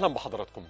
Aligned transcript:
أهلا 0.00 0.14
بحضراتكم. 0.14 0.64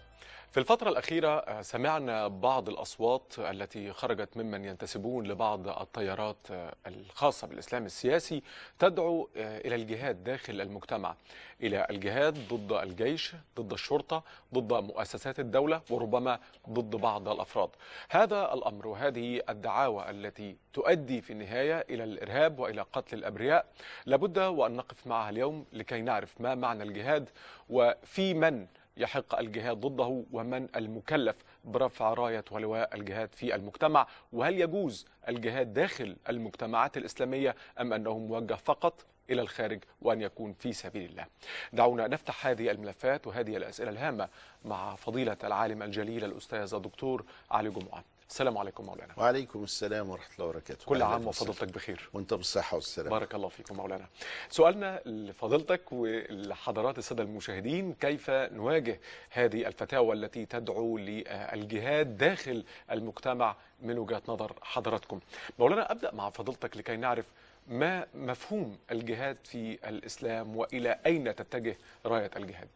في 0.51 0.61
الفترة 0.61 0.89
الأخيرة 0.89 1.63
سمعنا 1.63 2.29
بعض 2.29 2.69
الأصوات 2.69 3.35
التي 3.39 3.93
خرجت 3.93 4.37
ممن 4.37 4.65
ينتسبون 4.65 5.27
لبعض 5.27 5.69
التيارات 5.69 6.47
الخاصة 6.87 7.47
بالإسلام 7.47 7.87
السياسي 7.87 8.43
تدعو 8.79 9.29
إلى 9.37 9.75
الجهاد 9.75 10.25
داخل 10.25 10.61
المجتمع 10.61 11.15
إلى 11.63 11.87
الجهاد 11.91 12.49
ضد 12.55 12.73
الجيش 12.73 13.33
ضد 13.61 13.73
الشرطة 13.73 14.23
ضد 14.55 14.73
مؤسسات 14.73 15.41
الدولة 15.41 15.83
وربما 15.91 16.39
ضد 16.71 16.97
بعض 16.97 17.29
الأفراد. 17.29 17.71
هذا 18.09 18.55
الأمر 18.55 18.87
وهذه 18.87 19.43
الدعاوى 19.49 20.11
التي 20.11 20.57
تؤدي 20.73 21.21
في 21.21 21.33
النهاية 21.33 21.87
إلى 21.91 22.05
الإرهاب 22.05 22.59
وإلى 22.59 22.83
قتل 22.93 23.19
الأبرياء 23.19 23.67
لابد 24.07 24.39
وأن 24.39 24.77
نقف 24.77 25.07
معها 25.07 25.31
اليوم 25.31 25.67
لكي 25.73 26.01
نعرف 26.01 26.41
ما 26.41 26.55
معنى 26.55 26.83
الجهاد 26.83 27.29
وفي 27.69 28.35
من 28.35 28.67
يحق 28.97 29.39
الجهاد 29.39 29.77
ضده 29.81 30.25
ومن 30.33 30.69
المكلف 30.77 31.37
برفع 31.65 32.15
راية 32.15 32.45
ولواء 32.51 32.95
الجهاد 32.97 33.35
في 33.35 33.55
المجتمع. 33.55 34.07
وهل 34.33 34.61
يجوز 34.61 35.07
الجهاد 35.29 35.73
داخل 35.73 36.17
المجتمعات 36.29 36.97
الإسلامية 36.97 37.57
أم 37.81 37.93
أنه 37.93 38.19
موجه 38.19 38.55
فقط 38.55 39.07
إلى 39.31 39.43
الخارج 39.43 39.85
وأن 40.03 40.21
يكون 40.21 40.53
في 40.53 40.73
سبيل 40.73 41.11
الله؟ 41.11 41.27
دعونا 41.73 42.07
نفتح 42.07 42.47
هذه 42.47 42.71
الملفات 42.71 43.27
وهذه 43.27 43.57
الأسئلة 43.57 43.91
الهامة 43.91 44.29
مع 44.65 44.95
فضيلة 44.95 45.37
العالم 45.45 45.83
الجليل 45.83 46.25
الأستاذ 46.25 46.75
الدكتور 46.75 47.25
علي 47.51 47.71
جمعة. 47.71 48.05
السلام 48.31 48.59
عليكم 48.59 48.85
مولانا. 48.85 49.15
وعليكم 49.17 49.65
السلام 49.65 50.11
ورحمة 50.11 50.35
الله 50.35 50.47
وبركاته. 50.47 50.87
كل 50.87 51.03
عام 51.03 51.27
وفضلتك 51.27 51.75
بخير. 51.75 52.09
وأنت 52.13 52.35
بالصحة 52.35 52.75
والسلامة. 52.75 53.11
بارك 53.11 53.35
الله 53.35 53.49
فيكم 53.49 53.77
مولانا. 53.77 54.07
سؤالنا 54.51 55.03
لفضيلتك 55.07 55.93
ولحضرات 55.93 56.99
السادة 56.99 57.23
المشاهدين 57.23 57.95
كيف 57.95 58.31
نواجه 58.31 59.01
هذه 59.31 59.67
الفتاوى 59.67 60.15
التي 60.17 60.47
تدعو 60.47 60.99
للجهاد 60.99 62.19
داخل 62.19 62.65
المجتمع 62.91 63.57
من 63.83 63.99
وجهة 63.99 64.23
نظر 64.29 64.57
حضراتكم؟ 64.63 65.21
مولانا 65.59 65.93
أبدأ 65.93 66.15
مع 66.15 66.31
فضيلتك 66.31 66.77
لكي 66.77 66.97
نعرف 66.97 67.27
ما 67.69 68.07
مفهوم 68.15 68.79
الجهاد 68.91 69.37
في 69.45 69.89
الإسلام 69.89 70.57
وإلى 70.57 71.01
أين 71.07 71.35
تتجه 71.35 71.77
راية 72.07 72.31
الجهاد؟ 72.37 72.69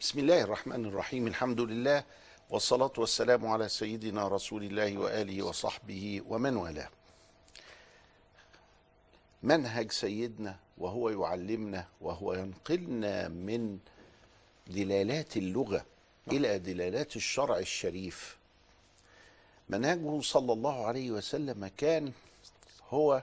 بسم 0.00 0.18
الله 0.18 0.42
الرحمن 0.42 0.86
الرحيم. 0.86 1.26
الحمد 1.26 1.60
لله. 1.60 2.04
والصلاة 2.52 2.92
والسلام 2.98 3.46
على 3.46 3.68
سيدنا 3.68 4.28
رسول 4.28 4.64
الله 4.64 4.98
وآله 4.98 5.42
وصحبه 5.42 6.22
ومن 6.28 6.56
والاه. 6.56 6.88
منهج 9.42 9.92
سيدنا 9.92 10.56
وهو 10.78 11.08
يعلمنا 11.08 11.86
وهو 12.00 12.34
ينقلنا 12.34 13.28
من 13.28 13.78
دلالات 14.66 15.36
اللغة 15.36 15.86
إلى 16.32 16.58
دلالات 16.58 17.16
الشرع 17.16 17.58
الشريف. 17.58 18.36
منهجه 19.68 20.20
صلى 20.20 20.52
الله 20.52 20.86
عليه 20.86 21.10
وسلم 21.10 21.66
كان 21.76 22.12
هو 22.90 23.22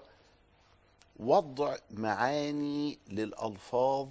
وضع 1.19 1.75
معاني 1.91 2.97
للألفاظ. 3.07 4.07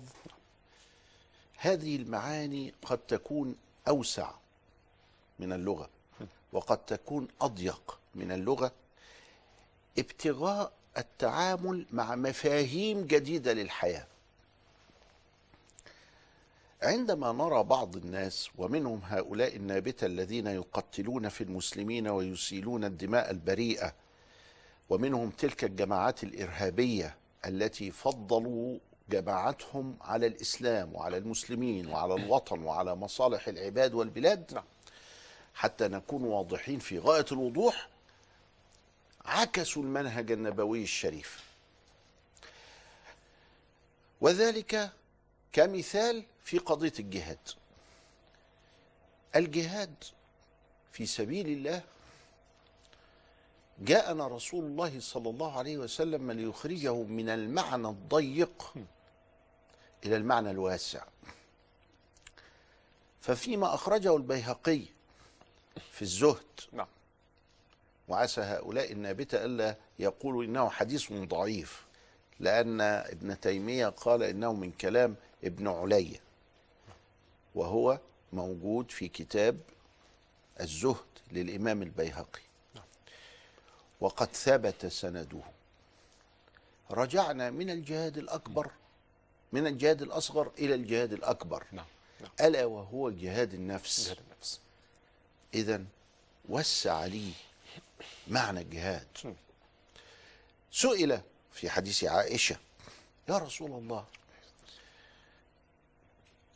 هذه 1.57 1.97
المعاني 1.97 2.75
قد 2.83 2.99
تكون 2.99 3.57
أوسع 3.89 4.38
من 5.39 5.53
اللغة 5.53 5.89
وقد 6.53 6.79
تكون 6.79 7.29
أضيق 7.41 7.99
من 8.15 8.33
اللغة 8.33 8.73
ابتغاء 9.99 10.73
التعامل 10.99 11.87
مع 11.93 12.15
مفاهيم 12.15 13.07
جديدة 13.07 13.53
للحياة 13.53 14.07
عندما 16.83 17.33
نرى 17.33 17.63
بعض 17.63 17.97
الناس 17.97 18.49
ومنهم 18.59 19.01
هؤلاء 19.05 19.57
النابتة 19.57 20.07
الذين 20.07 20.47
يقتلون 20.47 21.29
في 21.29 21.45
المسلمين 21.45 22.09
ويسيلون 22.09 22.85
الدماء 22.85 23.31
البريئة 23.31 23.95
ومنهم 24.91 25.31
تلك 25.31 25.65
الجماعات 25.65 26.25
الإرهابية 26.25 27.17
التي 27.47 27.91
فضلوا 27.91 28.79
جماعتهم 29.11 29.97
على 30.01 30.27
الإسلام 30.27 30.95
وعلى 30.95 31.17
المسلمين 31.17 31.89
وعلى 31.89 32.15
الوطن 32.15 32.63
وعلى 32.63 32.95
مصالح 32.95 33.49
العباد 33.49 33.95
والبلاد 33.95 34.55
نعم. 34.55 34.65
حتى 35.59 35.89
نكون 35.89 36.25
واضحين 36.25 36.79
في 36.79 36.99
غاية 36.99 37.25
الوضوح 37.33 37.89
عكسوا 39.25 39.83
المنهج 39.83 40.33
النبوي 40.33 40.83
الشريف. 40.83 41.45
وذلك 44.21 44.93
كمثال 45.53 46.25
في 46.43 46.59
قضية 46.59 46.93
الجهاد. 46.99 47.39
الجهاد 49.37 49.95
في 50.93 51.07
سبيل 51.07 51.47
الله 51.47 51.83
جاءنا 53.79 54.27
رسول 54.27 54.65
الله 54.65 55.01
صلى 55.01 55.31
الله 55.31 55.59
عليه 55.59 55.79
وسلم 55.79 56.31
ليخرجه 56.31 56.95
من 56.95 57.29
المعنى 57.29 57.89
الضيق 57.89 58.75
إلى 60.05 60.17
المعنى 60.17 60.51
الواسع. 60.51 61.05
ففيما 63.21 63.75
أخرجه 63.75 64.17
البيهقي 64.17 64.98
في 65.93 66.03
الزهد. 66.03 66.61
نعم. 66.73 66.87
وعسى 68.09 68.41
هؤلاء 68.41 68.93
النابتة 68.93 69.45
ألا 69.45 69.77
يقولوا 69.99 70.45
إنه 70.45 70.69
حديث 70.69 71.13
ضعيف 71.13 71.87
لأن 72.41 72.81
ابن 72.81 73.41
تيمية 73.41 73.89
قال 73.89 74.23
إنه 74.23 74.53
من 74.53 74.73
كلام 74.73 75.17
ابن 75.45 75.69
علي. 75.69 76.21
وهو 77.55 77.99
موجود 78.33 78.91
في 78.91 79.09
كتاب 79.09 79.61
الزهد 80.61 80.97
للإمام 81.33 81.83
البيهقي. 81.83 82.41
وقد 84.01 84.37
ثبت 84.37 84.87
سنده. 84.87 85.43
رجعنا 86.91 87.51
من 87.51 87.71
الجهاد 87.71 88.19
الأكبر 88.19 88.71
من 89.53 89.67
الجهاد 89.67 90.03
الأصغر 90.03 90.53
إلى 90.59 90.75
الجهاد 90.75 91.13
الأكبر. 91.13 91.65
نعم 91.73 91.87
نعم. 92.21 92.31
ألا 92.41 92.65
وهو 92.65 93.11
جهاد 93.11 93.55
النفس. 93.55 94.07
جهاد 94.07 94.19
النفس. 94.19 94.28
إذا 95.55 95.85
وسع 96.49 97.07
لي 97.07 97.33
معنى 98.29 98.61
الجهاد. 98.61 99.37
سئل 100.73 101.21
في 101.53 101.71
حديث 101.71 102.05
عائشة 102.05 102.57
يا 103.29 103.39
رسول 103.39 103.71
الله 103.71 104.05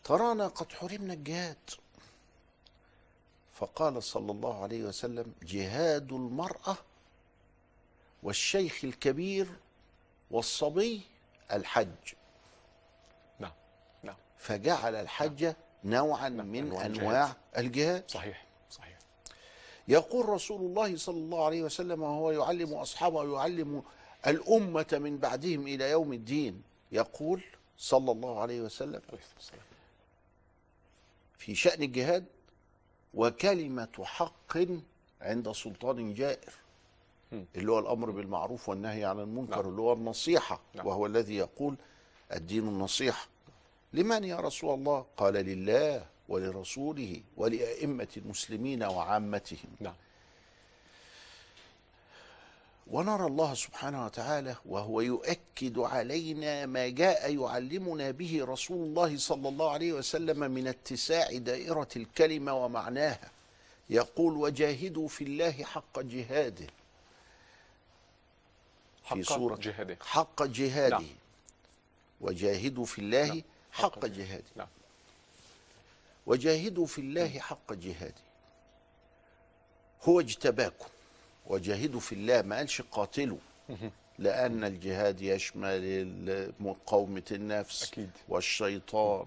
ترانا 0.05 0.49
قد 0.49 0.73
حرمنا 0.73 1.13
الجهاد. 1.13 1.71
فقال 3.55 4.03
صلى 4.03 4.33
الله 4.33 4.63
عليه 4.63 4.85
وسلم 4.85 5.35
جهاد 5.43 6.13
المرأة 6.13 6.77
والشيخ 8.23 8.85
الكبير 8.85 9.47
والصبي 10.31 11.03
الحج. 11.53 12.15
نعم 13.39 13.53
نعم. 14.03 14.17
فجعل 14.39 14.95
الحج 14.95 15.55
نوعا 15.85 16.29
نعم، 16.29 16.47
من 16.47 16.59
أنواع 16.59 16.87
الجهاد. 16.87 17.05
أنواع 17.05 17.37
الجهاد. 17.59 18.11
صحيح. 18.11 18.45
يقول 19.89 20.29
رسول 20.29 20.61
الله 20.61 20.97
صلى 20.97 21.17
الله 21.19 21.45
عليه 21.45 21.63
وسلم 21.63 22.03
وهو 22.03 22.31
يعلم 22.31 22.75
أصحابه 22.75 23.17
ويعلم 23.17 23.83
الأمة 24.27 24.87
من 24.93 25.19
بعدهم 25.19 25.67
إلى 25.67 25.91
يوم 25.91 26.13
الدين 26.13 26.63
يقول 26.93 27.43
صلى 27.79 28.13
الله 28.13 28.41
عليه 28.41 28.61
وسلم 28.61 29.01
في 31.39 31.55
شأن 31.55 31.83
الجهاد 31.83 32.25
وكلمة 33.15 33.89
حق 34.03 34.59
عند 35.21 35.53
سلطان 35.53 36.15
جائر. 36.15 36.53
اللي 37.57 37.73
هو 37.73 37.79
الأمر 37.79 38.11
بالمعروف 38.11 38.69
والنهي 38.69 39.05
عن 39.05 39.21
المنكر 39.21 39.57
نعم. 39.63 39.69
اللي 39.69 39.81
هو 39.83 39.93
النصيحة 39.93 40.61
نعم. 40.75 40.87
وهو 40.87 41.07
الذي 41.07 41.37
يقول 41.37 41.77
الدين 42.33 42.69
النصيحة 42.69 43.27
لمن 43.93 44.25
يا 44.25 44.37
رسول 44.37 44.75
الله 44.75 45.07
قال 45.17 45.35
لله 45.35 46.07
ولرسوله 46.33 47.21
ولأئمة 47.37 48.09
المسلمين 48.17 48.83
وعامتهم. 48.83 49.71
نعم. 49.81 49.95
ونرى 52.87 53.27
الله 53.27 53.55
سبحانه 53.55 54.05
وتعالى 54.05 54.57
وهو 54.67 55.01
يؤكد 55.01 55.79
علينا 55.79 56.67
ما 56.67 56.89
جاء 56.89 57.35
يعلمنا 57.35 58.11
به 58.11 58.45
رسول 58.45 58.87
الله 58.89 59.19
صلى 59.19 59.49
الله 59.49 59.71
عليه 59.71 59.93
وسلم 59.93 60.51
من 60.51 60.67
اتساع 60.67 61.33
دائرة 61.33 61.89
الكلمة 61.97 62.53
ومعناها. 62.65 63.31
يقول 63.91 64.37
وجاهدوا 64.37 65.09
في 65.09 65.25
الله 65.25 65.53
حق 65.65 66.01
جهاده. 66.01 66.67
حق 69.05 69.17
في 69.17 69.23
سورة 69.23 69.57
جهاده. 69.57 69.97
حق 70.01 70.43
جهاده. 70.43 70.99
نعم. 70.99 71.07
وجاهدوا 72.21 72.85
في 72.85 72.99
الله 72.99 73.27
نعم. 73.27 73.43
حق 73.73 73.83
حق 73.83 74.07
جهاده. 74.07 74.45
نعم. 74.57 74.69
وجاهدوا 76.27 76.87
في 76.87 77.01
الله 77.01 77.39
حق 77.39 77.73
جهاده. 77.73 78.23
هو 80.03 80.21
اجتباكم. 80.21 80.87
وجاهدوا 81.47 82.01
في 82.01 82.15
الله 82.15 82.43
ما 82.43 82.57
قالش 82.57 82.81
قاتلوا. 82.83 83.39
لأن 84.19 84.65
الجهاد 84.65 85.21
يشمل 85.21 86.53
مقاومة 86.61 87.23
النفس 87.31 87.89
أكيد. 87.93 88.11
والشيطان 88.29 89.27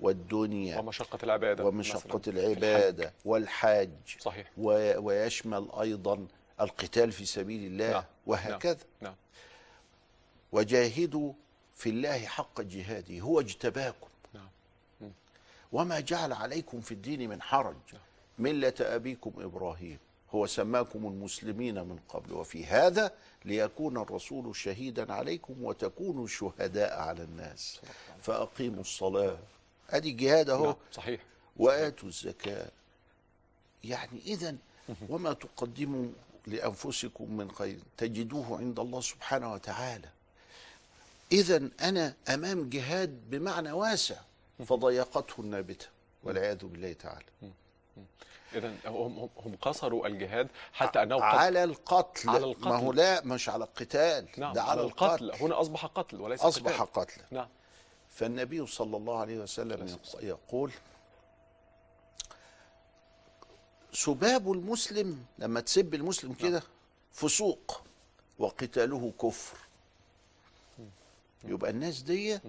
والدنيا 0.00 0.78
ومشقة 0.78 1.18
العبادة 1.22 1.64
ومشقة. 1.64 2.20
العبادة 2.26 3.12
والحج 3.24 3.90
صحيح. 4.20 4.50
و- 4.58 4.98
ويشمل 5.00 5.68
أيضا 5.80 6.26
القتال 6.60 7.12
في 7.12 7.24
سبيل 7.24 7.66
الله 7.66 7.90
نعم. 7.90 8.04
وهكذا. 8.26 8.78
نعم. 9.00 9.14
وجاهدوا 10.52 11.32
في 11.74 11.90
الله 11.90 12.26
حق 12.26 12.60
جهاده. 12.60 13.20
هو 13.20 13.40
اجتباكم. 13.40 14.06
نعم 14.06 14.15
وما 15.72 16.00
جعل 16.00 16.32
عليكم 16.32 16.80
في 16.80 16.92
الدين 16.92 17.28
من 17.28 17.42
حرج. 17.42 17.76
ملة 18.38 18.74
أبيكم 18.80 19.32
إبراهيم. 19.38 19.98
هو 20.30 20.46
سماكم 20.46 21.06
المسلمين 21.06 21.74
من 21.74 21.98
قبل. 22.08 22.32
وفي 22.32 22.66
هذا 22.66 23.12
ليكون 23.44 23.96
الرسول 23.96 24.56
شهيدا 24.56 25.12
عليكم 25.12 25.64
وتكونوا 25.64 26.26
شهداء 26.26 27.00
على 27.00 27.22
الناس. 27.22 27.80
فأقيموا 28.20 28.80
الصلاة. 28.80 29.38
أدي 29.90 30.10
الجهاد 30.10 30.50
أهو. 30.50 30.64
نعم 30.64 30.76
صحيح. 30.92 31.20
وآتوا 31.56 32.08
الزكاة. 32.08 32.70
يعني 33.84 34.20
إذا 34.26 34.56
وما 35.08 35.32
تقدموا 35.32 36.06
لأنفسكم 36.46 37.36
من 37.36 37.50
خير 37.50 37.78
تجدوه 37.96 38.58
عند 38.58 38.80
الله 38.80 39.00
سبحانه 39.00 39.52
وتعالى. 39.52 40.08
إذا 41.32 41.68
أنا 41.80 42.14
أمام 42.28 42.68
جهاد 42.68 43.30
بمعنى 43.30 43.72
واسع. 43.72 44.16
فضيقته 44.64 45.40
النابتة 45.40 45.86
والعياذ 46.22 46.66
بالله 46.66 46.92
تعالى. 46.92 47.24
إذا 48.54 48.74
هم 48.86 49.28
هم- 49.36 49.56
قصروا 49.62 50.06
الجهاد 50.06 50.48
حتى 50.72 50.98
قد 50.98 51.12
على 51.12 51.64
القتل. 51.64 52.28
على 52.30 52.44
القتل. 52.44 52.68
ما 52.68 52.76
هو 52.76 52.92
لا 52.92 53.24
مش 53.24 53.48
على 53.48 53.64
القتال. 53.64 54.28
نعم 54.36 54.52
ده 54.52 54.62
على 54.62 54.80
القتل, 54.80 55.32
هنا 55.32 55.60
أصبح 55.60 55.86
قتل 55.86 56.20
وليس 56.20 56.40
أصبح 56.40 56.82
قتال. 56.82 56.92
قتل. 56.92 57.20
نعم. 57.30 57.48
فالنبي 58.10 58.66
صلى 58.66 58.96
الله 58.96 59.18
عليه 59.20 59.38
وسلم 59.38 59.98
يقول 60.20 60.72
سباب 63.92 64.52
المسلم 64.52 65.24
لما 65.38 65.60
تسب 65.60 65.94
المسلم 65.94 66.32
كده 66.32 66.62
فسوق 67.12 67.82
وقتاله 68.38 69.12
كفر. 69.22 69.58
يبقى 71.44 71.70
الناس 71.70 72.00
دي 72.02 72.40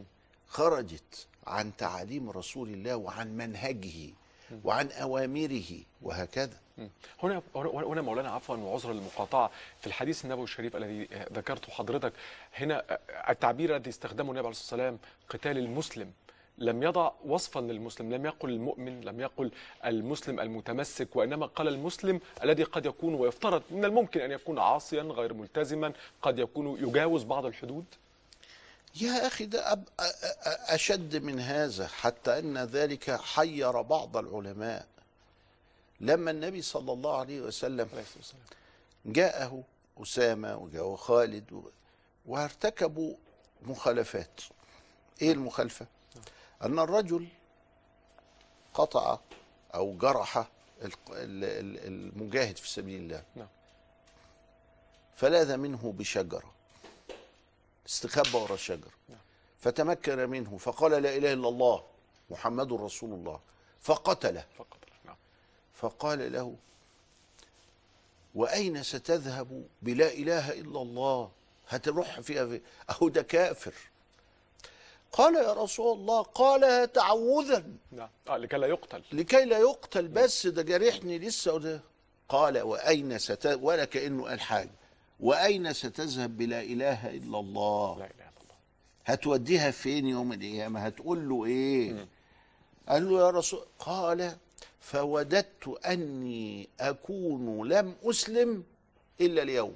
خرجت. 0.48 1.28
عن 1.48 1.76
تعاليم 1.78 2.30
رسول 2.30 2.70
الله 2.70 2.96
وعن 2.96 3.38
منهجه 3.38 4.14
وعن 4.64 4.92
أوامره 4.92 5.72
وهكذا. 6.02 6.58
هنا 7.24 7.42
هنا 7.56 8.02
مولانا 8.02 8.30
عفوا 8.30 8.56
وعذرا 8.56 8.94
للمقاطعة 8.94 9.52
في 9.80 9.88
الحديث 9.88 10.26
النبوي 10.26 10.44
الشريف 10.44 10.76
الذي 10.76 11.08
ذكرته 11.34 11.72
حضرتك. 11.72 12.14
هنا 12.56 13.00
التعبير 13.30 13.76
الذي 13.76 13.90
استخدمه 13.90 14.32
النبي 14.32 14.40
عليه 14.40 14.50
الصلاة 14.50 14.84
والسلام 14.84 15.00
قتال 15.30 15.58
المسلم. 15.58 16.12
لم 16.58 16.84
يضع 16.84 17.12
وصفا 17.26 17.60
للمسلم 17.60 18.14
لم 18.14 18.26
يقل 18.26 18.50
المؤمن 18.50 19.02
لم 19.02 19.20
يقل 19.20 19.52
المسلم 19.86 20.40
المتمسك 20.40 21.16
وإنما 21.16 21.46
قال 21.46 21.68
المسلم 21.68 22.20
الذي 22.44 22.64
قد 22.64 22.86
يكون 22.86 23.14
ويفترض 23.14 23.64
من 23.72 23.86
الممكن 23.86 24.22
أن 24.22 24.32
يكون 24.32 24.60
عاصيا 24.60 25.04
غير 25.04 25.34
ملتزما 25.34 25.94
قد 26.22 26.40
يكون 26.40 26.88
يجاوز 26.88 27.24
بعض 27.24 27.46
الحدود. 27.46 27.86
يا 29.02 29.28
أخي 29.28 29.46
ده 29.46 29.80
أشد 30.66 31.16
من 31.24 31.40
هذا 31.40 31.88
حتى 31.88 32.40
أن 32.40 32.58
ذلك 32.58 33.12
حير 33.22 33.82
بعض 33.82 34.18
العلماء. 34.18 34.88
لما 36.02 36.32
النبي 36.32 36.62
صلى 36.62 36.92
الله 36.94 37.18
عليه 37.18 37.42
وسلم 37.42 37.90
جاءه 39.06 39.64
أسامة 40.02 40.58
وجاءه 40.58 40.96
خالد 40.96 41.64
وارتكبوا 42.26 43.16
مخالفات. 43.62 44.42
إيه 45.22 45.32
المخالفة؟ 45.32 45.86
أن 46.62 46.80
الرجل 46.80 47.28
قطع 48.74 49.20
أو 49.76 49.98
جرح 49.98 50.38
ال- 50.38 50.92
ال- 51.12 51.44
ال- 51.44 51.88
المجاهد 51.88 52.58
في 52.58 52.70
سبيل 52.70 53.00
الله. 53.02 53.24
نعم. 53.36 53.48
فلاذ 55.16 55.58
منه 55.58 55.94
بشجرة. 55.98 56.57
استخبى 57.88 58.38
وراء 58.38 58.54
الشجرة 58.54 58.92
نعم. 59.10 59.20
فتمكن 59.60 60.30
منه 60.30 60.58
فقال 60.58 60.92
لا 60.92 61.16
إله 61.16 61.34
إلا 61.34 61.48
الله 61.50 61.84
محمد 62.30 62.74
رسول 62.74 63.14
الله 63.14 63.40
فقتله. 63.82 64.46
فقال 65.74 66.34
له 66.34 66.56
وأين 68.36 68.84
ستذهب 68.84 69.64
بلا 69.82 70.14
إله 70.14 70.52
إلا 70.52 70.82
الله؟ 70.82 71.32
هتروح 71.70 72.20
فيها 72.20 72.46
في 72.46 72.62
أهو 72.90 73.10
ده 73.10 73.22
كافر. 73.22 73.74
قال 75.12 75.36
يا 75.36 75.54
رسول 75.54 75.98
الله 75.98 76.22
قالها 76.22 76.86
تعوذا 76.86 77.64
نعم. 77.92 78.10
آه 78.28 78.38
لكي 78.38 78.58
لا 78.58 78.68
يقتل. 78.68 79.04
لكي 79.12 79.46
لا 79.46 79.58
يقتل 79.58 80.08
بس 80.08 80.48
ده 80.48 80.62
جارحني 80.62 81.20
لسه 81.20 81.54
وده 81.54 81.82
قال 82.30 82.62
وأين 82.62 83.18
ست 83.18 83.58
ولا 83.62 83.86
كأنه 83.86 84.28
قال 84.28 84.40
حاجة 84.40 84.72
وأين 85.20 85.74
ستذهب 85.74 86.38
بلا 86.38 86.62
إله 86.62 87.10
إلا 87.10 87.40
الله؟ 87.40 88.00
لا 88.00 88.06
إله 88.06 88.14
إلا 88.14 88.42
الله. 88.44 88.56
هتوديها 89.06 89.72
فين 89.72 90.08
يوم 90.08 90.34
القيامة؟ 90.34 90.80
هتقول 90.80 91.30
له 91.30 91.46
إيه؟ 91.46 92.08
قال 92.90 93.10
له 93.10 93.20
يا 93.20 93.30
رسول 93.30 93.66
قال 93.80 94.36
فوددت 94.80 95.68
أني 95.86 96.70
أكون 96.80 97.68
لم 97.68 97.96
أسلم 98.04 98.64
إلا 99.22 99.42
اليوم. 99.42 99.76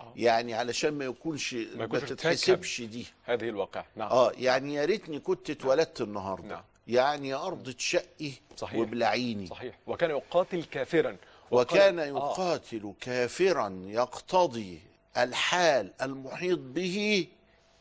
آه. 0.00 0.12
يعني 0.16 0.54
علشان 0.54 0.90
ما 0.90 1.04
يكونش 1.04 1.54
ما, 1.54 1.84
يكونش 1.84 2.02
تتحسبش 2.02 2.80
دي. 2.82 3.06
هذه 3.24 3.48
الواقع 3.48 3.84
نعم. 3.96 4.10
آه 4.10 4.32
يعني 4.38 4.74
يا 4.74 4.84
ريتني 4.84 5.18
كنت 5.18 5.50
اتولدت 5.50 6.00
النهارده. 6.00 6.48
نعم. 6.48 6.62
يعني 6.88 7.28
يا 7.28 7.46
أرض 7.46 7.70
تشقي 7.70 8.32
صحيح. 8.56 8.78
وابلعيني. 8.78 9.46
صحيح. 9.46 9.78
وكان 9.86 10.10
يقاتل 10.10 10.64
كافرا. 10.64 11.16
وكان 11.54 11.98
آه. 11.98 12.04
يقاتل 12.04 12.92
كافرا 13.00 13.82
يقتضي 13.84 14.80
الحال 15.16 15.92
المحيط 16.02 16.58
به 16.58 17.26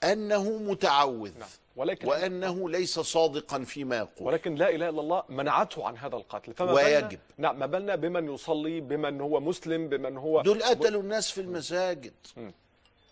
أنه 0.04 0.58
متعوذ 0.58 1.40
نعم. 1.40 1.50
ولكن 1.76 2.08
وأنه 2.08 2.70
ليس 2.70 3.00
صادقا 3.00 3.64
فيما 3.64 3.98
يقول 3.98 4.28
ولكن 4.28 4.56
لا 4.56 4.70
إله 4.70 4.90
إلا 4.90 5.02
الله 5.02 5.24
منعته 5.30 5.88
عن 5.88 5.98
هذا 5.98 6.16
القتل 6.16 6.54
فما 6.54 6.72
ويجب. 6.72 7.10
بالنا 7.10 7.20
نعم 7.38 7.60
ما 7.60 7.66
بالنا 7.66 7.96
بمن 7.96 8.34
يصلي 8.34 8.82
بمن 8.82 9.22
هو 9.22 9.40
مسلم 9.40 9.90
بمن 9.90 10.18
هو 10.18 10.42
دول 10.42 10.64
قتلوا 10.64 11.02
الناس 11.02 11.32
في 11.32 11.42
المساجد. 11.42 12.14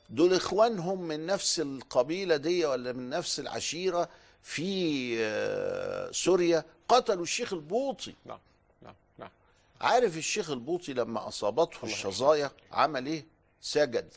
دول 0.10 0.34
إخوانهم 0.34 1.02
من 1.02 1.26
نفس 1.26 1.60
القبيلة 1.60 2.36
دي 2.36 2.66
ولا 2.66 2.94
من 2.94 3.10
نفس 3.10 3.40
العشيرة 3.40 4.10
في 4.44 5.16
آه، 5.20 6.12
سوريا 6.12 6.64
قتلوا 6.88 7.24
الشيخ 7.24 7.54
البوطي 7.54 8.14
نعم 8.26 8.40
عارف 9.82 10.18
الشيخ 10.18 10.50
البوطي 10.50 10.94
لما 10.94 11.28
أصابته 11.28 11.80
الشظايا 11.84 12.52
عمل 12.72 13.06
إيه؟ 13.06 13.26
سجد. 13.62 14.14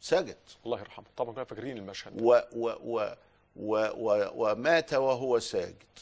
سجد. 0.00 0.36
الله 0.66 0.80
يرحمه. 0.80 1.04
طبعا 1.16 1.32
كنا 1.34 1.44
فاكرين 1.44 1.76
المشهد. 1.76 2.22
و 2.22 2.40
و 2.52 2.68
و 2.84 3.14
و 3.56 3.76
و 3.76 4.30
ومات 4.34 4.94
وهو 4.94 5.38
ساجد. 5.38 5.98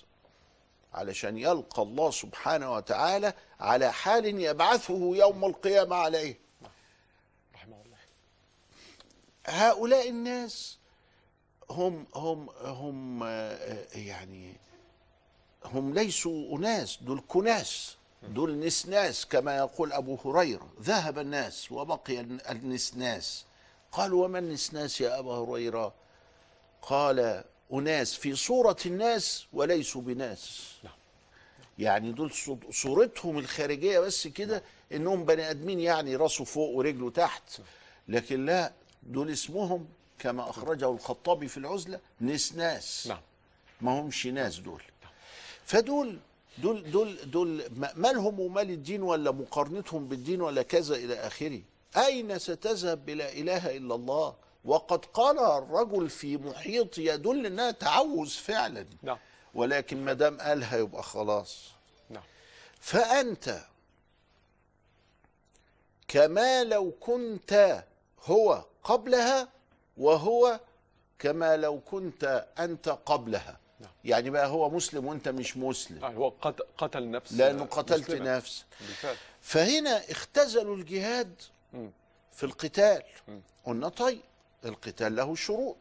علشان 0.95 1.39
يلقى 1.39 1.83
الله 1.83 2.11
سبحانه 2.11 2.75
وتعالى 2.75 3.35
على 3.61 3.93
حال 3.93 4.41
يبعثه 4.41 5.17
يوم 5.17 5.45
القيامة 5.45 5.97
عليه. 5.97 6.39
رحمه 7.55 7.77
الله. 7.85 7.99
هؤلاء 9.47 10.09
الناس 10.09 10.79
هم 11.71 12.07
هم 12.15 12.51
هم 12.51 13.23
آه، 13.23 13.87
يعني 13.95 14.55
هم 15.65 15.95
ليسوا 15.95 16.59
أناس 16.59 16.99
دول 17.03 17.23
كناس. 17.29 17.97
دول 18.29 18.59
نسناس 18.61 19.27
كما 19.27 19.57
يقول 19.57 19.93
أبو 19.93 20.19
هريرة. 20.25 20.69
ذهب 20.83 21.19
الناس 21.19 21.73
وبقي 21.73 22.21
النسناس. 22.51 23.45
قالوا 23.93 24.25
وما 24.25 24.39
النسناس 24.39 25.01
يا 25.01 25.19
أبا 25.19 25.33
هريرة؟ 25.33 25.95
قال 26.83 27.45
أناس 27.73 28.15
في 28.15 28.35
صورة 28.37 28.77
الناس 28.87 29.47
وليسوا 29.53 30.03
بناس. 30.03 30.73
نعم. 30.85 30.93
يعني 31.79 32.13
دول 32.13 32.31
صو- 32.33 32.71
صورتهم 32.71 33.39
الخارجية 33.39 33.99
بس 33.99 34.27
كده 34.27 34.63
إنهم 34.93 35.25
بني 35.25 35.51
آدمين 35.51 35.81
يعني 35.81 36.17
راسه 36.17 36.45
فوق 36.45 36.71
ورجله 36.71 37.11
تحت. 37.11 37.61
لكن 38.09 38.47
لا 38.47 38.73
دول 39.03 39.31
اسمهم 39.31 39.89
كما 40.19 40.51
أخرجه 40.51 40.91
الخطابي 40.91 41.49
في 41.49 41.57
العزلة 41.57 42.01
نسناس. 42.21 43.07
نعم. 43.07 43.21
ما 43.81 44.01
همش 44.01 44.27
ناس 44.27 44.59
دول. 44.59 44.83
فدول 45.65 46.19
دول 46.59 46.91
دول 46.91 47.31
دول 47.31 47.65
ما- 47.77 47.93
مالهم 47.97 48.41
ومال 48.41 48.71
الدين 48.71 49.03
ولا 49.03 49.31
مقارنتهم 49.31 50.09
بالدين 50.09 50.41
ولا 50.41 50.63
كذا 50.63 50.95
إلى 50.97 51.15
آخره؟ 51.15 51.63
أين 51.97 52.39
ستذهب 52.39 53.07
بلا 53.07 53.33
إله 53.33 53.77
إلا 53.77 53.95
الله؟ 53.95 54.35
وقد 54.65 55.05
قالها 55.05 55.59
الرجل 55.59 56.09
في 56.11 56.37
محيط 56.37 56.99
يدل 56.99 57.47
إنها 57.47 57.71
تعوذ 57.71 58.29
فعلا. 58.29 58.87
نعم. 59.03 59.19
ولكن 59.55 60.05
ما 60.05 60.13
دام 60.13 60.39
قالها 60.41 60.77
يبقى 60.79 61.03
خلاص. 61.03 61.71
نعم. 62.11 62.23
فأنت 62.81 63.61
كما 66.09 66.65
لو 66.65 66.91
كنت 67.01 67.85
هو 68.25 68.65
قبلها 68.85 69.49
وهو 69.97 70.61
كما 71.19 71.57
لو 71.57 71.81
كنت 71.81 72.47
أنت 72.59 72.89
قبلها. 72.89 73.59
نعم. 73.81 73.91
يعني 74.05 74.31
بقى 74.31 74.47
هو 74.47 74.71
مسلم 74.71 75.07
وانت 75.07 75.29
مش 75.29 75.57
مسلم 75.57 76.05
آه، 76.05 76.09
هو 76.11 76.29
قت- 76.43 76.67
قتل 76.79 77.11
نفس 77.11 77.33
لأنه 77.33 77.65
قتلت 77.65 78.11
مسلمة. 78.11 78.37
نفس 78.37 78.65
بالفعل 78.81 79.17
فهنا 79.41 80.11
اختزلوا 80.11 80.77
الجهاد. 80.77 81.35
في 82.33 82.45
القتال. 82.45 83.03
قلنا 83.65 83.89
طيب 83.89 84.21
القتال 84.65 85.17
له 85.17 85.35
شروط. 85.35 85.77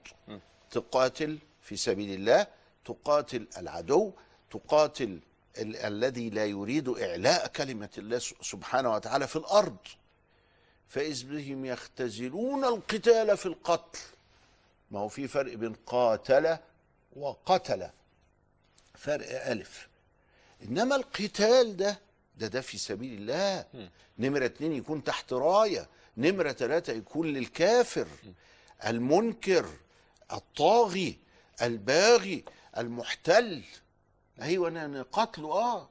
تقاتل 0.72 1.40
في 1.62 1.76
سبيل 1.78 2.14
الله 2.20 2.48
تقاتل 2.86 3.48
العدو 3.58 4.12
تقاتل 4.52 5.20
ال- 5.58 5.76
الذي 5.76 6.30
لا 6.30 6.46
يريد 6.46 6.90
إعلاء 6.90 7.48
كلمة 7.48 7.90
الله 7.98 8.20
سبحانه 8.42 8.94
وتعالى 8.94 9.28
في 9.28 9.36
الأرض 9.36 9.78
فإذ 10.88 11.24
بهم 11.26 11.66
يختزلون 11.66 12.66
القتال 12.66 13.38
في 13.38 13.46
القتل 13.46 14.00
ما 14.92 15.00
هو 15.00 15.08
في 15.08 15.28
فرق 15.28 15.54
بين 15.54 15.74
قاتل 15.74 16.58
وقتل 17.16 17.90
فرق 18.94 19.48
ألف. 19.52 19.88
إنما 20.64 20.96
القتال 20.96 21.78
ده 21.78 22.00
ده 22.38 22.48
ده 22.48 22.62
في 22.62 22.78
سبيل 22.78 23.14
الله. 23.14 23.66
نمرة 24.20 24.46
اتنين 24.46 24.72
يكون 24.72 25.04
تحت 25.04 25.34
راية. 25.34 25.88
نمرة 26.18 26.52
ثلاثة 26.52 26.94
يكون 26.94 27.28
للكافر. 27.28 28.08
المنكر 28.86 29.66
الطاغي 30.32 31.18
الباغي 31.62 32.44
المحتل. 32.78 33.64
أيوه 34.42 34.68
أنا 34.68 35.06
قتله 35.12 35.52
آه. 35.52 35.90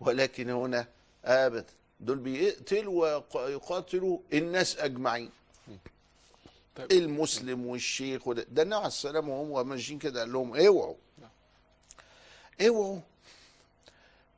ولكن 0.00 0.50
هنا 0.50 0.86
ابدا 1.24 1.64
دول 2.00 2.18
بيقتلوا 2.18 3.22
ويقاتلوا 3.34 4.18
الناس 4.32 4.76
أجمعين. 4.76 5.30
طيب. 6.76 6.92
المسلم 6.92 7.66
والشيخ 7.66 8.28
وده. 8.28 8.46
ده 8.48 8.62
النبي 8.62 8.76
عليه 8.76 8.86
السلام 8.86 9.28
وهم 9.28 9.68
ماشيين 9.68 9.98
كده 9.98 10.20
قال 10.20 10.32
لهم 10.32 10.56
اوعوا. 10.56 10.94
اوعوا 12.60 13.00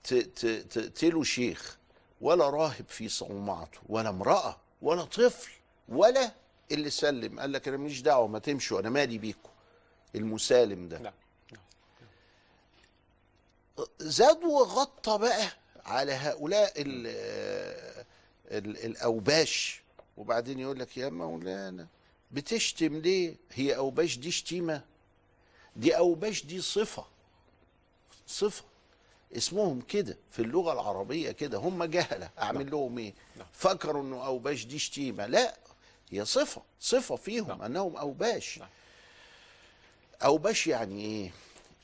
ت- 0.05 0.15
ت- 0.15 0.47
تقتلوا 0.79 1.25
شيخ 1.25 1.79
ولا 2.21 2.51
راهب 2.51 2.85
في 2.89 3.09
صومعته 3.09 3.79
ولا 3.89 4.09
امرأة 4.09 4.57
ولا 4.83 5.05
طفل 5.05 5.51
ولا 5.89 6.33
اللي 6.73 6.91
سلم. 6.91 7.41
قال 7.41 7.53
لك 7.53 7.69
أنا 7.69 7.77
ماليش 7.77 8.01
دعوة 8.01 8.27
ما 8.27 8.39
تمشوا 8.39 8.81
أنا 8.81 8.91
مالي 8.91 9.19
بيكم. 9.19 9.49
المسالم 10.15 10.89
ده. 10.89 10.99
نعم. 10.99 11.13
زاد 13.99 14.45
وغطى 14.45 15.19
بقى 15.19 15.49
على 15.85 16.13
هؤلاء 16.13 16.73
ال 16.77 17.07
ال 18.51 18.85
الأوباش. 18.87 19.83
وبعدين 20.17 20.59
يقول 20.61 20.79
لك 20.79 20.97
يا 20.97 21.09
مولانا 21.09 21.87
بتشتم 22.33 22.97
ليه؟ 22.97 23.35
هي 23.53 23.77
أوباش 23.77 24.19
دي 24.19 24.31
شتيمة. 24.31 24.83
دي 25.77 25.97
أوباش 25.97 26.45
دي 26.45 26.61
صفة. 26.61 27.05
صفة. 28.27 28.65
اسمهم 29.37 29.81
كده 29.81 30.17
في 30.31 30.43
اللغة 30.43 30.73
العربية 30.73 31.31
كده. 31.31 31.59
هم 31.59 31.85
جهلة. 31.85 32.31
أعمل 32.39 32.71
لهم 32.71 32.99
إيه؟ 32.99 33.15
نعم. 33.37 33.47
فكروا 33.53 34.03
إنه 34.03 34.27
أوباش 34.27 34.65
دي 34.65 34.79
شتيمة. 34.79 35.27
لا 35.27 35.57
هي 36.11 36.25
صفة. 36.25 36.63
صفة 36.81 37.17
فيهم 37.17 37.49
نعم. 37.49 37.63
أنهم 37.63 37.97
أوباش. 37.97 38.59
نعم. 38.59 38.69
أوباش 40.25 40.67
يعني 40.67 41.05
إيه؟ 41.05 41.31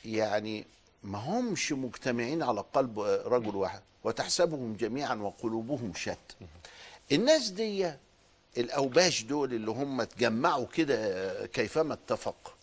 يعني 0.05 0.64
ما 1.02 1.19
همش 1.19 1.73
مجتمعين 1.73 2.43
على 2.43 2.61
قلب 2.61 3.00
رجل 3.00 3.57
واحد 3.57 3.83
وتحسبهم 4.05 4.75
جميعا 4.76 5.14
وقلوبهم 5.14 5.95
شتى. 5.95 6.37
الناس 7.12 7.49
دي 7.49 7.93
الأوباش 8.59 9.23
دول 9.23 9.55
اللي 9.55 9.71
هم 9.71 10.00
اتجمعوا 10.00 10.67
كده 10.67 11.47
كيفما 11.47 11.95
اتفق 11.95 12.55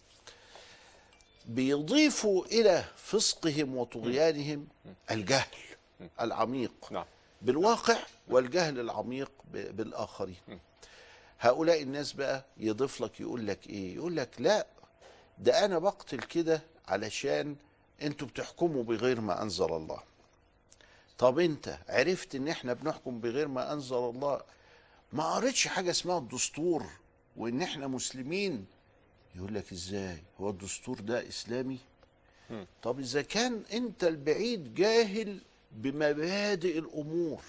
بيضيفوا 1.46 2.46
إلى 2.46 2.84
فسقهم 2.98 3.78
وطغيانهم 3.78 4.68
الجهل 5.12 5.48
العميق 6.22 6.72
نعم. 6.92 7.06
بالواقع 7.42 7.98
والجهل 8.28 8.80
العميق 8.80 9.32
بالآخرين. 9.54 10.36
هؤلاء 11.40 11.82
الناس 11.82 12.14
بقى 12.14 12.46
يضيف 12.58 13.02
لك 13.02 13.20
يقول 13.20 13.48
لك 13.48 13.68
إيه؟ 13.70 13.96
يقول 13.96 14.18
لك 14.18 14.30
لا 14.40 14.68
ده 15.38 15.66
أنا 15.66 15.80
بقتل 15.80 16.20
كده 16.20 16.62
علشان 16.88 17.56
أنتوا 18.02 18.28
بتحكموا 18.28 18.84
بغير 18.84 19.22
ما 19.22 19.42
أنزل 19.42 19.66
الله. 19.74 20.00
طب 21.18 21.40
أنت 21.40 21.78
عرفت 21.90 22.36
إن 22.36 22.48
إحنا 22.48 22.74
بنحكم 22.74 23.20
بغير 23.20 23.48
ما 23.48 23.74
أنزل 23.74 23.96
الله 23.96 24.42
ما 25.14 25.34
قريتش 25.34 25.68
حاجة 25.68 25.92
اسمها 25.92 26.18
الدستور 26.18 26.86
وإن 27.38 27.62
إحنا 27.62 27.88
مسلمين. 27.88 28.66
يقول 29.36 29.56
لك 29.56 29.72
إزاي؟ 29.72 30.24
هو 30.40 30.50
الدستور 30.50 31.00
ده 31.00 31.28
إسلامي؟ 31.28 31.78
طب 32.84 33.00
إذا 33.00 33.22
كان 33.22 33.64
أنت 33.74 34.04
البعيد 34.04 34.74
جاهل 34.74 35.42
بمبادئ 35.72 36.80
الأمور. 36.80 37.42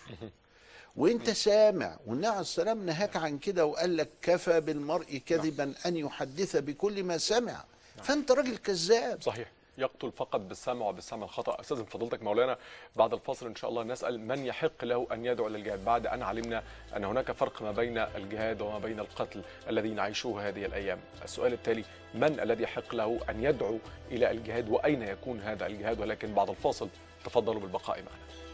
وأنت 0.97 1.31
سامع 1.31 1.99
والنبي 2.07 2.27
عليه 2.27 2.41
السلام 2.41 2.87
نهاك 2.87 3.17
عن 3.17 3.39
كده 3.39 3.67
وقال 3.67 3.97
لك 3.97 4.11
كفى 4.23 4.61
بالمرء 4.61 5.17
كذبا 5.27 5.75
أن 5.87 5.97
يحدث 5.97 6.57
بكل 6.57 7.05
ما 7.05 7.19
سمع. 7.19 7.65
فأنت 8.03 8.31
راجل 8.31 8.57
كذاب. 8.57 9.23
صحيح. 9.23 9.53
يقتل 9.79 10.13
فقط 10.13 10.41
بالسمع 10.41 10.87
وبالسمع 10.87 11.25
الخطأ. 11.25 11.61
استاذن 11.61 11.85
فضيلتك 11.85 12.23
مولانا 12.23 12.59
بعد 12.97 13.13
الفصل 13.13 13.47
إن 13.47 13.55
شاء 13.55 13.71
الله 13.71 13.83
نسأل 13.83 14.21
من 14.21 14.47
يحق 14.47 14.85
له 14.85 15.07
أن 15.13 15.27
يدعو 15.27 15.49
للجهاد 15.49 15.85
بعد 15.85 16.07
أن 16.07 16.23
علمنا 16.23 16.63
أن 16.97 17.05
هناك 17.05 17.33
فرق 17.33 17.63
ما 17.63 17.73
بين 17.73 17.99
الجهاد 17.99 18.61
وما 18.61 18.79
بين 18.79 19.01
القتل 19.01 19.43
الذي 19.69 19.89
نعيشه 19.89 20.49
هذه 20.49 20.65
الأيام. 20.65 20.99
السؤال 21.25 21.53
التالي 21.53 21.85
من 22.15 22.41
الذي 22.41 22.63
يحق 22.63 22.95
له 22.95 23.21
أن 23.31 23.45
يدعو 23.45 23.79
إلى 24.11 24.31
الجهاد؟ 24.31 24.69
وأين 24.69 25.03
يكون 25.03 25.41
هذا 25.41 25.67
الجهاد؟ 25.67 26.01
ولكن 26.01 26.35
بعد 26.35 26.51
الفاصل 26.51 26.89
تفضلوا 27.25 27.61
بالبقاء 27.61 27.97
معنا. 27.97 28.46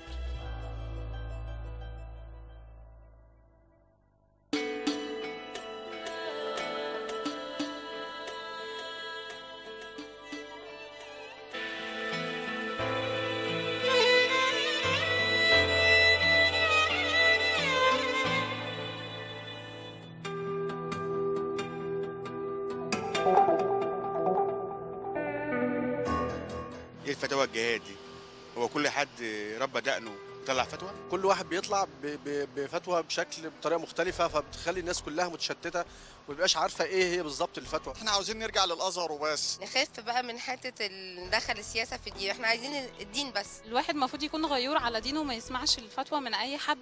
دقنه 29.92 30.14
طلع 30.46 30.64
فتوى؟ 30.64 30.90
كل 31.10 31.26
واحد 31.26 31.48
بيطلع 31.48 31.84
ب- 31.84 32.06
ب- 32.06 32.48
بفتوى 32.56 33.02
بشكل 33.02 33.50
بطريقة 33.50 33.78
مختلفة 33.78 34.28
فبتخلي 34.28 34.80
الناس 34.80 35.02
كلها 35.02 35.28
متشتتة 35.28 35.78
وما 35.80 35.86
بيبقاش 36.28 36.56
عارفة 36.56 36.84
إيه 36.84 37.04
هي 37.16 37.22
بالظبط 37.22 37.58
الفتوى. 37.58 37.94
إحنا 37.94 38.10
عاوزين 38.10 38.38
نرجع 38.38 38.64
للأزهر 38.64 39.12
وبس. 39.12 39.58
نخف 39.62 40.00
بقى 40.00 40.22
من 40.22 40.38
حتة 40.38 40.86
ندخل 41.26 41.58
السياسة 41.58 41.96
في 41.96 42.06
الدين. 42.10 42.30
إحنا 42.30 42.46
عايزين 42.46 42.88
الدين 43.00 43.32
بس. 43.32 43.48
الواحد 43.64 43.94
المفروض 43.94 44.22
يكون 44.22 44.46
غيور 44.46 44.76
على 44.76 45.00
دينه 45.00 45.20
وما 45.20 45.34
يسمعش 45.34 45.78
الفتوى 45.78 46.20
من 46.20 46.34
أي 46.34 46.58
حد. 46.58 46.78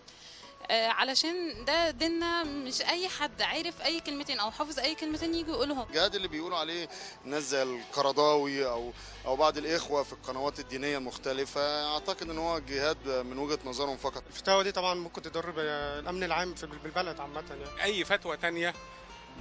علشان 0.71 1.65
ده 1.65 1.91
ديننا 1.91 2.43
مش 2.45 2.81
أي 2.83 3.09
حد 3.09 3.43
عارف 3.43 3.83
أي 3.83 4.01
كلمتين 4.01 4.39
أو 4.41 4.51
حافظ 4.51 4.79
أي 4.79 4.95
كلمتين 4.95 5.35
يجي 5.35 5.51
يقولهم 5.51 5.87
الجهاد 5.89 6.15
اللي 6.15 6.29
بيقولوا 6.29 6.59
عليه 6.59 6.89
ناس 7.25 7.43
زي 7.43 7.63
القرضاوي 7.63 8.67
أو 8.67 8.93
أو 9.27 9.37
بعض 9.37 9.59
الإخوة 9.59 10.03
في 10.03 10.13
القنوات 10.13 10.61
الدينية 10.61 10.99
المختلفة 10.99 11.93
أعتقد 11.95 12.31
إن 12.31 12.39
هو 12.39 12.59
جهاد 12.59 13.09
من 13.09 13.39
وجهة 13.39 13.59
نظرهم 13.65 13.97
فقط. 13.97 14.23
الفتاوى 14.27 14.65
دي 14.65 14.73
طبعا 14.73 14.95
ممكن 14.95 15.23
تضر 15.23 15.51
بالامن 15.51 16.25
العام 16.25 16.55
في 16.55 16.67
بالبلد 16.67 17.21
عامة 17.21 17.45
يعني. 17.51 17.83
أي 17.83 18.05
فتوى 18.05 18.37
تانية 18.37 18.75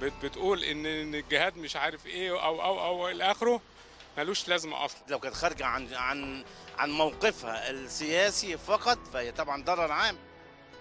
بت 0.00 0.12
بتقول 0.22 0.64
ان 0.64 0.86
إن 0.86 1.14
الجهاد 1.14 1.56
مش 1.56 1.76
عارف 1.76 2.06
إيه 2.06 2.30
أو 2.44 2.62
أو 2.62 2.80
أو 2.84 3.08
إلى 3.08 3.30
آخره 3.30 3.60
ملوش 4.18 4.48
لازمة 4.48 4.84
أصلا. 4.84 5.00
لو 5.08 5.18
كانت 5.18 5.34
خارجة 5.34 5.66
عن 5.66 5.94
عن 5.94 6.44
عن 6.78 6.90
موقفها 6.90 7.70
السياسي 7.70 8.58
فقط 8.58 8.98
فهي 9.12 9.32
طبعا 9.32 9.62
ضرر 9.64 9.92
عام. 9.92 10.16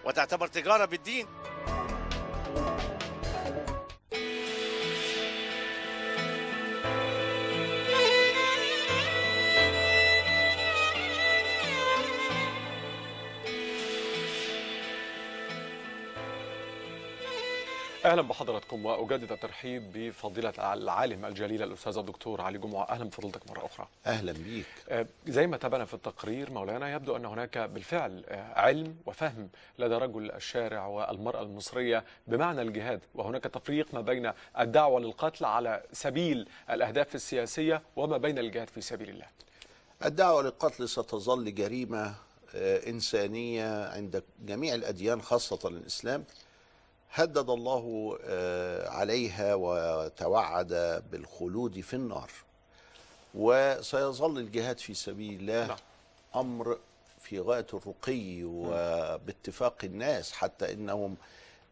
وتعتبر 0.05 0.47
تجارة 0.47 0.85
بالدين. 0.85 1.27
أهلا 18.05 18.21
بحضراتكم 18.21 18.85
وأجدد 18.85 19.31
الترحيب 19.31 19.91
بفضيلة 19.93 20.73
العالم 20.73 21.25
الجليل 21.25 21.63
الأستاذ 21.63 21.97
الدكتور 21.97 22.41
علي 22.41 22.57
جمعة. 22.57 22.83
أهلا 22.89 23.03
بفضيلتك 23.03 23.49
مرة 23.49 23.65
أخرى. 23.65 23.87
أهلا 24.05 24.31
بيك. 24.31 24.65
آه، 24.89 25.05
زي 25.27 25.47
ما 25.47 25.57
تابعنا 25.57 25.85
في 25.85 25.93
التقرير 25.93 26.51
مولانا 26.51 26.93
يبدو 26.93 27.15
أن 27.15 27.25
هناك 27.25 27.57
بالفعل 27.57 28.23
آه، 28.27 28.53
علم 28.59 28.95
وفهم 29.05 29.49
لدى 29.79 29.95
رجل 29.95 30.31
الشارع 30.31 30.87
والمرأة 30.87 31.41
المصرية 31.41 32.03
بمعنى 32.27 32.61
الجهاد. 32.61 33.01
وهناك 33.15 33.43
تفريق 33.43 33.93
ما 33.93 34.01
بين 34.01 34.31
الدعوة 34.59 34.99
للقتل 34.99 35.45
على 35.45 35.83
سبيل 35.93 36.49
الأهداف 36.69 37.15
السياسية 37.15 37.81
وما 37.95 38.17
بين 38.17 38.39
الجهاد 38.39 38.69
في 38.69 38.81
سبيل 38.81 39.09
الله. 39.09 39.25
الدعوة 40.05 40.41
للقتل 40.43 40.89
ستظل 40.89 41.55
جريمة 41.55 42.15
آه، 42.55 42.89
إنسانية 42.89 43.89
عند 43.89 44.23
جميع 44.45 44.75
الأديان 44.75 45.21
خاصة 45.21 45.67
الإسلام. 45.69 46.23
هدد 47.13 47.49
الله 47.49 48.17
آه، 48.23 48.89
عليها 48.89 49.55
وتوعد 49.55 51.03
بالخلود 51.11 51.79
في 51.79 51.93
النار. 51.93 52.29
وسيظل 53.35 54.37
الجهاد 54.37 54.79
في 54.79 54.93
سبيل 54.93 55.39
الله 55.39 55.67
نعم. 55.67 55.77
أمر 56.35 56.77
في 57.21 57.39
غاية 57.39 57.67
الرقي 57.73 58.43
وباتفاق 58.43 59.75
الناس 59.83 60.31
حتى 60.31 60.73
إنهم 60.73 61.15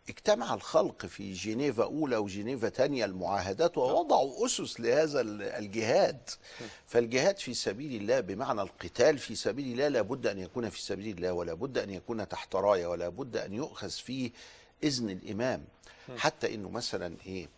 اجتمع 0.10 0.53
الخلق 0.53 1.06
في 1.06 1.34
جنيفا 1.34 1.84
أولى 1.84 2.17
وجنيفا 2.17 2.70
ثانية 2.70 3.06
المعاهدات 3.06 3.77
ووضعوا 3.77 4.46
أسس 4.46 4.79
لهذا 4.79 5.22
ال- 5.22 5.41
الجهاد. 5.41 6.29
فالجهاد 6.86 7.38
في 7.38 7.53
سبيل 7.53 8.01
الله 8.01 8.20
بمعنى 8.20 8.62
القتال 8.62 9.17
في 9.17 9.36
سبيل 9.36 9.72
الله 9.74 9.88
لابد 9.88 10.27
أن 10.27 10.39
يكون 10.39 10.70
في 10.70 10.82
سبيل 10.82 11.17
الله 11.17 11.32
ولا 11.34 11.53
بد 11.53 11.77
أن 11.77 11.89
يكون 11.89 12.27
تحت 12.27 12.56
راية 12.56 12.88
ولا 12.88 13.10
بد 13.10 13.38
أن 13.38 13.53
يؤخذ 13.53 13.89
فيه 13.89 14.32
إذن 14.84 15.10
الإمام. 15.10 15.65
حتى 16.17 16.55
إنه 16.55 16.69
مثلا 16.69 17.15
إيه 17.25 17.50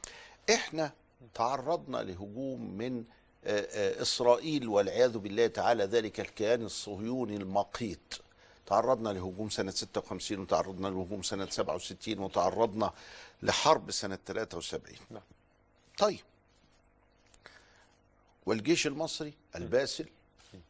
إحنا 0.53 0.91
تعرضنا 1.33 1.97
لهجوم 1.97 2.77
من 2.77 3.03
آه، 3.45 3.59
آه، 3.59 4.01
إسرائيل 4.01 4.67
والعياذ 4.67 5.17
بالله 5.17 5.47
تعالى 5.47 5.83
ذلك 5.83 6.19
الكيان 6.19 6.65
الصهيوني 6.65 7.35
المقيت. 7.35 8.13
تعرضنا 8.65 9.09
لهجوم 9.09 9.49
سنة 9.49 9.71
56 9.71 10.39
وتعرضنا 10.39 10.87
لهجوم 10.87 11.21
سنة 11.21 11.49
67 11.49 12.19
وتعرضنا 12.19 12.93
لحرب 13.43 13.91
سنة 13.91 14.19
73 14.25 14.95
نعم. 15.09 15.21
طيب. 15.97 16.19
والجيش 18.45 18.87
المصري 18.87 19.33
الباسل 19.55 20.05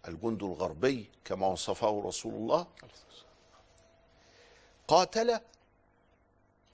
الجند 0.08 0.44
الغربي 0.44 1.10
كما 1.26 1.48
وصفه 1.48 2.04
رسول 2.06 2.34
الله 2.34 2.68
قاتل 4.88 5.40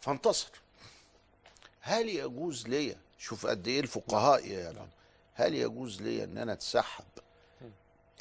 فانتصر. 0.06 0.50
هل 1.82 2.10
يجوز 2.10 2.68
لي 2.68 2.96
شوف 3.20 3.46
قد 3.46 3.68
إيه 3.68 3.80
الفقهاء 3.80 4.48
يعني 4.48 4.88
هل 5.34 5.56
يجوز 5.56 6.02
لي 6.02 6.24
إن 6.24 6.38
أنا 6.38 6.54
أتسحب؟ 6.54 7.06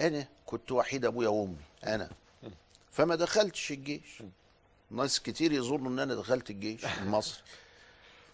أنا 0.00 0.28
كنت 0.46 0.72
وحيد 0.72 1.04
أبويا 1.04 1.28
وأمي 1.28 1.56
أنا. 1.84 2.10
فما 2.90 3.14
دخلتش 3.14 3.72
الجيش. 3.72 4.22
ناس 4.90 5.20
كتير 5.20 5.52
يظنوا 5.52 5.90
إن 5.90 5.98
أنا 5.98 6.14
دخلت 6.14 6.50
الجيش 6.50 6.84
المصري 7.02 7.42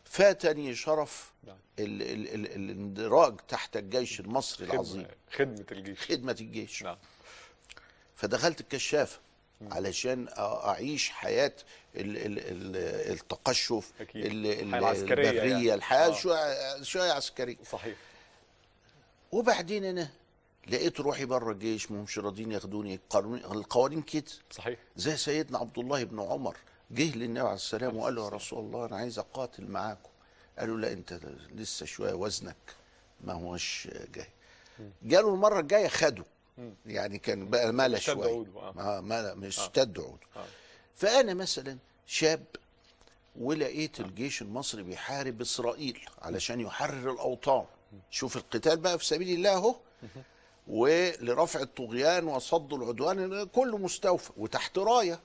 فاتني 0.04 0.74
شرف. 0.74 1.32
ال 1.78 2.02
ال 2.02 2.28
ال 2.34 2.46
الاندراج 2.46 3.36
تحت 3.48 3.76
الجيش 3.76 4.20
المصري 4.20 4.66
العظيم. 4.66 5.06
خدمة, 5.32 5.54
خدمة 5.54 5.66
الجيش. 5.72 6.00
خدمة 6.00 6.36
الجيش. 6.40 6.82
نعم. 6.82 6.98
فدخلت 8.16 8.60
الكشافة. 8.60 9.20
علشان 9.62 10.28
ال 11.96 12.16
ال 12.16 12.76
التقشف 13.12 13.92
أكيد. 14.00 14.24
ال- 14.26 14.46
ال- 14.46 14.60
الحياة 14.60 14.78
العسكرية 14.78 15.30
البرية 15.30 15.42
يعني. 15.52 15.74
الحياة 15.74 16.08
آه. 16.08 16.12
شوية 16.12 16.82
شوية 16.82 17.12
عسكرية. 17.12 17.56
صحيح. 17.70 17.96
وبعدين 19.32 19.84
أنا 19.84 20.08
لقيت 20.68 21.00
روحي 21.00 21.24
بره 21.24 21.52
الجيش 21.52 21.90
مش 21.90 22.18
راضيين 22.18 22.52
ياخدوني. 22.52 23.00
القوانين 23.14 24.02
كده. 24.02 24.24
صحيح. 24.50 24.78
زي 24.96 25.16
سيدنا 25.16 25.58
عبد 25.58 25.78
الله 25.78 26.04
بن 26.04 26.20
عمر 26.20 26.56
جه 26.90 27.16
للنبي 27.16 27.40
عليه 27.40 27.54
السلام 27.54 27.96
وقال 27.96 28.14
له 28.14 28.24
يا 28.24 28.28
رسول 28.28 28.58
الله 28.58 28.86
أنا 28.86 28.96
عايز 28.96 29.18
أقاتل 29.18 29.66
معاكم. 29.70 30.10
قالوا 30.58 30.78
لا 30.78 30.92
أنت 30.92 31.20
لسه 31.54 31.86
شوية 31.86 32.12
وزنك 32.14 32.56
ما 33.24 33.32
هوش 33.32 33.88
جاي. 34.14 34.26
جاله 35.02 35.34
المرة 35.34 35.60
الجاية 35.60 35.88
خده. 35.88 36.24
يعني 36.86 37.18
كان 37.18 37.50
بقى 37.50 37.96
اشتد 37.96 38.12
شوية. 38.14 38.28
عوده، 38.28 38.60
آه. 38.60 38.98
آه 38.98 39.00
ملا 39.00 39.34
مش 39.34 39.58
اشتد 39.58 39.98
عوده. 39.98 40.26
آه. 40.36 40.44
فأنا 40.94 41.34
مثلا 41.34 41.78
شاب 42.06 42.44
ولقيت 43.36 44.00
الجيش 44.00 44.42
المصري 44.42 44.82
بيحارب 44.82 45.40
إسرائيل 45.40 46.00
علشان 46.22 46.60
يحرر 46.60 47.12
الأوطان. 47.12 47.64
شوف 48.10 48.36
القتال 48.36 48.76
بقى 48.76 48.98
في 48.98 49.04
سبيل 49.04 49.28
الله 49.36 49.54
أهو. 49.54 49.74
ولرفع 50.68 51.60
الطغيان 51.60 52.24
وصد 52.24 52.72
العدوان 52.72 53.46
كله 53.46 53.78
مستوفى 53.78 54.32
وتحت 54.36 54.78
راية. 54.78 55.20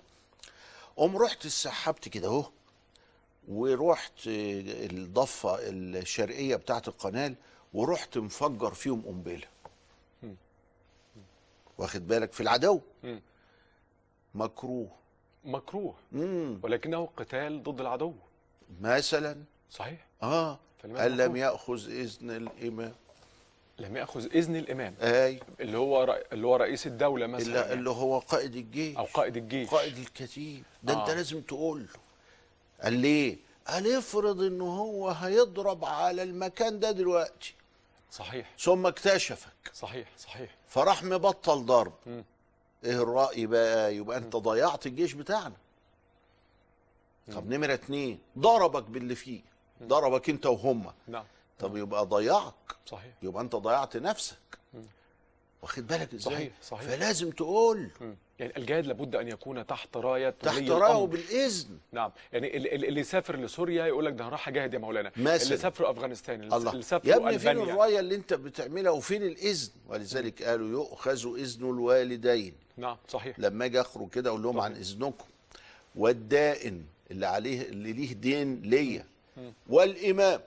قوم 0.98 1.17
رحت 1.17 1.45
اتسحبت 1.45 2.10
كده 2.10 2.28
أهو. 2.28 2.45
ورحت 3.48 4.13
الضفة 4.28 5.58
الشرقية 5.62 6.56
بتاعت 6.56 6.88
القناه 6.88 7.34
ورحت 7.74 8.17
مفجر 8.17 8.74
فيهم 8.74 9.02
قنبلة. 9.02 9.48
واخد 11.77 12.07
بالك 12.07 12.33
في 12.33 12.41
العدو. 12.41 12.81
مكروه. 14.35 14.88
مكروه. 15.45 15.95
مم. 16.11 16.59
ولكنه 16.63 17.09
قتال 17.17 17.63
ضد 17.63 17.81
العدو. 17.81 18.13
مثلا. 18.81 19.43
صحيح. 19.71 20.05
آه. 20.23 20.59
ان 20.85 21.17
لم؟ 21.17 21.35
يأخذ 21.35 21.89
إذن 21.89 22.31
الإمام. 22.31 22.93
لم 23.79 23.97
يأخذ 23.97 24.25
إذن 24.35 24.55
الإمام. 24.55 24.95
أي. 25.01 25.39
اللي 25.59 25.77
هو 25.77 26.03
رأ... 26.03 26.19
اللي 26.31 26.47
هو 26.47 26.55
رئيس 26.55 26.88
الدولة 26.88 27.27
مثلا 27.27 27.45
اللي, 27.47 27.59
يعني. 27.59 27.73
اللي 27.73 27.89
هو 27.89 28.19
قائد 28.19 28.55
الجيش. 28.55 28.97
أو 28.97 29.03
قائد 29.03 29.38
الجيش. 29.38 29.69
قائد 29.69 29.97
الكتيب. 29.97 30.63
ده 30.83 30.93
أنت 30.93 31.09
آه. 31.09 31.13
لازم 31.15 31.41
تقول 31.41 31.81
له. 31.81 31.99
قال 32.83 32.93
ليه؟ 32.93 33.38
قال 33.67 33.97
افرض 33.97 34.41
ان 34.41 34.61
هو 34.61 35.09
هيضرب 35.09 35.85
على 35.85 36.23
المكان 36.23 36.79
ده 36.79 36.91
دلوقتي. 36.91 37.53
صحيح. 38.12 38.52
ثم 38.60 38.86
اكتشفك. 38.88 39.72
صحيح 39.74 40.10
صحيح. 40.18 40.56
فراح 40.68 41.04
مبطل 41.04 41.65
ضرب. 41.65 41.94
مم. 42.06 42.24
إيه 42.84 43.02
الرأي 43.04 43.46
بقى؟ 43.48 43.96
يبقى 43.96 44.18
أنت 44.18 44.36
ضيعت 44.36 44.86
الجيش 44.86 45.13
بتاعنا. 45.13 45.56
طب 47.32 47.48
نمرة 47.50 47.74
اتنين 47.74 48.20
ضربك 48.39 48.84
باللي 48.84 49.15
فيه. 49.15 49.41
ضربك 49.84 50.30
أنت 50.30 50.46
وهم 50.46 50.94
نعم. 51.08 51.26
طب 51.60 51.78
يبقى 51.78 52.06
ضيعك. 52.06 52.54
صحيح. 52.86 53.13
يبقى 53.22 53.44
أنت 53.44 53.56
ضيعت 53.56 53.98
نفسك. 53.98 54.55
واخد 55.75 55.88
بالك 55.88 56.13
إزاي؟ 56.13 56.33
صحيح، 56.33 56.51
صحيح. 56.63 56.89
فلازم 56.89 57.29
تقول. 57.31 57.89
مم. 58.01 58.15
يعني 58.39 58.57
الجهاد 58.57 58.85
لابد 58.85 59.15
أن 59.15 59.27
يكون 59.27 59.67
تحت 59.67 59.97
راية 59.97 60.29
تحت 60.29 60.57
رأيه 60.57 60.77
الأمر. 60.77 61.05
بالإذن. 61.05 61.77
نعم. 61.91 62.11
يعني 62.33 62.57
اللي, 62.57 62.88
اللي 62.88 63.03
سافر 63.03 63.35
لسوريا 63.39 63.85
يقول 63.85 64.05
لك 64.05 64.13
ده 64.13 64.29
راح 64.29 64.47
أجاهد 64.47 64.73
يا 64.73 64.79
مولانا. 64.79 65.11
مثلا. 65.17 65.43
اللي 65.43 65.57
سافروا 65.57 65.91
أفغانستان 65.91 66.35
اللي 66.43 66.55
الله. 66.55 66.71
اللي 66.71 66.81
يا 66.81 66.88
سافروا 66.88 67.15
ابني 67.27 67.39
فين 67.39 67.57
الراية 67.57 67.99
اللي 67.99 68.15
أنت 68.15 68.33
بتعملها 68.33 68.91
وفين 68.91 69.23
الإذن؟ 69.23 69.69
ولذلك 69.88 70.43
قالوا 70.43 70.69
يؤخذ 70.69 71.39
إذن 71.39 71.69
الوالدين. 71.69 72.53
نعم 72.77 72.97
صحيح. 73.07 73.39
لما 73.39 73.65
أجي 73.65 73.81
أخرج 73.81 74.09
كده 74.09 74.29
أقول 74.29 74.43
لهم 74.43 74.59
عن 74.59 74.71
إذنكم. 74.71 75.25
والدائن 75.95 76.83
اللي 77.11 77.25
عليه 77.25 77.61
اللي 77.61 77.93
ليه 77.93 78.13
دين 78.13 78.61
ليا. 78.61 79.05
والإمام. 79.69 80.41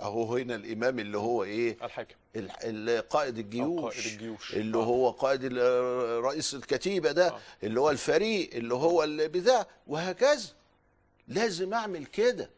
أهو 0.00 0.36
هنا 0.36 0.54
الإمام 0.54 0.98
اللي 0.98 1.18
هو 1.18 1.44
إيه؟ 1.44 1.76
الحاكم. 1.82 2.14
ال- 2.36 2.50
ال- 2.64 3.08
قائد 3.08 3.38
الجيوش. 3.38 3.94
قائد 3.94 4.12
الجيوش. 4.12 4.54
اللي 4.54 4.78
آه. 4.78 4.82
هو 4.84 5.10
قائد 5.10 5.40
ال- 5.44 6.24
رئيس 6.24 6.54
الكتيبة 6.54 7.12
ده 7.12 7.28
آه. 7.28 7.38
اللي 7.62 7.80
هو 7.80 7.90
الفريق 7.90 8.54
اللي 8.54 8.74
هو 8.74 9.04
اللي 9.04 9.28
بتاع 9.28 9.66
وهكذا. 9.86 10.48
لازم 11.28 11.74
أعمل 11.74 12.06
كده. 12.06 12.50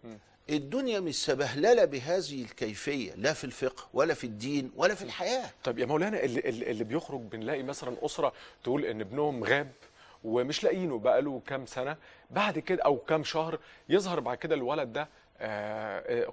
الدنيا 0.51 1.01
مش 1.01 1.25
سبهللة 1.25 1.85
بهذه 1.85 2.43
الكيفية 2.43 3.13
لا 3.15 3.33
في 3.33 3.45
الفقه 3.45 3.89
ولا 3.95 4.15
في 4.15 4.25
الدين 4.25 4.71
ولا 4.77 4.95
في 4.95 5.03
الحياة. 5.05 5.51
طب 5.65 5.79
يا 5.79 5.87
مولانا 5.87 6.25
اللي, 6.25 6.41
اللي 6.71 6.85
بيخرج 6.85 7.21
بنلاقي 7.21 7.63
مثلا 7.63 7.97
أسرة 8.03 8.33
تقول 8.65 8.85
إن 8.85 9.01
ابنهم 9.01 9.45
غاب 9.45 9.73
ومش 10.25 10.65
لاقيينه 10.65 10.99
بقاله 10.99 11.43
كام 11.47 11.67
سنة 11.67 11.97
بعد 12.31 12.59
كده 12.59 12.83
أو 12.83 12.99
كام 12.99 13.25
شهر 13.25 13.59
يظهر 13.89 14.21
بعد 14.21 14.37
كده 14.39 14.55
الولد 14.55 14.93
ده 14.93 15.09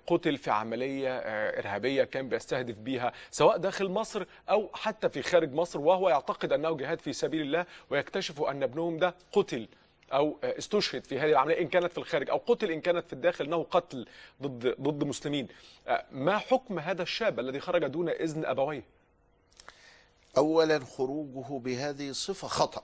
قتل 0.08 0.38
في 0.38 0.52
عملية 0.52 1.18
آه، 1.18 1.60
إرهابية 1.60 2.04
كان 2.04 2.30
بيستهدف 2.30 2.76
بيها 2.76 3.14
سواء 3.32 3.58
داخل 3.58 3.90
مصر 3.90 4.26
أو 4.50 4.70
حتى 4.74 5.10
في 5.10 5.22
خارج 5.22 5.54
مصر 5.54 5.80
وهو 5.80 6.10
يعتقد 6.10 6.54
أنه 6.54 6.78
جهاد 6.78 7.00
في 7.00 7.14
سبيل 7.14 7.42
الله 7.42 7.66
ويكتشف 7.90 8.42
أن 8.42 8.64
ابنهم 8.64 8.98
ده 8.98 9.16
قتل 9.32 9.68
أو 10.14 10.38
آه، 10.44 10.58
استشهد 10.58 11.06
في 11.06 11.20
هذه 11.20 11.30
العملية 11.30 11.62
إن 11.62 11.68
كانت 11.68 11.92
في 11.92 11.98
الخارج 11.98 12.30
أو 12.30 12.38
قتل 12.38 12.72
إن 12.72 12.82
كانت 12.82 13.08
في 13.08 13.14
الداخل 13.14 13.46
إنه 13.46 13.64
قتل 13.72 14.08
ضد 14.42 14.76
ضد 14.82 15.04
مسلمين. 15.04 15.48
آه، 15.88 16.06
ما 16.12 16.38
حكم 16.38 16.80
هذا 16.80 17.02
الشاب 17.02 17.40
الذي 17.40 17.60
خرج 17.60 17.86
دون 17.86 18.10
إذن 18.10 18.46
أبويه؟ 18.46 18.84
اولا 20.38 20.80
خروجه 20.80 21.60
بهذه 21.60 22.10
الصفة 22.10 22.48
خطأ. 22.48 22.84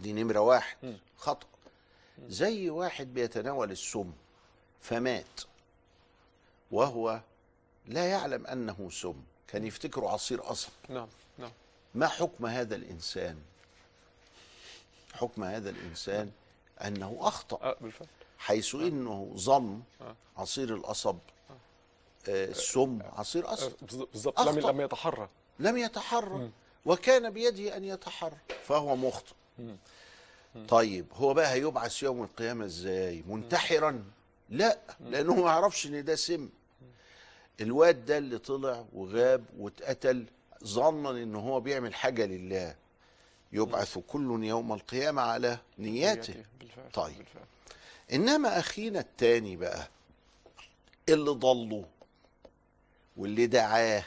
دي 0.00 0.12
نمرة 0.12 0.38
واحد. 0.40 0.76
خطأ. 1.16 1.46
زي 2.28 2.70
واحد 2.70 3.14
بيتناول 3.14 3.70
السم. 3.70 4.12
فمات. 4.84 5.40
وهو 6.70 7.20
لا 7.86 8.04
يعلم 8.10 8.46
أنه 8.46 8.88
سم. 8.90 9.14
كان 9.48 9.64
يفتكره 9.64 10.08
عصير 10.08 10.40
قصب 10.40 10.68
نعم 10.88 11.08
نعم. 11.38 11.50
ما 11.94 12.08
حكم 12.08 12.46
هذا 12.46 12.76
الإنسان؟ 12.76 13.38
حكم 15.14 15.44
هذا 15.44 15.70
الإنسان 15.70 16.30
أنه 16.84 17.16
أخطأ. 17.20 17.62
آه 17.62 17.76
بالفعل. 17.80 18.08
حيث 18.38 18.74
إنه 18.74 19.32
ظن 19.36 19.82
آه. 20.00 20.16
عصير 20.36 20.74
القصب 20.74 21.18
آه، 22.28 22.44
السم 22.44 22.98
عصير 23.02 23.46
آه، 23.46 23.50
قصب 23.50 23.72
بالظبط. 23.82 24.40
لم 24.40 24.58
لم 24.58 24.80
يتحرى 24.80 25.28
لم 25.58 25.76
يتحرك 25.76 26.50
وكان 26.86 27.30
بيده 27.30 27.76
أن 27.76 27.84
يتحرك 27.84 28.58
فهو 28.66 28.96
مخطئ. 28.96 29.34
طيب 30.68 31.06
هو 31.14 31.34
بقى 31.34 31.52
هيبعث 31.52 32.02
يوم 32.02 32.22
القيامة 32.22 32.64
إزاي؟ 32.64 33.24
منتحرا. 33.28 34.04
لا 34.48 34.78
لأنه 35.00 35.34
ما 35.34 35.46
يعرفش 35.46 35.86
إن 35.86 36.04
ده 36.04 36.14
سم. 36.14 36.48
الواد 37.60 38.04
ده 38.06 38.18
اللي 38.18 38.38
طلع 38.38 38.84
وغاب 38.92 39.44
واتقتل 39.58 40.26
ظنا 40.64 41.10
إن 41.10 41.34
هو 41.34 41.60
بيعمل 41.60 41.94
حاجة 41.94 42.26
لله. 42.26 42.74
يبعث 43.52 43.98
كل 43.98 44.44
يوم 44.44 44.72
القيامة 44.72 45.22
على 45.22 45.58
نياته. 45.78 46.44
بالفعل 46.60 46.90
طيب. 46.92 47.16
بالفعل. 47.16 47.44
إنما 48.12 48.58
أخينا 48.58 49.00
التاني 49.00 49.56
بقى 49.56 49.88
اللي 51.08 51.30
ضله 51.30 51.84
واللي 53.16 53.46
دعاه 53.46 54.04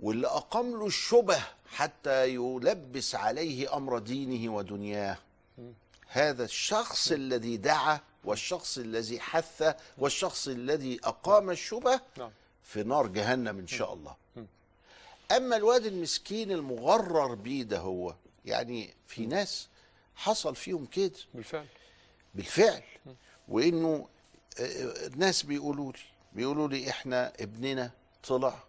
واللي 0.00 0.26
اقام 0.26 0.70
له 0.78 0.86
الشبه 0.86 1.38
حتى 1.70 2.34
يلبس 2.34 3.14
عليه 3.14 3.76
أمر 3.76 3.98
دينه 3.98 4.52
ودنياه. 4.54 5.18
هذا 6.08 6.44
الشخص 6.44 7.12
الذي 7.12 7.56
دعا 7.56 8.00
والشخص 8.26 8.78
الذي 8.78 9.20
حث 9.20 9.76
والشخص 9.98 10.48
الذي 10.48 11.00
أقام 11.04 11.50
الشبه 11.50 12.00
نعم. 12.18 12.30
في 12.62 12.82
نار 12.82 13.06
جهنم 13.06 13.58
إن 13.58 13.66
شاء 13.66 13.94
الله. 13.94 14.16
أما 15.36 15.56
الواد 15.56 15.86
المسكين 15.86 16.52
المغرر 16.52 17.34
بيه 17.34 17.62
ده 17.62 17.78
هو 17.78 18.14
يعني 18.44 18.94
في 19.06 19.26
ناس 19.26 19.68
حصل 20.16 20.56
فيهم 20.56 20.86
كده. 20.86 21.12
بالفعل. 21.34 21.66
بالفعل. 22.34 22.82
وإنه 23.48 24.08
آه، 24.60 25.06
الناس 25.06 25.42
بيقولوا 25.42 25.92
لي 25.92 25.98
بيقولوا 26.32 26.68
لي 26.68 26.90
إحنا 26.90 27.32
ابننا 27.40 27.90
طلع 28.22 28.64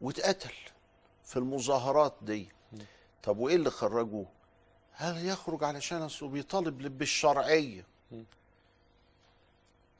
واتقتل 0.00 0.54
في 1.24 1.36
المظاهرات 1.36 2.14
دي. 2.22 2.48
طب 3.22 3.38
وإيه 3.38 3.56
اللي 3.56 3.70
خرجوه؟ 3.70 4.26
هل 4.92 5.26
يخرج 5.26 5.64
علشان 5.64 6.08
بيطالب 6.22 6.98
بالشرعية. 6.98 7.86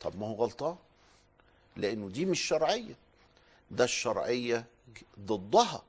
طب 0.00 0.18
ما 0.20 0.26
هو 0.26 0.34
غلطان. 0.34 0.76
لأنه 1.76 2.08
دي 2.08 2.24
مش 2.24 2.40
شرعية. 2.40 2.94
ده 3.70 3.84
الشرعية 3.84 4.64
ضدها. 5.20 5.82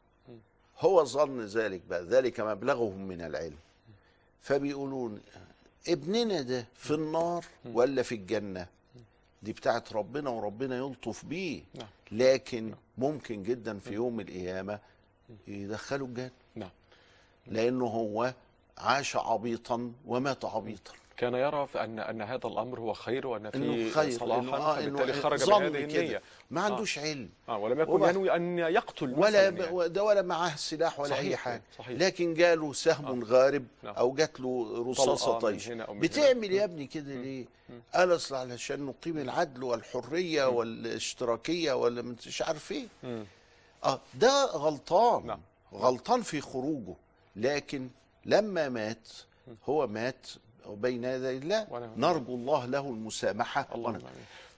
هو 0.79 1.05
ظن 1.05 1.41
ذلك 1.41 1.81
بقى. 1.89 2.03
ذلك 2.03 2.39
مبلغهم 2.39 3.07
من 3.07 3.21
العلم. 3.21 3.57
فبيقولون 4.41 5.21
ابننا 5.87 6.41
ده 6.41 6.65
في 6.75 6.93
النار 6.93 7.45
ولا 7.65 8.03
في 8.03 8.15
الجنة؟ 8.15 8.67
دي 9.43 9.53
بتاعت 9.53 9.93
ربنا 9.93 10.29
وربنا 10.29 10.77
يلطف 10.77 11.25
بيه. 11.25 11.63
نعم. 11.73 11.87
لكن 12.11 12.73
ممكن 12.97 13.43
جدا 13.43 13.79
في 13.79 13.93
يوم 13.93 14.19
القيامة 14.19 14.79
يدخلوا 15.47 16.07
الجنة. 16.07 16.31
نعم. 16.55 16.69
لأنه 17.47 17.85
هو 17.85 18.33
عاش 18.77 19.15
عبيطا 19.15 19.91
ومات 20.07 20.45
عبيطا. 20.45 20.93
كان 21.19 21.33
يرى 21.33 21.67
ان 21.75 21.99
أن 21.99 22.21
هذا 22.21 22.47
الأمر 22.47 22.79
هو 22.79 22.93
خير 22.93 23.27
وأن 23.27 23.45
إنه 23.45 23.73
فيه 23.75 23.91
خير 23.91 24.03
إنه 24.09 24.17
صلاحا 24.19 24.57
آه 24.57 24.75
فبالتالي 24.75 25.13
إنه 25.13 25.21
خرج 25.21 25.43
بهذه 25.49 25.69
كده. 25.69 26.01
النية. 26.01 26.21
ما 26.51 26.61
عندوش 26.61 26.99
علم. 26.99 27.29
آه 27.49 27.57
ولم 27.57 27.79
يكن 27.79 28.03
ينوي 28.03 28.35
أن 28.35 28.59
يقتل 28.59 29.13
ولا 29.17 29.49
ب... 29.49 29.93
ده 29.93 30.03
ولا 30.03 30.21
معاه 30.21 30.55
سلاح 30.55 30.99
ولا 30.99 31.09
صحيح، 31.09 31.19
اي 31.29 31.37
حاجة. 31.37 31.61
صحيح. 31.77 31.99
لكن 32.01 32.33
جاله 32.33 32.73
سهم 32.73 33.23
غارب 33.23 33.65
نعم. 33.83 33.95
أو 33.95 34.13
جات 34.13 34.39
له 34.39 34.83
من 34.83 35.15
طيش 35.39 35.69
أو 35.69 35.99
بتعمل 35.99 36.51
يا 36.51 36.63
ابني 36.63 36.87
كده 36.87 37.15
ليه؟ 37.15 37.45
قال 37.93 38.15
أصل 38.15 38.35
علشان 38.35 38.85
نقيم 38.85 39.17
العدل 39.17 39.63
والحرية 39.63 40.45
والاشتراكية 40.45 41.73
ولا 41.73 42.01
مش 42.01 42.41
عارف 42.41 42.71
إيه. 42.71 42.87
مم. 43.03 43.23
آه 43.83 44.01
ده 44.13 44.45
غلطان. 44.45 45.25
نعم. 45.25 45.41
غلطان 45.73 46.21
في 46.21 46.41
خروجه. 46.41 46.95
لكن 47.35 47.89
لما 48.25 48.69
مات 48.69 49.07
هو 49.69 49.87
مات 49.87 50.27
بين 50.75 51.03
يدي 51.03 51.37
الله 51.37 51.67
نرجو 51.97 52.35
الله 52.35 52.65
له 52.65 52.79
المسامحة. 52.79 53.67
آمين. 53.75 54.01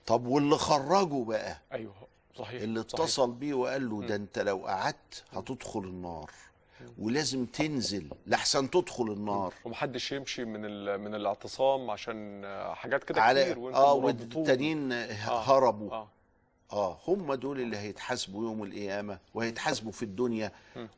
طب 0.08 0.26
واللي 0.28 0.58
خرجه 0.58 1.24
بقى؟ 1.24 1.58
أيوه 1.74 1.93
صحيح 2.38 2.62
اللي 2.62 2.80
صحيح. 2.88 2.93
اتصل 2.93 3.32
بيه 3.32 3.54
وقال 3.54 3.89
له 3.89 4.02
ده 4.08 4.15
أنت 4.15 4.39
لو 4.39 4.58
قعدت 4.67 5.24
هتدخل 5.32 5.80
النار 5.80 6.32
ولازم 7.00 7.45
تنزل 7.45 8.10
لحسن 8.28 8.69
تدخل 8.69 9.04
النار. 9.04 9.54
ومحدش 9.65 10.12
يمشي 10.12 10.45
من. 10.45 10.62
من 11.00 11.15
الاعتصام 11.15 11.89
عشان 11.91 12.45
آه، 12.45 12.74
حاجات 12.74 13.04
كده 13.04 13.21
على 13.21 13.43
كتير 13.43 13.60
وأنتم 13.60 13.80
آه. 13.80 13.93
والتانيين 13.93 14.91
آه. 14.91 15.41
هربوا. 15.41 15.91
آه. 15.91 16.08
آه 16.73 16.97
هم 17.07 17.34
دول 17.34 17.60
اللي 17.62 17.77
هيتحاسبوا 17.77 18.43
يوم 18.43 18.63
القيامة 18.63 19.17
وهيتحاسبوا 19.34 19.91
في 19.91 20.03
الدنيا 20.03 20.51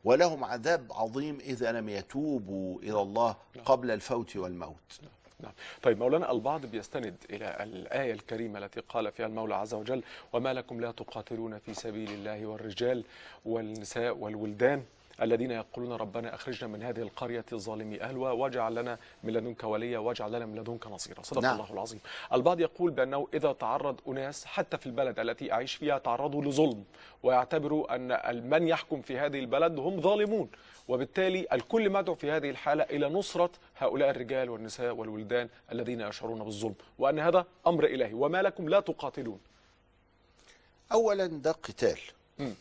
ولهم 0.04 0.44
عذاب 0.44 0.92
عظيم 0.92 1.38
إذا 1.40 1.72
لم 1.72 1.88
يتوبوا 1.88 2.78
إلى 2.82 3.02
الله 3.02 3.36
قبل 3.64 3.90
الفوت 3.90 4.36
والموت. 4.36 5.00
نعم 5.40 5.52
طيب 5.82 5.98
مولانا 5.98 6.32
البعض 6.32 6.66
بيستند 6.66 7.14
إلى 7.30 7.56
الآية 7.62 8.12
الكريمة 8.12 8.58
التي 8.58 8.80
قال 8.80 9.12
فيها 9.12 9.26
المولى 9.26 9.54
عز 9.54 9.74
وجل 9.74 10.02
وما 10.32 10.52
لكم 10.52 10.80
لا 10.80 10.90
تقاتلون 10.90 11.58
في 11.58 11.74
سبيل 11.74 12.10
الله 12.10 12.46
والرجال 12.46 13.04
والنساء 13.44 14.16
والولدان 14.16 14.82
الذين 15.22 15.50
يقولون 15.50 15.92
ربنا 15.92 16.34
أخرجنا 16.34 16.68
من 16.68 16.82
هذه 16.82 17.00
القرية 17.00 17.44
الظالم. 17.52 17.98
أهلها 18.00 18.32
واجعل 18.32 18.74
لنا 18.74 18.98
من 19.24 19.32
لدنك 19.32 19.64
وليا 19.64 19.98
واجعل 19.98 20.32
لنا 20.32 20.46
من 20.46 20.58
لدنك 20.58 20.86
نصيرا. 20.86 21.22
صدق 21.22 21.42
نعم. 21.42 21.60
الله 21.60 21.72
العظيم. 21.72 22.00
البعض 22.32 22.60
يقول 22.60 22.90
بأنه 22.90 23.28
إذا 23.34 23.52
تعرض 23.52 24.00
أناس 24.08 24.44
حتى 24.44 24.78
في 24.78 24.86
البلد 24.86 25.18
التي 25.18 25.52
أعيش 25.52 25.74
فيها 25.74 25.98
تعرضوا 25.98 26.42
لظلم 26.42 26.84
ويعتبروا 27.22 27.94
أن 27.94 28.50
من 28.50 28.68
يحكم 28.68 29.02
في 29.02 29.18
هذه 29.18 29.38
البلد 29.38 29.78
هم 29.78 30.00
ظالمون. 30.00 30.50
وبالتالي 30.88 31.46
الكل 31.52 31.90
مدعو 31.90 32.14
في 32.14 32.30
هذه 32.30 32.50
الحالة 32.50 32.82
إلى 32.82 33.08
نصرة 33.08 33.50
هؤلاء 33.78 34.10
الرجال 34.10 34.50
والنساء 34.50 34.94
والولدان 34.94 35.48
الذين 35.72 36.00
يشعرون 36.00 36.44
بالظلم. 36.44 36.74
وأن 36.98 37.18
هذا 37.18 37.46
أمر 37.66 37.84
إلهي 37.84 38.14
وما 38.14 38.42
لكم 38.42 38.68
لا 38.68 38.80
تقاتلون. 38.80 39.40
أولا 40.92 41.26
ده 41.26 41.52
قتال. 41.52 41.98
مم. 42.38 42.54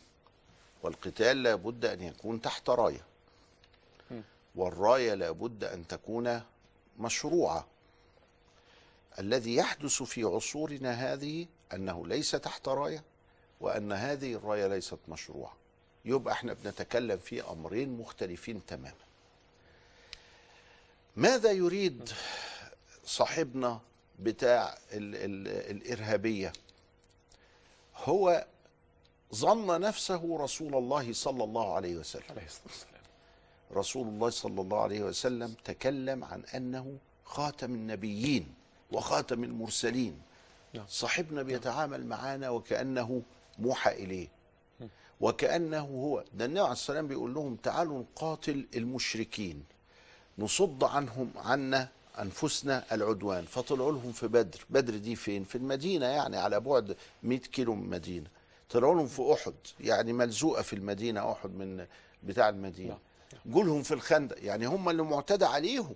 والقتال 0.84 1.44
لابد 1.44 1.86
أن 1.86 2.02
يكون 2.02 2.42
تحت 2.42 2.70
راية. 2.70 3.06
والراية 4.56 5.14
لابد 5.14 5.64
أن 5.64 5.88
تكون 5.88 6.42
مشروعة. 7.00 7.68
الذي 9.20 9.56
يحدث 9.56 10.04
في 10.04 10.24
عصورنا 10.24 10.92
هذه 10.92 11.48
أنه 11.74 12.08
ليس 12.08 12.32
تحت 12.32 12.68
راية 12.68 13.04
وأن 13.60 13.92
هذه 13.92 14.34
الراية 14.34 14.68
ليست 14.68 15.00
مشروعة. 15.08 15.54
يبقى 16.06 16.34
إحنا 16.34 16.54
بنتكلم 16.54 17.18
في 17.18 17.50
أمرين 17.52 17.98
مختلفين 17.98 18.66
تماما. 18.66 18.94
ماذا 21.16 21.52
يريد 21.52 22.10
صاحبنا 23.06 23.82
بتاع 24.20 24.78
ال 24.92 25.16
ال 25.16 25.48
الإرهابية؟ 25.78 26.54
هو 27.96 28.46
ظن 29.34 29.82
نفسه 29.82 30.38
رسول 30.40 30.76
الله 30.76 31.14
صلى 31.14 31.44
الله 31.44 31.74
عليه 31.74 31.96
وسلم. 31.98 32.24
عليه 32.30 32.46
الصلاة 32.46 32.68
والسلام. 32.68 33.04
رسول 33.74 34.08
الله 34.08 34.30
صلى 34.30 34.62
الله 34.62 34.82
عليه 34.82 35.02
وسلم 35.02 35.54
تكلم 35.64 36.24
عن 36.24 36.44
أنه 36.56 36.98
خاتم 37.26 37.74
النبيين 37.74 38.54
وخاتم 38.92 39.44
المرسلين. 39.44 40.22
نعم. 40.74 40.86
صاحبنا 40.90 41.44
بيتعامل 41.44 42.06
معانا 42.06 42.50
وكأنه 42.50 43.22
موحى 43.60 43.92
إليه. 43.92 44.28
وكأنه 45.22 45.80
هو. 45.80 46.24
ده 46.34 46.46
النبي 46.46 46.60
عليه 46.60 46.72
السلام 46.72 47.08
بيقول 47.08 47.34
لهم 47.34 47.56
تعالوا 47.56 48.00
نقاتل 48.00 48.68
المشركين. 48.76 49.64
نصد 50.38 50.84
عنهم 50.84 51.32
عنا 51.36 51.90
أنفسنا 52.20 52.84
العدوان. 52.92 53.46
فطلعوا 53.46 53.92
لهم 53.92 54.12
في 54.12 54.28
بدر. 54.28 54.66
بدر 54.70 54.98
دي 54.98 55.16
فين؟ 55.16 55.44
في 55.44 55.56
المدينة 55.58 56.06
يعني 56.06 56.38
على 56.38 56.60
بعد 56.60 56.96
100 57.24 57.40
كيلو 57.40 57.76
من 57.76 57.84
المدينة. 57.84 58.28
طلعوا 58.74 58.96
لهم 58.96 59.08
في 59.08 59.34
أحد 59.34 59.54
يعني 59.80 60.14
ملزوقة 60.14 60.62
في 60.62 60.74
المدينة 60.74 61.32
أحد 61.32 61.50
من 61.56 61.86
بتاع 62.24 62.50
المدينة. 62.50 62.98
جولهم 63.46 63.84
في 63.84 63.94
الخندق 63.94 64.44
يعني 64.46 64.66
هم 64.66 64.90
اللي 64.90 65.04
معتدى 65.04 65.46
عليهم. 65.46 65.96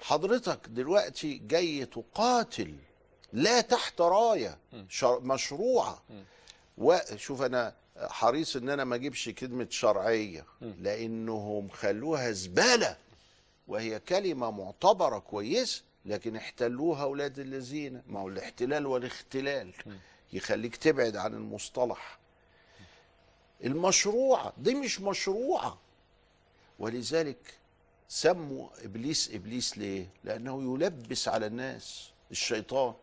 حضرتك 0.00 0.60
دلوقتي 0.68 1.38
جاي 1.38 1.86
تقاتل 1.86 2.74
لا 3.32 3.60
تحت 3.60 4.00
راية 4.00 4.58
شر- 4.88 5.20
مشروعة. 5.20 6.02
وشوف 6.78 7.42
أنا 7.42 7.74
حريص 7.96 8.56
إن 8.56 8.68
أنا 8.68 8.84
ما 8.84 8.94
أجيبش 8.94 9.28
كلمة 9.28 9.66
شرعية 9.70 10.44
لأنهم 10.60 11.68
خلوها 11.68 12.30
زبالة. 12.30 12.96
وهي 13.68 14.00
كلمة 14.00 14.50
معتبرة 14.50 15.18
كويسه 15.18 15.82
لكن 16.04 16.36
احتلوها 16.36 17.02
أولاد 17.02 17.38
الذين. 17.38 18.02
ما 18.06 18.20
هو 18.20 18.28
الاحتلال 18.28 18.86
والاختلال. 18.86 19.72
يخليك 20.32 20.76
تبعد 20.76 21.16
عن 21.16 21.34
المصطلح. 21.34 22.18
المشروعه 23.64 24.52
دي 24.58 24.74
مش 24.74 25.00
مشروعة. 25.00 25.78
ولذلك 26.78 27.54
سموا 28.08 28.68
إبليس 28.84 29.30
إبليس 29.34 29.78
ليه؟ 29.78 30.08
لأنه 30.24 30.62
يلبس 30.62 31.28
على 31.28 31.46
الناس 31.46 32.10
الشيطان. 32.30 32.94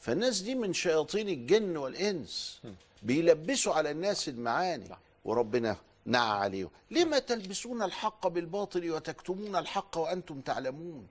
فالناس 0.00 0.40
دي 0.40 0.54
من 0.54 0.72
شياطين 0.72 1.28
الجن 1.28 1.76
والإنس. 1.76 2.62
بيلبسوا 3.02 3.74
على 3.74 3.90
الناس 3.90 4.28
المعاني. 4.28 4.96
وربنا 5.24 5.76
نعى 6.06 6.38
عليهم. 6.38 6.70
لما 6.90 7.18
تلبسون 7.18 7.82
الحق 7.82 8.26
بالباطل 8.28 8.90
وتكتمون 8.90 9.56
الحق 9.56 9.98
وأنتم 9.98 10.40
تعلمون؟ 10.40 11.06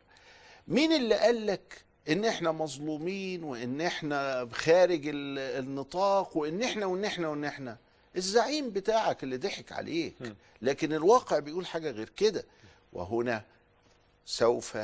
مين 0.68 0.94
اللي 0.94 1.16
قال 1.16 1.46
لك 1.46 1.86
إن 2.10 2.26
إحنا 2.26 2.52
مظلومين 2.52 3.44
وإن 3.44 3.82
إحنا 3.82 4.50
خارج 4.52 5.08
ال- 5.08 5.40
النطاق 5.64 6.38
وإن 6.38 6.64
إحنا 6.64 6.86
وإن 6.86 7.06
إحنا 7.06 7.28
وإن 7.28 7.46
إحنا. 7.46 7.78
الزعيم 8.18 8.70
بتاعك 8.70 9.24
اللي 9.24 9.38
ضحك 9.38 9.72
عليك. 9.72 10.14
لكن 10.62 10.94
الواقع 10.94 11.40
بيقول 11.40 11.66
حاجة 11.68 11.92
غير 11.92 12.10
كده. 12.10 12.44
وهنا 12.94 13.44
سوف 14.26 14.78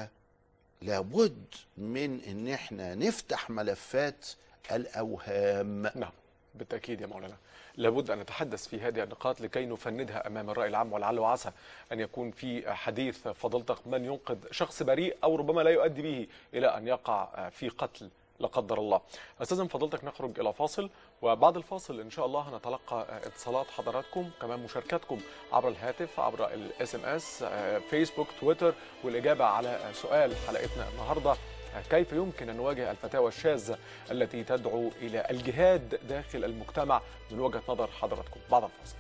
لابد 0.82 1.46
من 1.78 2.22
إن 2.22 2.48
إحنا 2.48 2.96
نفتح 2.96 3.50
ملفات 3.50 4.26
الأوهام. 4.72 5.82
نعم 5.96 6.12
بالتأكيد 6.56 7.02
يا 7.02 7.08
مولانا. 7.08 7.38
لابد 7.78 8.12
أن 8.12 8.20
نتحدث 8.20 8.68
في 8.68 8.80
هذه 8.82 9.04
النقاط 9.04 9.42
لكي 9.42 9.66
نفندها 9.66 10.28
أمام 10.28 10.50
الرأي 10.50 10.68
العام 10.68 10.94
ولعل 10.94 11.20
وعسى 11.20 11.52
أن 11.92 12.00
يكون 12.00 12.32
في 12.32 12.74
حديث 12.74 13.28
فضلتك 13.28 13.88
من 13.88 14.06
ينقذ 14.06 14.38
شخص 14.52 14.84
بريء 14.84 15.18
أو 15.24 15.36
ربما 15.36 15.62
لا 15.62 15.70
يؤدي 15.70 16.02
به 16.02 16.28
إلى 16.54 16.78
أن 16.78 16.88
يقع 16.88 17.50
في 17.50 17.70
قتل 17.70 18.10
لا 18.40 18.48
قدر 18.48 18.78
الله. 18.78 19.02
استاذن 19.42 19.68
فضلتك 19.68 20.04
نخرج 20.04 20.40
إلى 20.40 20.54
فاصل 20.54 20.90
وبعد 21.22 21.58
الفاصل 21.58 22.00
إن 22.00 22.10
شاء 22.10 22.26
الله 22.26 22.42
هنتلقى 22.42 23.06
اتصالات 23.24 23.68
حضراتكم 23.68 24.30
كمان 24.42 24.60
مشاركاتكم 24.60 25.20
عبر 25.54 25.70
الهاتف 25.70 26.20
عبر 26.20 26.54
ال 26.54 26.96
SMS 26.96 27.44
Facebook 27.90 28.28
Twitter 28.40 28.74
والإجابة 29.04 29.46
على 29.46 29.80
سؤال 29.94 30.36
حلقتنا 30.48 30.90
النهارده. 30.90 31.36
كيف 31.90 32.14
يمكن 32.14 32.50
أن 32.50 32.58
نواجه 32.58 32.92
الفتاوى 32.92 33.28
الشاذة 33.28 33.78
التي 34.12 34.44
تدعو 34.44 34.92
إلى 35.02 35.28
الجهاد 35.30 36.00
داخل 36.10 36.46
المجتمع 36.46 37.02
من 37.32 37.40
وجهة 37.40 37.62
نظر 37.70 37.88
حضراتكم؟ 37.88 38.40
بعد 38.52 38.64
الفاصل. 38.64 38.96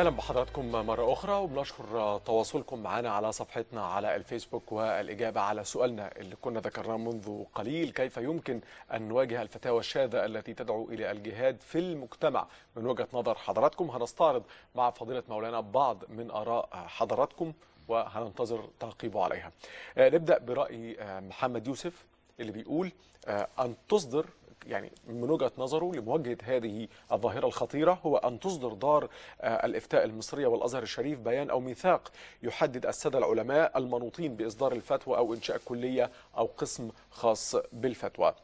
أهلا 0.00 0.10
بحضراتكم 0.10 0.72
مرة 0.72 1.12
أخرى 1.12 1.32
وبنشكر 1.32 2.18
تواصلكم 2.18 2.82
معنا 2.82 3.10
على 3.10 3.32
صفحتنا 3.32 3.86
على 3.86 4.16
الفيسبوك 4.16 4.72
والإجابة 4.72 5.40
على 5.40 5.64
سؤالنا 5.64 6.16
اللي 6.16 6.36
كنا 6.36 6.60
ذكرناه 6.60 6.96
منذ 6.96 7.44
قليل. 7.54 7.90
كيف 7.90 8.16
يمكن 8.16 8.60
أن 8.92 9.08
نواجه 9.08 9.42
الفتاوى 9.42 9.80
الشاذة 9.80 10.24
التي 10.24 10.54
تدعو 10.54 10.88
إلى 10.88 11.10
الجهاد 11.10 11.60
في 11.60 11.78
المجتمع؟ 11.78 12.46
من 12.76 12.86
وجهة 12.86 13.08
نظر 13.12 13.34
حضراتكم 13.34 13.90
هنستعرض 13.90 14.42
مع 14.74 14.90
فضيلة 14.90 15.22
مولانا 15.28 15.60
بعض 15.60 16.04
من 16.08 16.30
آراء 16.30 16.68
حضراتكم 16.72 17.52
وهننتظر 17.88 18.68
تعقيبه 18.80 19.24
عليها. 19.24 19.52
آه، 19.98 20.08
نبدأ 20.08 20.38
برأي 20.38 21.00
آه، 21.00 21.20
محمد 21.20 21.66
يوسف 21.66 22.04
اللي 22.40 22.52
بيقول 22.52 22.92
آه، 23.26 23.48
أن 23.58 23.74
تصدر 23.88 24.26
يعني 24.66 24.92
من 25.08 25.30
وجهة 25.30 25.52
نظره 25.58 25.92
لمواجهة 25.94 26.38
هذه 26.44 26.88
الظاهرة 27.12 27.46
الخطيرة 27.46 27.98
هو 28.06 28.16
أن 28.16 28.40
تصدر 28.40 28.72
دار 28.72 29.08
آه، 29.40 29.66
الإفتاء 29.66 30.04
المصرية 30.04 30.46
والأزهر 30.46 30.82
الشريف 30.82 31.18
بيان 31.18 31.50
أو 31.50 31.60
ميثاق 31.60 32.12
يحدد 32.42 32.86
السادة 32.86 33.18
العلماء 33.18 33.78
المنوطين 33.78 34.36
بإصدار 34.36 34.72
الفتوى 34.72 35.16
أو 35.16 35.34
إنشاء 35.34 35.60
كلية 35.64 36.10
أو 36.36 36.50
قسم 36.56 36.90
خاص 37.10 37.56
بالفتوى. 37.72 38.34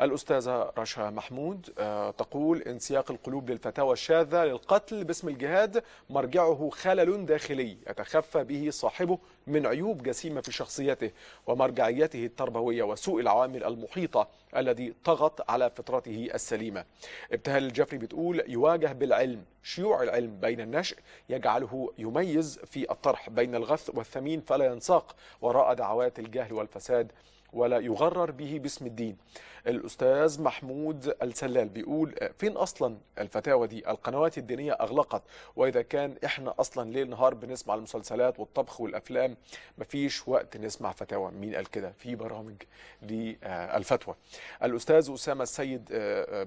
الأستاذة 0.00 0.72
رشا 0.78 1.10
محمود 1.10 1.72
آه، 1.78 2.10
تقول 2.10 2.62
انسياق 2.62 3.10
القلوب 3.10 3.50
للفتاوى 3.50 3.92
الشاذة 3.92 4.44
للقتل 4.44 5.04
باسم 5.04 5.28
الجهاد 5.28 5.82
مرجعه 6.10 6.70
خلل 6.72 7.26
داخلي 7.26 7.76
يتخفى 7.90 8.44
به 8.44 8.70
صاحبه 8.70 9.18
من 9.46 9.66
عيوب 9.66 10.02
جسيمة 10.02 10.40
في 10.40 10.52
شخصيته 10.52 11.10
ومرجعيته 11.46 12.24
التربوية 12.26 12.82
وسوء 12.82 13.20
العوامل 13.20 13.64
المحيطة 13.64 14.28
الذي 14.56 14.94
طغت 15.04 15.50
على 15.50 15.70
فطرته 15.70 16.28
السليمة. 16.34 16.84
ابتهال 17.32 17.64
الجفري 17.64 17.98
بتقول 17.98 18.42
يواجه 18.48 18.92
بالعلم 18.92 19.44
شيوع 19.62 20.02
العلم 20.02 20.40
بين 20.40 20.60
النشء 20.60 20.96
يجعله 21.28 21.92
يميز 21.98 22.58
في 22.58 22.90
الطرح 22.90 23.30
بين 23.30 23.54
الغث 23.54 23.90
والثمين 23.94 24.40
فلا 24.40 24.64
ينساق 24.64 25.16
وراء 25.40 25.74
دعوات 25.74 26.18
الجهل 26.18 26.52
والفساد 26.52 27.12
ولا 27.52 27.78
يغرر 27.78 28.30
به 28.30 28.58
باسم 28.62 28.86
الدين 28.86 29.16
الأستاذ 29.66 30.42
محمود 30.42 31.14
السلال 31.22 31.68
بيقول 31.68 32.14
فين 32.38 32.52
أصلا 32.52 32.96
الفتاوى 33.18 33.66
دي؟ 33.66 33.90
القنوات 33.90 34.38
الدينية 34.38 34.72
أغلقت 34.72 35.22
وإذا 35.56 35.82
كان 35.82 36.14
إحنا 36.24 36.54
أصلا 36.58 36.90
ليل 36.90 37.10
نهار 37.10 37.34
بنسمع 37.34 37.74
المسلسلات 37.74 38.40
والطبخ 38.40 38.80
والأفلام 38.80 39.36
مفيش 39.78 40.28
وقت 40.28 40.56
نسمع 40.56 40.92
فتاوى. 40.92 41.30
مين 41.30 41.54
قال 41.54 41.70
كده؟ 41.70 41.92
في 41.98 42.14
برامج 42.14 42.54
للفتوى. 43.02 44.14
الأستاذ 44.62 45.10
أسامة 45.14 45.42
السيد 45.42 45.88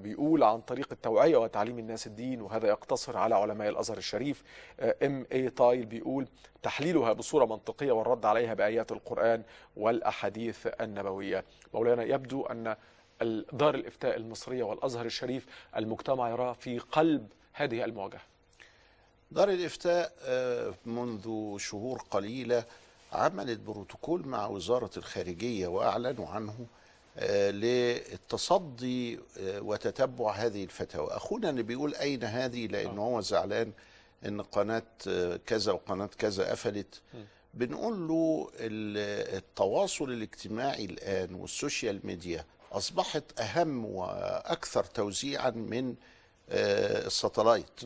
بيقول 0.02 0.42
عن 0.42 0.60
طريق 0.60 0.88
التوعية 0.92 1.36
وتعليم 1.36 1.78
الناس 1.78 2.06
الدين 2.06 2.40
وهذا 2.42 2.68
يقتصر 2.68 3.16
على 3.16 3.34
علماء 3.34 3.68
الأزهر 3.68 3.96
الشريف. 3.96 4.42
إم 4.80 5.26
اي 5.32 5.50
طايل 5.50 5.86
بيقول 5.86 6.28
تحليلها 6.62 7.12
بصورة 7.12 7.44
منطقية 7.44 7.92
والرد 7.92 8.26
عليها 8.26 8.54
بآيات 8.54 8.92
القرآن 8.92 9.42
والأحاديث 9.76 10.66
النبوية. 10.80 11.44
مولانا 11.74 12.02
يبدو 12.02 12.42
أن 12.42 12.76
دار 13.52 13.74
الإفتاء 13.74 14.16
المصرية 14.16 14.62
والأزهر 14.62 15.06
الشريف 15.06 15.46
المجتمع 15.76 16.30
يراه 16.30 16.52
في 16.52 16.78
قلب 16.78 17.28
هذه 17.52 17.84
المواجهة. 17.84 18.20
دار 19.30 19.48
الإفتاء 19.50 20.12
منذ 20.86 21.58
شهور 21.58 22.02
قليلة 22.10 22.64
عملت 23.12 23.58
بروتوكول 23.60 24.26
مع 24.26 24.46
وزارة 24.46 24.90
الخارجية 24.96 25.66
وأعلنوا 25.66 26.28
عنه 26.28 26.66
للتصدي 27.50 29.18
وتتبع 29.42 30.32
هذه 30.32 30.64
الفتاوى. 30.64 31.08
أخونا 31.10 31.50
اللي 31.50 31.62
بيقول 31.62 31.94
أين 31.94 32.24
هذه؟ 32.24 32.66
لأنه 32.66 33.02
هو 33.02 33.20
زعلان 33.20 33.72
إن 34.26 34.40
قناة 34.40 34.82
كذا 35.46 35.72
وقناة 35.72 36.10
كذا 36.18 36.50
قفلت. 36.50 37.00
بنقول 37.54 38.08
له 38.08 38.50
التواصل 38.58 40.04
الاجتماعي 40.04 40.84
الآن 40.84 41.34
وال 41.34 41.51
social 41.51 42.00
media 42.04 42.44
أصبحت 42.72 43.40
أهم 43.40 43.84
وأكثر 43.84 44.84
توزيعا 44.84 45.50
من 45.50 45.94
ال 46.50 46.62
satellite. 46.62 47.80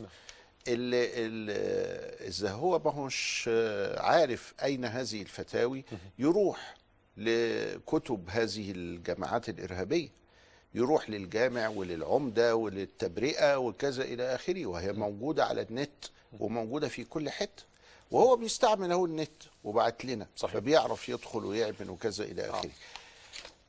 اللي 0.67 1.05
إذا 2.27 2.51
هو 2.51 2.79
ما 2.79 2.91
هوش 2.91 3.49
عارف 3.97 4.53
أين 4.63 4.85
هذه 4.85 5.21
الفتاوي 5.21 5.85
يروح 6.19 6.75
لكتب 7.17 8.29
هذه 8.29 8.71
الجماعات 8.71 9.49
الإرهابية 9.49 10.09
يروح 10.75 11.09
للجامع 11.09 11.67
وللعمدة 11.67 12.55
وللتبرئة 12.55 13.57
وكذا 13.57 14.03
إلى 14.03 14.35
آخره 14.35 14.65
وهي 14.65 14.91
موجودة 14.93 15.45
على 15.45 15.61
النت 15.61 16.05
وموجودة 16.39 16.87
في 16.87 17.03
كل 17.03 17.29
حتة 17.29 17.63
وهو 18.11 18.35
بيستعمل 18.35 18.91
أهو 18.91 19.05
النت 19.05 19.43
وبعت 19.63 20.05
لنا 20.05 20.27
صحيح. 20.35 20.53
فبيعرف 20.53 21.09
يدخل 21.09 21.45
ويعمل 21.45 21.89
وكذا 21.89 22.23
إلى 22.23 22.49
آخره. 22.49 22.69
آه 22.69 23.02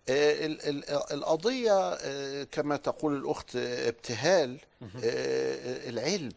ال 0.08 0.60
ال 0.68 0.90
القضية 1.12 1.72
آه 1.92 2.42
كما 2.44 2.76
تقول 2.76 3.16
الأخت 3.16 3.56
ابتهال 3.56 4.58
آه 4.82 5.88
العلم. 5.88 6.32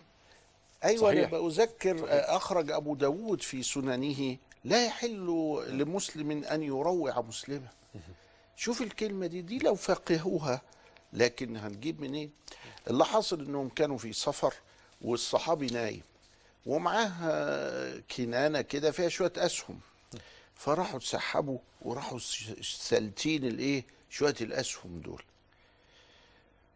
أيوه 0.84 1.01
صحيح. 1.01 1.30
أنا 1.34 1.39
بذكر 1.41 1.97
صحيح. 1.97 2.10
أخرج 2.30 2.71
أبو 2.71 2.95
داود 2.95 3.41
في 3.41 3.63
سننه 3.63 4.38
لا 4.63 4.86
يحل 4.86 5.25
لمسلم 5.69 6.32
أن 6.43 6.63
يروع 6.63 7.21
مسلما 7.21 7.67
شوف 8.56 8.82
الكلمة 8.82 9.27
دي 9.27 9.41
دي 9.41 9.58
لو 9.60 9.75
فقهوها 9.75 10.62
لكن 11.13 11.58
هنجيب 11.58 12.01
منين 12.01 12.32
اللي 12.89 13.06
حصل 13.06 13.45
إنهم 13.45 13.69
كانوا 13.69 13.97
في 13.97 14.13
سفر 14.13 14.53
والصحابي 15.01 15.67
نايم 15.67 16.01
ومعاه 16.65 18.01
كنانة 18.17 18.62
كده 18.62 18.91
فيها 18.91 19.10
شوية 19.10 19.34
أسهم. 19.38 19.80
فراحوا 20.58 21.00
تسحبوا 21.00 21.60
وراحوا 21.82 22.20
سالتين 22.62 23.46
الايه 23.46 23.86
شوية 24.10 24.36
الأسهم 24.41 25.00
دول. 25.00 25.24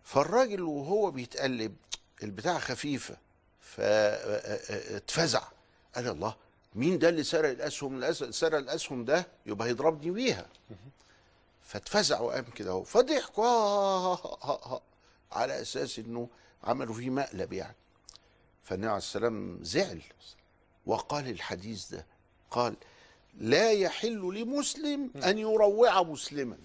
فالراجل 0.04 0.62
وهو 0.62 1.12
بيتقلب 1.12 1.76
البتاع 2.24 2.60
خفيفة 2.60 3.18
فاتفزع 3.62 5.44
قال 5.96 6.08
الله 6.08 6.36
مين 6.76 7.00
ده 7.00 7.10
اللي 7.10 7.24
سرق 7.24 7.50
الأسهم؟ 7.50 8.12
سرق 8.14 8.58
الأسهم 8.58 9.06
ده؟ 9.06 9.28
يبقى 9.46 9.68
هيضربني 9.68 10.12
بيها. 10.12 10.48
فاتفزع 11.64 12.20
وقام 12.20 12.44
كده 12.44 12.72
اهو 12.72 12.84
فضحكوا 12.84 14.18
على 15.38 15.62
أساس 15.62 16.00
إنه 16.00 16.30
عملوا 16.64 16.96
فيه 16.96 17.10
مقلب 17.10 17.54
يعني. 17.54 17.76
فالنبي 18.64 18.88
عليه 18.88 18.98
السلام 18.98 19.60
زعل. 19.62 20.02
وقال 20.86 21.30
الحديث 21.30 21.90
ده 21.90 22.06
قال 22.52 22.76
لا 23.40 23.72
يحل 23.72 24.34
لمسلم 24.36 25.12
أن 25.26 25.38
يروع 25.38 26.02
مسلما 26.02 26.58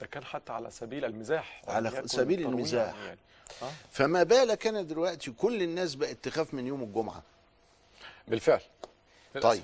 ده 0.00 0.06
كان 0.06 0.24
حتى 0.24 0.52
على 0.52 0.70
سبيل 0.70 1.04
المزاح 1.04 1.62
على 1.68 2.02
سبيل 2.06 2.40
المزاح. 2.40 2.94
يعني. 2.96 3.18
آه. 3.62 3.70
فما 3.90 4.22
بالك 4.22 4.66
أنا 4.66 4.82
دلوقتي 4.82 5.30
كل 5.30 5.62
الناس 5.62 5.94
بقت 5.94 6.16
تخاف 6.22 6.54
من 6.54 6.66
يوم 6.66 6.82
الجمعة 6.82 7.22
بالفعل. 8.28 8.60
طيب 9.42 9.62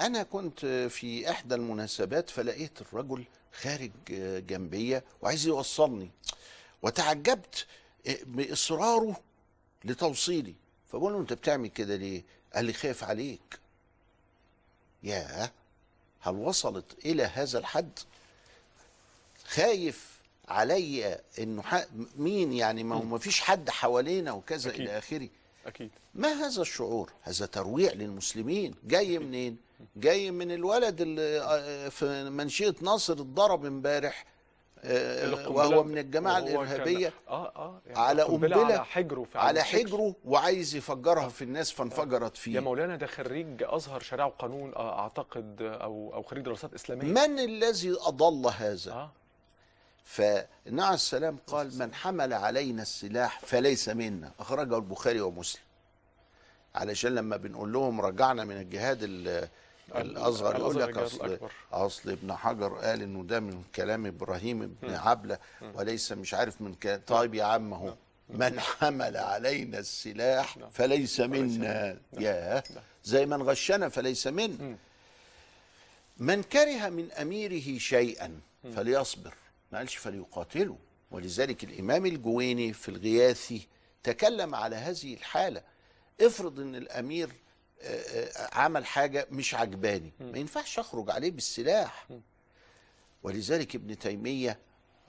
أنا 0.00 0.22
كنت 0.22 0.66
في 0.90 1.30
إحدى 1.30 1.54
المناسبات 1.54 2.30
فلقيت 2.30 2.80
الرجل 2.80 3.24
خارج 3.52 3.90
جنبية 4.46 5.04
وعايز 5.22 5.46
يوصلني 5.46 6.10
وتعجبت 6.82 7.66
بإصراره 8.22 9.16
لتوصيلي 9.84 10.54
فبقول 10.92 11.12
له 11.12 11.18
أنت 11.20 11.32
بتعمل 11.32 11.68
كده 11.68 11.96
ليه 11.96 12.22
قال 12.54 12.64
لي 12.64 12.72
خايف 12.72 13.04
عليك 13.04 13.58
يا 15.06 15.50
هل 16.20 16.34
وصلت 16.34 16.84
إلى 17.04 17.22
هذا 17.22 17.58
الحد؟ 17.58 17.98
خايف 19.46 20.16
عليا 20.48 21.20
إنه 21.38 21.62
مين 22.16 22.52
يعني؟ 22.52 22.84
ما 22.84 22.96
هو 22.96 23.02
ما 23.02 23.18
فيش 23.18 23.40
حد 23.40 23.70
حوالينا 23.70 24.32
وكذا 24.32 24.70
أكيد. 24.70 24.80
إلى 24.80 24.98
آخره. 24.98 25.28
أكيد. 25.66 25.90
ما 26.14 26.28
هذا 26.28 26.62
الشعور؟ 26.62 27.12
هذا 27.22 27.46
ترويع 27.46 27.92
للمسلمين. 27.92 28.74
جاي 28.84 29.18
منين؟ 29.18 29.56
جاي 29.96 30.30
من 30.30 30.52
الولد 30.52 31.00
اللي 31.00 31.40
آه، 31.40 31.88
في 31.88 32.30
منشئة 32.30 32.74
ناصر 32.80 33.12
اتضرب 33.12 33.64
امبارح. 33.64 34.24
وهو 35.48 35.84
من 35.84 35.98
كان- 36.36 36.46
الإرهابية. 36.48 37.12
آه 37.28 37.52
آه 37.56 37.80
يعني 37.86 37.98
على 37.98 38.22
قنبلة 38.22 38.56
على 38.64 38.84
حجره 38.84 39.22
في 39.24 39.38
على. 39.38 39.62
حجره 39.62 40.14
وعايز 40.24 40.74
يفجرها 40.74 41.28
في 41.28 41.42
الناس 41.42 41.70
فانفجرت 41.70 42.36
يا 42.36 42.40
فيه. 42.40 42.60
مولانا 42.60 42.96
ده 42.96 43.06
خريج 43.06 43.62
أزهر 43.62 44.00
شريعه 44.00 44.26
وقانون 44.26 44.74
آه، 44.74 44.98
أعتقد 44.98 45.62
آه، 45.62 45.74
أو 45.84 46.14
أو 46.14 46.22
خريج 46.22 46.44
دراسات 46.44 46.74
إسلامية. 46.74 47.06
من 47.26 47.38
الذي 47.38 47.92
أضل 48.00 48.50
هذا؟ 48.58 48.92
آه. 48.92 49.10
فالنبي 50.04 50.82
عليه 50.82 50.94
السلام 50.94 51.38
قال 51.46 51.78
من 51.78 51.94
حمل 51.94 52.32
علينا 52.32 52.82
السلاح 52.82 53.40
فليس 53.40 53.88
منا. 53.88 54.30
أخرجه 54.40 54.76
البخاري 54.76 55.20
ومسلم. 55.20 55.62
علشان 56.74 57.14
لما 57.14 57.36
بنقول 57.36 57.72
لهم 57.72 58.00
رجعنا 58.00 58.44
من 58.44 58.56
الجهاد 58.60 58.98
ال- 59.94 59.96
الأصغر 60.10 60.56
يقول 60.58 60.80
لك 60.80 60.98
الأكبر. 60.98 61.52
أصل 61.72 62.10
ابن 62.10 62.32
حجر 62.32 62.74
قال 62.74 63.02
إنه 63.02 63.22
ده 63.24 63.40
من 63.40 63.62
كلام 63.74 64.06
إبراهيم 64.06 64.76
بن 64.82 64.94
عبلة 64.94 65.38
وليس 65.74 66.12
مش 66.12 66.34
عارف 66.34 66.60
من 66.60 66.74
كلام. 66.74 67.00
طيب 67.06 67.34
يا 67.34 67.44
عم 67.44 67.72
هو 67.74 67.94
من 68.28 68.60
حمل 68.60 69.16
علينا 69.16 69.78
السلاح 69.78 70.58
فليس 70.72 71.20
منا. 71.20 71.98
يا 72.18 72.62
زي 73.04 73.26
من 73.26 73.42
غشنا 73.42 73.88
فليس 73.88 74.26
منا 74.26 74.76
من 76.18 76.42
كره 76.42 76.88
من 76.88 77.12
أميره 77.12 77.78
شيئا 77.78 78.40
فليصبر. 78.76 79.34
ما 79.72 79.78
قالش 79.78 79.96
فليقاتله. 79.96 80.76
ولذلك 81.10 81.64
الإمام 81.64 82.06
الجويني 82.06 82.72
في 82.72 82.88
الغياثي 82.88 83.66
تكلم 84.02 84.54
على 84.54 84.76
هذه 84.76 85.14
الحالة. 85.14 85.62
افرض 86.20 86.60
إن 86.60 86.74
الأمير 86.74 87.28
آه، 87.28 87.32
عمل 88.52 88.86
حاجة 88.86 89.26
مش 89.30 89.54
عجباني. 89.54 90.12
ما 90.20 90.38
ينفعش 90.38 90.78
أخرج 90.78 91.10
عليه 91.10 91.30
بالسلاح. 91.30 92.08
ولذلك 93.22 93.74
ابن 93.74 93.98
تيمية 93.98 94.58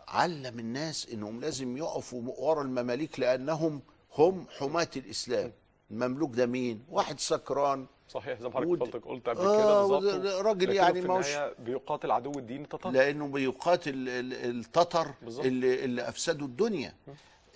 علم 0.08 0.60
الناس 0.60 1.08
إنهم 1.13 1.41
لازم 1.41 1.77
يقفوا 1.77 2.21
ورا 2.38 2.62
المماليك 2.62 3.19
لأنهم 3.19 3.82
هم 4.13 4.47
حماة 4.60 4.88
الإسلام. 4.95 5.51
المملوك 5.91 6.36
ده 6.36 6.45
مين؟ 6.45 6.84
واحد 6.89 7.19
سكران. 7.19 7.86
صحيح 8.10 8.39
زي 8.39 8.47
ما 8.47 8.53
حضرتك 8.53 8.95
ود- 8.95 9.03
قلت 9.03 9.30
قبل 9.30 9.39
آه، 9.39 9.58
كده 9.58 9.82
بالظبط. 9.97 10.25
راجل 10.45 10.73
يعني 10.75 10.99
النهاية 10.99 11.53
بيقاتل 11.60 12.12
عدو 12.12 12.32
الدين 12.39 12.62
التتار. 12.63 12.91
لأنه 12.91 13.27
بيقاتل 13.27 13.93
ال- 14.10 14.34
التتر. 14.60 15.13
اللي, 15.23 15.84
اللي 15.86 16.10
أفسدوا 16.10 16.47
الدنيا. 16.47 16.93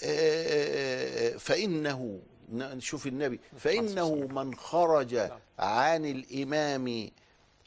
آه، 0.04 1.30
فإنه 1.38 2.20
نشوف 2.52 3.08
النبي. 3.08 3.40
فإنه 3.58 4.16
من 4.16 4.56
خرج 4.56 5.32
عن 5.60 6.06
الإمام 6.06 7.10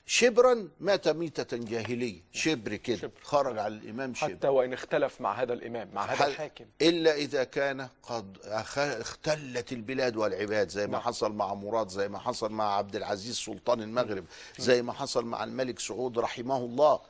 شبرا 0.07 0.68
مات 0.81 1.09
ميتة 1.09 1.57
جاهلية. 1.57 2.20
شبر 2.33 2.77
كده. 2.77 2.97
شبر. 2.97 3.11
خرج 3.23 3.59
على 3.59 3.75
الإمام 3.75 4.14
شبر. 4.14 4.31
حتى 4.31 4.49
وإن 4.49 4.73
اختلف 4.73 5.20
مع 5.20 5.42
هذا 5.42 5.53
الإمام 5.53 5.88
مع 5.94 6.05
هذا 6.05 6.27
الحاكم. 6.27 6.64
إلا 6.83 7.14
إذا 7.14 7.44
كان 7.44 7.88
قد 8.03 8.38
اختلت 8.77 9.73
البلاد 9.73 10.16
والعباد 10.16 10.68
زي 10.68 10.87
ما 10.87 10.92
نعم. 10.92 11.03
حصل 11.03 11.33
مع 11.33 11.55
مراد 11.55 11.88
زي 11.88 12.09
ما 12.09 12.18
حصل 12.18 12.53
مع 12.53 12.77
عبد 12.77 12.97
العزيز 12.97 13.37
سلطان 13.37 13.83
المغرب 13.83 14.25
زي 14.59 14.83
ما 14.83 14.92
حصل 14.92 15.25
مع 15.25 15.44
الملك 15.44 15.79
سعود 15.79 16.18
رحمه 16.18 16.57
الله. 16.57 17.01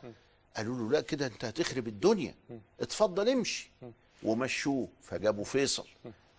قالوا 0.56 0.78
له 0.78 0.90
لا 0.90 1.00
كده 1.00 1.26
أنت 1.26 1.44
هتخرب 1.44 1.88
الدنيا. 1.88 2.34
اتفضل 2.80 3.28
امشي. 3.28 3.70
ومشوه. 4.22 4.88
فجابوا 5.02 5.44
فيصل. 5.44 5.86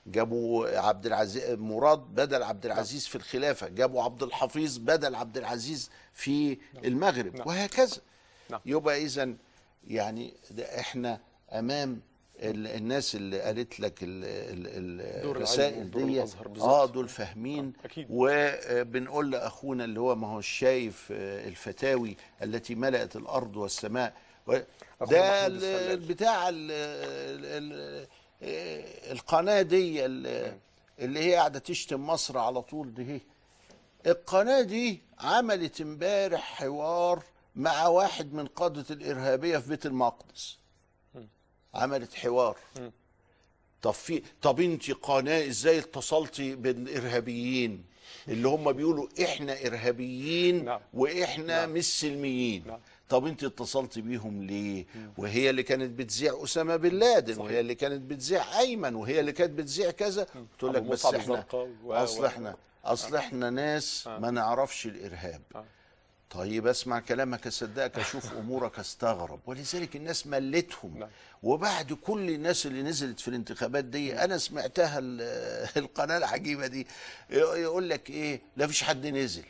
جابوا 0.08 0.80
عبد 0.80 1.06
العزيز 1.06 1.52
مراد 1.52 2.00
بدل 2.00 2.44
عبد 2.44 2.65
العزيز 2.65 3.08
في 3.08 3.15
الخلافة 3.15 3.68
جابوا 3.68 4.04
عبد 4.04 4.24
الحفيظ 4.24 4.78
بدل 4.78 5.15
عبد 5.15 5.38
العزيز 5.38 5.89
في 6.13 6.58
المغرب 6.86 7.36
نعم. 7.36 7.48
وهكذا 7.48 7.98
نعم. 8.50 8.60
يبقى 8.65 9.02
إذا 9.04 9.34
يعني 9.88 10.34
ده 10.52 10.80
إحنا 10.80 11.20
أمام 11.52 12.00
ال- 12.39 12.68
الناس 12.68 13.15
اللي 13.15 13.41
قالت 13.41 13.80
لك 13.80 14.00
ال- 14.04 14.24
ال- 14.68 15.22
دور 15.24 15.36
الرسائل 15.36 15.91
دي. 15.91 16.22
آه 16.62 16.86
دول 16.86 17.10
فاهمين 17.10 17.74
أكيد. 17.86 18.08
وبنقول 18.10 19.32
لأخونا 19.32 19.84
اللي 19.86 20.00
هو 20.00 20.15
ما 20.15 20.28
هو 20.28 20.41
شايف 20.41 21.08
آه، 21.12 21.48
الفتاوي 21.48 22.18
التي 22.44 22.76
ملأت 22.76 23.15
الأرض 23.15 23.56
والسماء 23.58 24.13
ده 24.48 25.48
محمود 25.48 25.63
ال- 27.13 28.08
القناة 28.41 29.62
دي 29.62 30.06
ال- 30.06 30.58
اللي 31.00 31.19
هي 31.19 31.36
قاعدة 31.36 31.60
تشتم 31.60 32.08
مصر 32.08 32.38
على 32.38 32.62
طول 32.62 32.93
دي. 32.93 33.04
هي 33.13 33.19
القناة 34.12 34.62
دي 34.62 35.02
عملت 35.19 35.82
امبارح 35.82 36.41
حوار 36.41 37.24
مع 37.56 37.88
واحد 37.88 38.34
من 38.34 38.48
قادة 38.48 38.86
الإرهابية 38.89 39.58
في 39.58 39.69
بيت 39.69 39.86
المقدس. 39.86 40.58
عملت 41.74 42.13
حوار. 42.13 42.58
طب 43.82 43.91
في 43.91 44.24
طب 44.41 44.60
انت 44.60 44.91
قناة 44.91 45.48
إزاي 45.48 45.80
اتصلتي 45.80 46.56
بالإرهابيين 46.56 47.84
اللي 48.28 48.48
هم 48.48 48.71
بيقولوا 48.71 49.08
إحنا 49.24 49.65
إرهابيين 49.65 50.65
نعم. 50.65 50.80
وإحنا 50.93 51.65
مش 51.65 52.00
سلميين. 52.00 52.63
نعم. 52.67 52.80
طب 53.10 53.26
انت 53.26 53.44
اتصلت 53.44 54.00
بيهم 54.00 54.44
ليه؟ 54.44 54.86
وهي 55.18 55.50
اللي 55.50 55.63
كانت 55.63 56.00
بتذيع 56.00 56.44
أسامة 56.44 56.76
بن 56.76 56.89
لادن 56.89 57.34
صحيح. 57.34 57.46
وهي 57.46 57.60
اللي 57.60 57.76
كانت 57.76 58.02
بتذيع 58.02 58.60
أيمن 58.60 58.96
وهي 58.96 59.19
اللي 59.19 59.32
كانت 59.32 59.52
بتذيع 59.52 59.92
كذا. 59.92 60.27
تقول 60.60 60.73
لك 60.73 60.82
بس 60.82 61.06
إحنا 61.06 61.46
أصل 61.86 62.25
إحنا 62.25 62.56
أصل 62.86 63.15
إحنا 63.15 63.50
ناس 63.50 64.08
آه. 64.08 64.19
ما 64.19 64.32
نعرفش 64.32 64.86
الإرهاب. 64.86 65.42
آه. 65.56 65.65
طيب 66.29 66.67
اسمع 66.67 67.00
كلامك 67.00 67.48
أصدقك 67.48 68.00
أشوف 68.00 68.34
أمورك 68.40 68.79
أستغرب. 68.79 69.40
ولذلك 69.46 69.96
الناس 69.96 70.27
ملتهم. 70.27 70.98
نعم. 71.00 71.10
وبعد 71.44 71.94
كل 71.94 72.29
الناس 72.29 72.65
اللي 72.65 72.82
نزلت 72.84 73.19
في 73.19 73.27
الانتخابات 73.27 73.86
دي 73.86 74.23
أنا 74.23 74.38
سمعتها 74.38 75.00
ال- 75.00 75.67
القناة 75.84 76.17
العجيبة 76.17 76.67
دي. 76.67 76.88
يقول 77.29 77.90
لك 77.90 78.10
إيه؟ 78.10 78.42
لا 78.58 78.67
فيش 78.67 78.84
حد 78.84 79.08
نزل. 79.08 79.44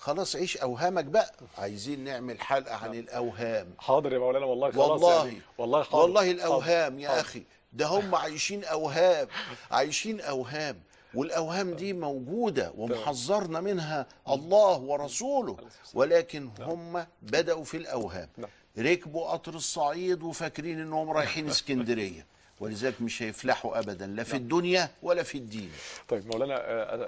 خلاص 0.00 0.36
عيش 0.36 0.56
أوهامك 0.56 1.04
بقى. 1.04 1.32
عايزين 1.58 2.04
نعمل 2.04 2.40
حلقة 2.40 2.74
عن 2.74 2.94
الأوهام. 2.94 3.74
حاضر 3.78 4.12
يا 4.12 4.18
مولانا 4.18 4.46
والله 4.46 4.70
خلاص 4.70 4.88
والله. 4.90 5.26
يعني. 5.26 5.40
والله 5.58 5.82
حاضر. 5.82 6.02
والله 6.02 6.20
حاضر. 6.20 6.30
الأوهام 6.32 6.98
يا 6.98 7.08
حاضر. 7.08 7.20
أخي. 7.20 7.42
ده 7.72 7.86
هم 7.86 8.14
عايشين 8.14 8.64
أوهام. 8.64 9.28
عايشين 9.70 10.20
أوهام. 10.20 10.80
والأوهام 11.14 11.74
دي 11.74 11.92
موجودة 11.92 12.72
ومحذرنا 12.76 13.60
منها 13.60 14.06
الله 14.28 14.78
ورسوله. 14.78 15.56
ولكن 15.94 16.50
هم 16.60 17.06
بدأوا 17.22 17.64
في 17.64 17.76
الأوهام. 17.76 18.28
نعم. 18.36 18.50
ركبوا 18.78 19.30
قطر 19.30 19.54
الصعيد 19.54 20.22
وفاكرين 20.22 20.80
إنهم 20.80 21.10
رايحين 21.10 21.48
اسكندرية. 21.48 22.26
ولذلك 22.60 23.02
مش 23.02 23.22
هيفلحوا 23.22 23.78
ابدا 23.78 24.06
لا 24.06 24.24
في 24.24 24.34
الدنيا 24.34 24.88
ولا 25.02 25.22
في 25.22 25.38
الدين. 25.38 25.72
طيب 26.08 26.26
مولانا 26.26 26.56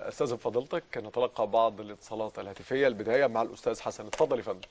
استاذن 0.08 0.36
فضيلتك 0.36 0.84
نتلقى 0.96 1.46
بعض 1.46 1.80
الاتصالات 1.80 2.38
الهاتفية 2.38 2.86
البداية 2.86 3.26
مع 3.26 3.42
الأستاذ 3.42 3.80
حسن. 3.80 4.06
اتفضل 4.06 4.38
يا 4.38 4.42
فندم. 4.42 4.68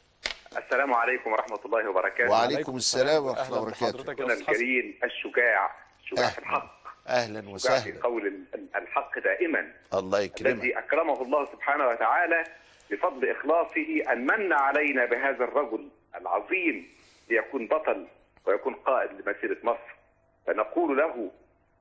السلام 0.58 0.94
عليكم 0.94 1.32
ورحمة 1.32 1.60
الله 1.66 1.90
وبركاته. 1.90 2.32
وعليكم 2.32 2.76
السلام 2.76 3.26
ورحمة 3.26 3.48
الله 3.48 3.62
وبركاته. 3.62 4.04
حسن. 4.14 4.32
الكريم 4.32 5.00
الشجاع. 5.04 5.72
شجاع 6.06 6.30
في 6.30 6.40
الحق. 6.40 6.82
أهلا 7.08 7.42
شجاع 7.42 7.48
في 7.48 7.54
وسهلا. 7.54 8.04
قول 8.04 8.28
ال- 8.28 8.68
الحق 8.76 9.20
دائما. 9.20 9.72
الله 9.94 10.20
يكرمك. 10.20 10.52
الذي 10.52 10.78
أكرمه 10.80 11.22
الله 11.22 11.46
سبحانه 11.46 11.88
وتعالى 11.88 12.44
بفضل 12.92 13.30
إخلاصه 13.30 14.12
أن 14.12 14.26
من 14.26 14.54
علينا 14.54 15.06
بهذا 15.06 15.44
الرجل 15.44 15.90
العظيم 16.16 16.88
ليكون 17.30 17.68
بطل 17.68 18.08
ويكون 18.46 18.74
قائد 18.74 19.12
لمسيرة 19.12 19.58
مصر. 19.64 20.01
فنقول 20.48 20.98
له 20.98 21.32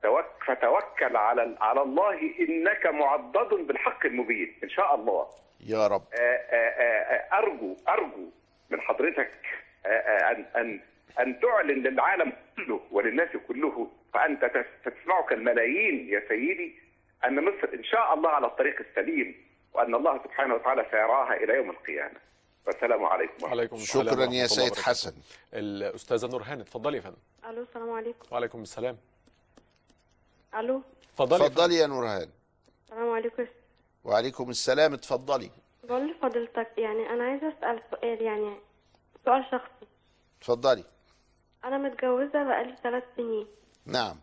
توك 0.02 0.24
فتوكل 0.46 1.16
على 1.16 1.56
على 1.60 1.82
الله 1.82 2.20
إنك 2.40 2.86
معضد 2.86 3.54
بالحق 3.66 4.06
المبين 4.06 4.54
إن 4.64 4.68
شاء 4.68 4.94
الله. 4.94 5.26
يا 5.66 5.86
رب. 5.86 6.02
أرجو 7.32 7.76
أرجو 7.88 8.30
من 8.70 8.80
حضرتك 8.80 9.30
أن 10.30 10.44
أن 10.56 10.80
أن 11.20 11.40
تعلن 11.40 11.82
للعالم 11.82 12.32
كله 12.56 12.80
وللناس 12.90 13.28
كله 13.48 13.90
فأنت 14.14 14.44
تس- 14.44 14.90
تسمعك 14.92 15.32
الملايين 15.32 16.08
يا 16.08 16.22
سيدي 16.28 16.74
أن 17.24 17.44
مصر 17.44 17.68
إن 17.74 17.84
شاء 17.84 18.14
الله 18.14 18.30
على 18.30 18.46
الطريق 18.46 18.76
السليم 18.80 19.34
وأن 19.74 19.94
الله 19.94 20.18
سبحانه 20.24 20.54
وتعالى 20.54 20.86
سيراها 20.90 21.34
إلى 21.34 21.54
يوم 21.54 21.70
القيامة. 21.70 22.20
والسلام 22.66 23.04
عليكم. 23.04 23.34
ورحمة 23.34 23.50
عليكم 23.50 23.76
السلام 23.76 24.06
شكرا 24.06 24.24
يا 24.24 24.46
سيد. 24.46 24.76
حسن. 24.76 25.14
الأستاذة 25.54 26.26
نورهان 26.26 26.60
اتفضلي 26.60 26.96
يا 26.96 27.02
فندم. 27.02 27.16
ألو 27.44 27.62
السلام 27.62 27.90
عليكم. 27.90 28.26
وعليكم 28.30 28.62
السلام. 28.62 28.96
ألو. 30.54 30.82
اتفضلي 31.12 31.46
اتفضلي 31.46 31.74
يا 31.74 31.86
نورهان 31.86 32.28
السلام 32.84 33.10
عليكم. 33.10 33.46
وعليكم 34.04 34.50
السلام 34.50 34.92
اتفضلي. 34.92 35.50
بقول 35.84 36.10
لفضيلتك 36.10 36.70
يعني 36.78 37.10
أنا 37.10 37.24
عايزة 37.24 37.48
أسأل 37.58 37.82
سؤال 37.90 38.22
يعني 38.22 38.56
سؤال 39.24 39.44
شخصي. 39.52 39.86
اتفضلي. 40.38 40.84
أنا 41.64 41.78
متجوزة 41.78 42.44
بقالي 42.44 42.76
ثلاث 42.82 43.04
سنين. 43.16 43.46
نعم. 43.86 44.16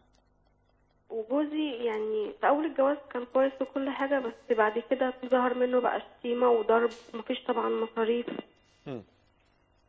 وجوزي 1.10 1.72
يعني 1.72 2.32
في 2.42 2.48
أول 2.48 2.66
الجواز 2.66 2.98
كان 3.14 3.26
كويس 3.34 3.52
وكل 3.62 3.90
حاجة 3.90 4.20
بس 4.20 4.58
بعد 4.58 4.84
كده 4.90 5.14
ظهر 5.26 5.54
منه 5.54 5.80
بقى 5.80 6.02
شتيمة 6.20 6.50
وضرب 6.50 6.90
ومفيش 7.14 7.44
طبعا 7.48 7.70
مصاريف. 7.70 8.26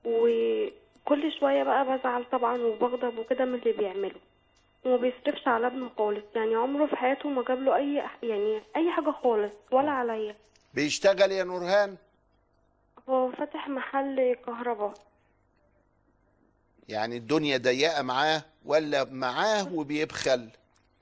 وكل 0.05 1.33
شوية 1.41 1.63
بقى 1.63 1.85
بزعل 1.99 2.25
طبعا 2.33 2.59
وبغضب 2.63 3.19
وكده 3.19 3.45
من 3.45 3.55
اللي 3.55 3.73
بيعمله. 3.73 4.21
وما 4.85 4.97
بيصرفش 4.97 5.49
على 5.49 5.67
ابنه 5.67 5.91
خالص 5.99 6.25
يعني 6.35 6.55
عمره 6.55 6.87
في 6.87 6.97
حياته 6.97 7.29
ما 7.29 7.45
جاب 7.49 7.63
له 7.63 7.77
أي 7.77 8.03
يعني 8.23 8.61
أي 8.77 8.91
حاجة 8.91 9.11
خالص 9.23 9.53
ولا 9.73 9.91
عليا. 9.91 10.37
بيشتغل 10.75 11.33
يا 11.33 11.45
نورهان؟ 11.45 11.97
هو 13.09 13.31
فاتح 13.33 13.69
محل 13.69 14.35
كهرباء. 14.47 14.95
يعني 16.89 17.17
الدنيا 17.17 17.57
ضيقة 17.57 18.03
معاه 18.03 18.43
ولا 18.65 19.05
معاه 19.05 19.75
وبيبخل؟ 19.75 20.49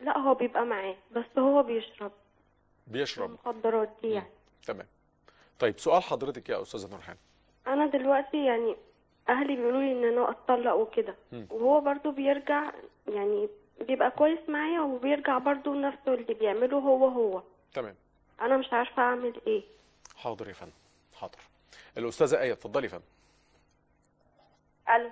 لا 0.00 0.18
هو 0.18 0.34
بيبقى 0.34 0.64
معاه 0.64 0.96
بس 1.12 1.38
هو 1.38 1.62
بيشرب. 1.62 2.12
بيشرب. 2.86 3.28
المخدرات 3.30 3.90
دي 4.02 4.08
يعني. 4.10 4.30
تمام. 4.66 4.86
طيب 5.58 5.78
سؤال 5.78 6.02
حضرتك 6.02 6.48
يا 6.48 6.62
أستاذة 6.62 6.90
نورهان 6.90 7.16
أنا 7.66 7.86
دلوقتي 7.86 8.44
يعني 8.44 8.76
أهلي 9.28 9.56
بيقولوا 9.56 9.80
لي 9.80 9.92
إن 9.92 10.04
أنا 10.04 10.30
أتطلق 10.30 10.74
وكده. 10.74 11.14
وهو 11.50 11.80
برضو 11.80 12.10
بيرجع 12.10 12.72
يعني 13.08 13.48
بيبقى 13.80 14.10
كويس 14.10 14.48
معايا 14.48 14.80
وبيرجع 14.80 15.38
برضو 15.38 15.74
نفسه 15.74 16.14
اللي 16.14 16.34
بيعمله 16.34 16.78
هو 16.78 17.08
هو. 17.08 17.42
تمام. 17.72 17.94
أنا 18.40 18.56
مش 18.56 18.72
عارفة 18.72 19.02
أعمل 19.02 19.40
إيه. 19.46 19.62
حاضر 20.16 20.48
يا 20.48 20.52
فندم. 20.52 20.72
حاضر. 21.14 21.38
الأستاذة 21.98 22.40
إيه 22.40 22.52
اتفضلي 22.52 22.84
يا 22.86 22.90
فندم. 22.90 23.04
ألو. 24.96 25.10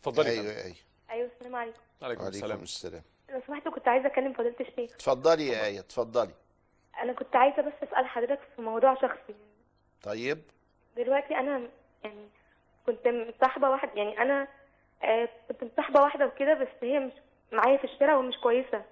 اتفضلي 0.00 0.28
يا 0.28 0.40
أيوه 0.40 0.62
أيوه. 0.64 0.76
أيوه 1.10 1.30
السلام 1.34 1.56
عليكم. 1.56 1.78
عليكم 2.02 2.22
وعليكم 2.22 2.44
السلام 2.44 2.62
السلام. 2.62 3.02
لو 3.30 3.40
سمحت 3.46 3.68
كنت 3.68 3.88
عايزة 3.88 4.06
اكلم 4.06 4.32
فضيله 4.32 4.54
الشيخ 4.60 4.94
اتفضلي 4.94 5.48
يا 5.48 5.66
آية 5.66 5.80
اتفضلي. 5.80 6.30
أنا 7.02 7.12
كنت 7.12 7.36
عايزة 7.36 7.62
بس 7.62 7.72
أسأل 7.82 8.06
حضرتك 8.06 8.38
في 8.56 8.62
موضوع 8.62 8.94
شخصي. 8.94 9.34
طيب. 10.02 10.38
دلوقتي 10.96 11.36
أنا 11.36 11.68
يعني 12.04 12.28
كنت 12.86 13.08
مصاحبة 13.08 13.70
واحد 13.70 13.88
يعني 13.96 14.22
أنا 14.22 14.48
آه 15.02 15.28
كنت 15.48 15.64
مصاحبة 15.72 16.00
واحدة 16.02 16.26
وكده 16.26 16.54
بس 16.54 16.68
هي 16.82 16.98
مش 16.98 17.12
معايا 17.52 17.76
في 17.76 17.84
الشارع 17.84 18.16
ومش 18.16 18.36
كويسة. 18.36 18.82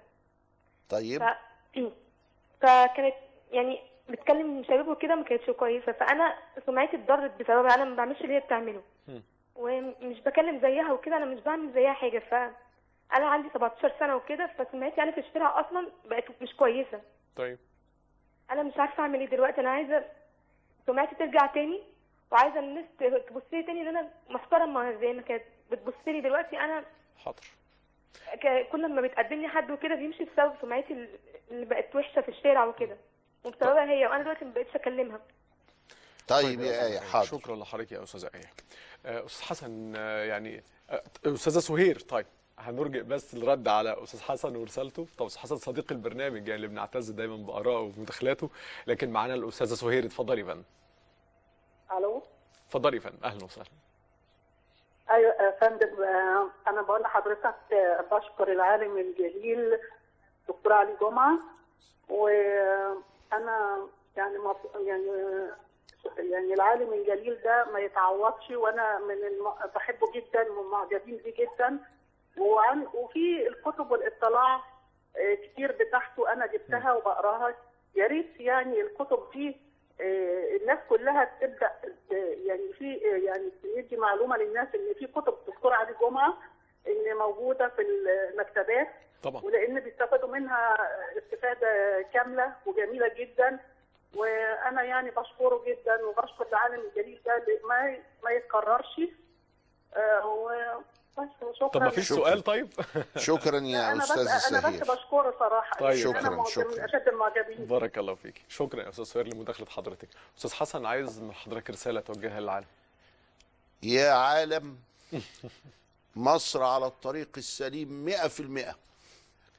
طيب. 0.89 1.23
ف... 1.23 1.27
فكانت 2.61 3.15
يعني 3.51 3.79
بتكلم 4.09 4.63
شباب 4.63 4.87
وكده 4.87 5.15
ما 5.15 5.23
كانتش 5.23 5.49
كويسة 5.49 5.91
فأنا 5.91 6.35
سمعتي 6.65 6.95
اتضرت 6.95 7.31
بسببها 7.39 7.75
أنا 7.75 7.83
ما 7.85 7.95
بعملش 7.95 8.21
اللي 8.21 8.33
هي 8.35 8.39
بتعمله. 8.39 8.81
ومش 9.55 10.19
بكلم 10.25 10.59
زيها 10.61 10.93
وكده 10.93 11.17
أنا 11.17 11.25
مش 11.25 11.39
بعمل 11.39 11.73
زيها 11.73 11.93
حاجة 11.93 12.19
ف 12.19 12.33
أنا 13.13 13.25
عندي 13.29 13.49
17 13.53 13.93
سنة 13.99 14.15
وكده 14.15 14.47
فسمعتي 14.57 15.01
أنا 15.03 15.11
في 15.11 15.19
الشارع 15.19 15.59
أصلا 15.59 15.91
بقت 16.05 16.23
مش 16.41 16.55
كويسة. 16.55 17.01
طيب. 17.35 17.57
أنا 18.51 18.63
مش 18.63 18.73
عارفة 18.77 19.03
أعمل 19.03 19.19
إيه 19.19 19.29
دلوقتي 19.29 19.61
أنا 19.61 19.69
عايزة 19.69 20.05
سمعتي 20.87 21.15
ترجع 21.15 21.45
تاني 21.45 21.83
وعايزة 22.31 22.59
الناس 22.59 22.85
تبص 22.99 23.41
لي 23.53 23.63
تاني 23.63 23.81
إن 23.81 23.87
أنا 23.87 24.09
محترمة 24.29 24.91
زي 24.99 25.13
ما 25.13 25.21
كانت 25.21 25.43
بتبص 25.71 25.93
لي 26.07 26.21
دلوقتي. 26.21 26.57
أنا 26.59 26.83
حاضر. 27.17 27.43
ك- 28.43 28.67
كل 28.71 28.93
ما 28.95 29.01
بتقدم 29.01 29.41
لي 29.41 29.47
حد 29.47 29.71
وكده 29.71 29.95
بيمشي 29.95 30.23
بسبب 30.25 30.53
سمعتي 30.61 31.07
اللي 31.51 31.65
بقت 31.65 31.95
وحشة 31.95 32.21
في 32.21 32.29
الشارع 32.29 32.65
وكده. 32.65 32.97
وبسببها 33.43 33.91
هي 33.91 34.05
وأنا 34.07 34.23
دلوقتي 34.23 34.45
ما 34.45 34.51
بقتش 34.53 34.75
أكلمها. 34.75 35.19
طيب 36.27 36.59
يا 36.59 36.85
إيه 36.87 36.99
حاضر. 36.99 37.25
شكرا 37.25 37.55
لحضرتك 37.55 37.91
يا 37.91 38.03
استاذه 38.03 38.29
إيه 38.35 38.41
آه، 39.05 39.25
أستاذ 39.25 39.47
حسن 39.49 39.93
آه، 39.95 40.23
يعني 40.23 40.63
آه، 40.89 41.03
أستاذة 41.25 41.59
سهير 41.59 41.99
طيب. 41.99 42.25
هنرجع 42.59 43.01
بس 43.01 43.33
الرد 43.33 43.67
على 43.67 44.03
أستاذ 44.03 44.21
حسن 44.21 44.55
ورسالته 44.55 45.07
طب 45.17 45.25
أستاذ 45.25 45.41
حسن 45.41 45.55
صديق 45.55 45.91
البرنامج 45.91 46.37
يعني 46.47 46.55
اللي 46.55 46.67
بنعتز 46.67 47.09
دايما 47.11 47.35
بارائه 47.35 47.77
ومداخلاته 47.79 48.49
لكن 48.87 49.09
معانا 49.11 49.33
الأستاذة 49.33 49.73
سهير. 49.73 50.05
اتفضلي 50.05 50.43
فندم. 50.43 50.63
ألو؟ 51.97 52.21
اتفضلي 52.67 52.95
يا 52.97 53.01
فندم. 53.01 53.17
أهلا 53.23 53.45
وسهلا. 53.45 53.67
أيوه 55.11 55.33
يا 55.41 55.51
فندم 55.61 56.03
آه، 56.03 56.49
أنا 56.67 56.81
بقول 56.81 57.01
لحضرتك 57.01 57.55
آه، 57.73 58.01
بشكر 58.11 58.51
العالم 58.51 58.97
الجليل 58.97 59.79
دكتور 60.49 60.73
علي 60.73 60.95
جمعة. 61.01 61.39
وأنا 62.09 63.87
يعني 64.17 64.35
يعني 64.85 65.11
يعني 66.17 66.53
العالم 66.53 66.93
الجليل 66.93 67.41
ده 67.43 67.65
ما 67.73 67.79
يتعوضش. 67.79 68.49
وأنا 68.51 68.99
من 68.99 69.11
الم... 69.27 69.49
بحبه 69.75 70.11
جدا 70.11 70.51
ومعجبين 70.51 71.17
بيه 71.17 71.33
جدا. 71.45 71.79
وفي 72.37 73.47
الكتب 73.47 73.91
والاطلاع 73.91 74.55
آه، 75.17 75.33
كتير 75.35 75.71
بتاعته 75.71 76.33
أنا 76.33 76.45
جبتها 76.45 76.93
وبقراها. 76.93 77.55
يا 77.95 78.07
ريت 78.07 78.39
يعني 78.39 78.81
الكتب 78.81 79.19
دي 79.33 79.57
آه، 80.01 80.55
الناس 80.61 80.79
كلها 80.89 81.31
تبدا 81.41 81.71
آه، 82.11 82.15
يعني 82.45 82.73
في 82.73 82.93
يعني 83.25 83.51
يدي 83.63 83.97
معلومة 83.97 84.37
للناس 84.37 84.67
إن 84.75 84.93
في 84.99 85.07
كتب 85.07 85.37
دكتور 85.47 85.73
علي 85.73 85.95
جمعة 86.01 86.37
إن 86.87 87.17
موجودة 87.17 87.67
في 87.69 87.81
المكتبات. 87.81 88.87
طبعا. 89.23 89.41
ولأن 89.43 89.79
بيستفادوا 89.79 90.29
منها 90.29 90.77
استفادة 91.17 92.01
كاملة 92.13 92.53
وجميلة 92.65 93.07
جدا. 93.17 93.59
وأنا 94.15 94.83
يعني 94.83 95.11
بشكره 95.11 95.63
جدا 95.67 96.05
وبشكر 96.05 96.47
العالم 96.49 96.79
الجليل 96.79 97.21
ده 97.25 97.43
ما 97.69 97.97
ما 98.23 98.31
يتكررش. 98.31 99.01
آه، 99.95 100.83
شكرا. 101.55 101.67
طب 101.67 101.81
ما 101.81 101.89
فيش 101.89 102.07
سؤال 102.07 102.43
طيب؟ 102.43 102.69
شكرا 103.17 103.59
يا 103.59 103.93
بس 103.93 104.01
استاذه 104.11 104.21
أنا 104.21 104.35
بس 104.37 104.43
سهير 104.43 104.83
بشكره 104.83 105.35
صراحة. 105.39 105.79
طيب. 105.79 106.03
شكراً، 106.03 106.29
من 106.29 106.45
شكراً. 106.45 106.85
أشد 106.85 107.07
المعجبين. 107.07 107.65
بارك 107.65 107.97
الله 107.97 108.15
فيك. 108.15 108.41
شكرا 108.49 108.83
يا 108.83 108.89
أستاذ 108.89 109.03
سهير 109.03 109.27
لمداخلة 109.33 109.65
حضرتك. 109.67 110.09
أستاذ 110.37 110.53
حسن 110.53 110.85
عايز 110.85 111.19
من 111.19 111.33
حضرتك 111.33 111.69
رسالة 111.69 111.99
توجهها 112.01 112.39
للعالم. 112.39 112.67
يا 113.83 114.11
عالم 114.11 114.77
مصر 116.15 116.63
على 116.63 116.85
الطريق 116.85 117.29
السليم 117.37 118.05
مئة 118.05 118.27
في 118.27 118.39
المئة. 118.39 118.75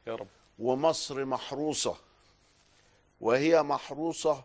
يا 0.06 0.14
رب. 0.14 0.28
ومصر 0.58 1.24
محروسة. 1.24 1.96
وهي 3.20 3.62
محروسة 3.62 4.42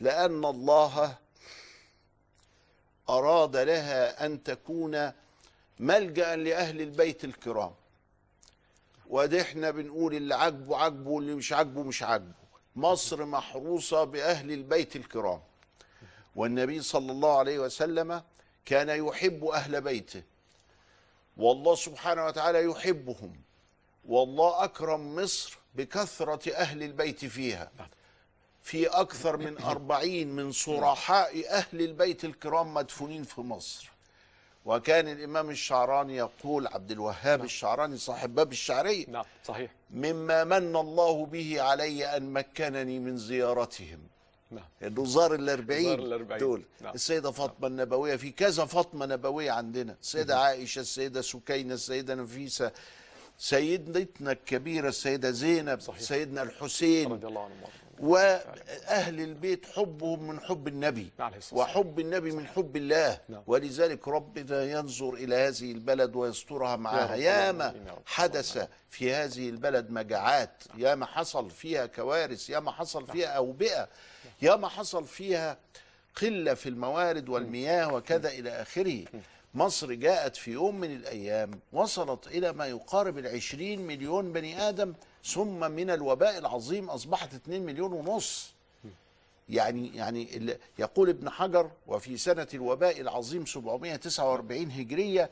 لأن 0.00 0.44
الله 0.44 1.18
أراد 3.10 3.56
لها 3.56 4.26
أن 4.26 4.42
تكون 4.42 5.12
ملجأ 5.78 6.36
لأهل 6.36 6.80
البيت 6.80 7.24
الكرام. 7.24 7.74
وده 9.06 9.40
إحنا 9.40 9.70
بنقول 9.70 10.14
اللي 10.14 10.34
عاجبه 10.34 10.76
عاجبه 10.76 11.10
واللي 11.10 11.34
مش 11.34 11.52
عاجبه 11.52 11.82
مش 11.82 12.02
عاجبه. 12.02 12.42
مصر 12.76 13.24
محروسة 13.24 14.04
بأهل 14.04 14.52
البيت 14.52 14.96
الكرام. 14.96 15.40
والنبي 16.36 16.82
صلى 16.82 17.12
الله 17.12 17.38
عليه 17.38 17.58
وسلم 17.58 18.22
كان 18.64 18.88
يحب 18.88 19.44
أهل 19.44 19.80
بيته. 19.80 20.22
والله 21.36 21.74
سبحانه 21.74 22.26
وتعالى 22.26 22.64
يحبهم. 22.64 23.40
والله 24.04 24.64
أكرم 24.64 25.14
مصر 25.16 25.58
بكثرة 25.74 26.52
أهل 26.52 26.82
البيت 26.82 27.24
فيها. 27.24 27.72
في 28.60 28.86
أكثر 28.86 29.36
من 29.36 29.58
أربعين 29.62 30.36
من 30.36 30.52
صرحاء 30.52 31.48
أهل 31.50 31.80
البيت 31.80 32.24
الكرام 32.24 32.74
مدفونين 32.74 33.22
في 33.22 33.40
مصر. 33.40 33.91
وكان 34.64 35.08
الإمام 35.08 35.50
الشعراني 35.50 36.16
يقول 36.16 36.66
عبد 36.66 36.90
الوهاب 36.90 37.44
الشعراني 37.44 37.96
صاحب 37.96 38.34
باب 38.34 38.52
الشعرية 38.52 39.06
نعم 39.08 39.24
صحيح. 39.44 39.70
مما 39.90 40.44
من 40.44 40.76
الله 40.76 41.26
به 41.26 41.62
علي 41.62 42.16
أن 42.16 42.32
مكنني 42.32 42.98
من 42.98 43.18
زيارتهم. 43.18 43.98
نعم. 44.50 44.64
انه 44.82 45.04
زار 45.04 45.34
الأربعين 45.34 45.84
زار 45.84 45.98
الأربعين. 45.98 46.40
دول. 46.40 46.62
نعم. 46.80 46.94
السيدة 46.94 47.30
فاطمة 47.30 47.66
النبوية 47.66 48.16
في 48.16 48.30
كذا 48.30 48.64
فاطمة 48.64 49.06
نبوية 49.06 49.50
عندنا. 49.50 49.96
السيدة 50.02 50.38
عائشة 50.38 50.80
السيدة 50.80 51.20
سكينة 51.20 51.74
السيدة 51.74 52.14
نفيسة 52.14 52.72
سيدتنا 53.38 54.32
الكبيرة 54.32 54.88
السيدة 54.88 55.30
زينب 55.30 55.80
صحيح. 55.80 56.00
سيدنا 56.00 56.42
الحسين. 56.42 57.12
رضي 57.12 57.26
الله 57.26 57.44
عنهم. 57.44 57.56
وأهل 58.02 59.20
البيت 59.20 59.66
حبهم 59.66 60.28
من 60.28 60.40
حب 60.40 60.68
النبي 60.68 61.12
والسلام. 61.18 61.60
وحب 61.62 62.00
النبي 62.00 62.30
من 62.30 62.46
حب 62.46 62.76
الله 62.76 63.18
نعم. 63.28 63.42
ولذلك 63.46 64.08
ربنا 64.08 64.64
ينظر 64.64 65.14
إلى 65.14 65.34
هذه 65.34 65.72
البلد 65.72 66.16
ويسترها 66.16 66.76
معها 66.76 67.14
ياما. 67.14 67.74
حدث 68.06 68.68
في 68.90 69.12
هذه 69.14 69.48
البلد 69.48 69.90
مجاعات 69.90 70.62
ياما 70.78 71.06
حصل 71.06 71.50
فيها 71.50 71.86
كوارث 71.86 72.50
ياما 72.50 72.70
حصل 72.70 73.06
فيها 73.06 73.28
أوبئة 73.28 73.88
ياما 74.42 74.68
حصل 74.68 75.04
فيها 75.06 75.58
قلة 76.22 76.54
في 76.54 76.68
الموارد 76.68 77.28
والمياه 77.28 77.94
وكذا 77.94 78.28
إلى 78.28 78.50
آخره 78.50 79.04
مصر 79.54 79.92
جاءت 79.92 80.36
في 80.36 80.50
يوم 80.50 80.80
من 80.80 80.96
الأيام 80.96 81.50
وصلت 81.72 82.26
إلى 82.26 82.52
ما 82.52 82.66
يقارب 82.66 83.18
العشرين 83.18 83.80
مليون 83.86 84.32
بني 84.32 84.68
آدم 84.68 84.94
ثم 85.24 85.70
من 85.70 85.90
الوباء 85.90 86.38
العظيم 86.38 86.90
أصبحت 86.90 87.34
2 87.34 87.62
مليون 87.62 87.92
ونص. 87.92 88.52
يعني 89.48 89.96
يعني 89.96 90.56
يقول 90.78 91.08
ابن 91.08 91.30
حجر 91.30 91.70
وفي 91.86 92.16
سنة 92.16 92.48
الوباء 92.54 93.00
العظيم 93.00 93.46
749 93.46 94.70
هجرية 94.70 95.30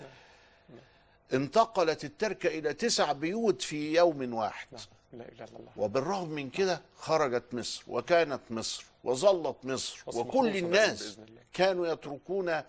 انتقلت 1.33 2.05
التركة 2.05 2.47
إلى 2.47 2.75
تسع 2.75 3.13
بيوت 3.13 3.63
في 3.63 3.97
يوم 3.97 4.35
واحد. 4.35 4.69
لا 5.13 5.29
إله 5.29 5.45
إلا 5.45 5.59
الله. 5.59 5.73
وبالرغم 5.77 6.29
من 6.29 6.51
كده 6.51 6.83
خرجت 6.99 7.55
مصر 7.55 7.85
وكانت 7.89 8.41
مصر 8.51 8.85
وظلت 9.05 9.57
مصر 9.65 10.03
وكل 10.07 10.57
الناس. 10.57 11.19
كانوا 11.53 11.87
يتركون 11.87 12.63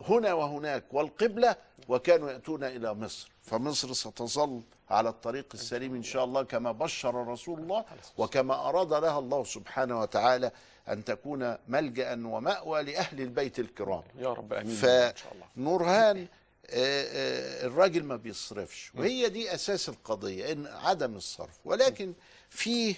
هنا 0.00 0.32
وهناك 0.32 0.84
والقبلة 0.92 1.56
وكانوا 1.88 2.30
يأتون 2.30 2.64
إلى 2.64 2.94
مصر. 2.94 3.30
فمصر 3.42 3.92
ستظل 3.92 4.62
على 4.90 5.08
الطريق 5.08 5.46
السليم 5.54 5.94
إن 5.94 6.02
شاء 6.02 6.24
الله 6.24 6.42
كما 6.42 6.72
بشر 6.72 7.26
رسول 7.28 7.58
الله 7.60 7.84
وكما 8.18 8.68
أراد 8.68 8.92
لها 8.92 9.18
الله 9.18 9.44
سبحانه 9.44 10.00
وتعالى 10.00 10.50
أن 10.88 11.04
تكون 11.04 11.56
ملجأ 11.68 12.12
ومأوى 12.12 12.82
لأهل 12.82 13.20
البيت 13.20 13.58
الكرام. 13.58 14.02
يا 14.18 14.32
رب 14.32 14.52
الله. 14.52 15.12
فنورهان 15.56 16.18
آه، 16.18 16.26
آه، 16.70 17.66
الراجل 17.66 18.02
ما 18.04 18.16
بيصرفش. 18.16 18.92
وهي 18.94 19.28
دي 19.28 19.54
أساس 19.54 19.88
القضية 19.88 20.52
إن 20.52 20.66
عدم 20.66 21.16
الصرف. 21.16 21.58
ولكن 21.64 22.14
فيه 22.50 22.94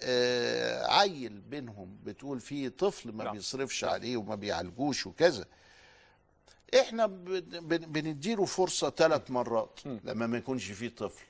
آه، 0.00 0.92
عيل 0.92 1.32
بينهم 1.32 1.96
بتقول 2.04 2.40
فيه 2.40 2.68
طفل 2.68 3.12
ما 3.12 3.24
نعم. 3.24 3.34
بيصرفش 3.34 3.84
عليه 3.84 4.16
وما 4.16 4.34
بيعالجوش 4.34 5.06
وكذا. 5.06 5.44
إحنا 6.80 7.06
بن- 7.06 7.40
بن- 7.40 7.78
بنديله 7.92 8.44
فرصة 8.44 8.90
ثلاث 8.90 9.30
مرات. 9.30 9.80
لما 10.04 10.26
ما 10.26 10.38
يكونش 10.38 10.70
فيه 10.70 10.88
طفل. 10.88 11.24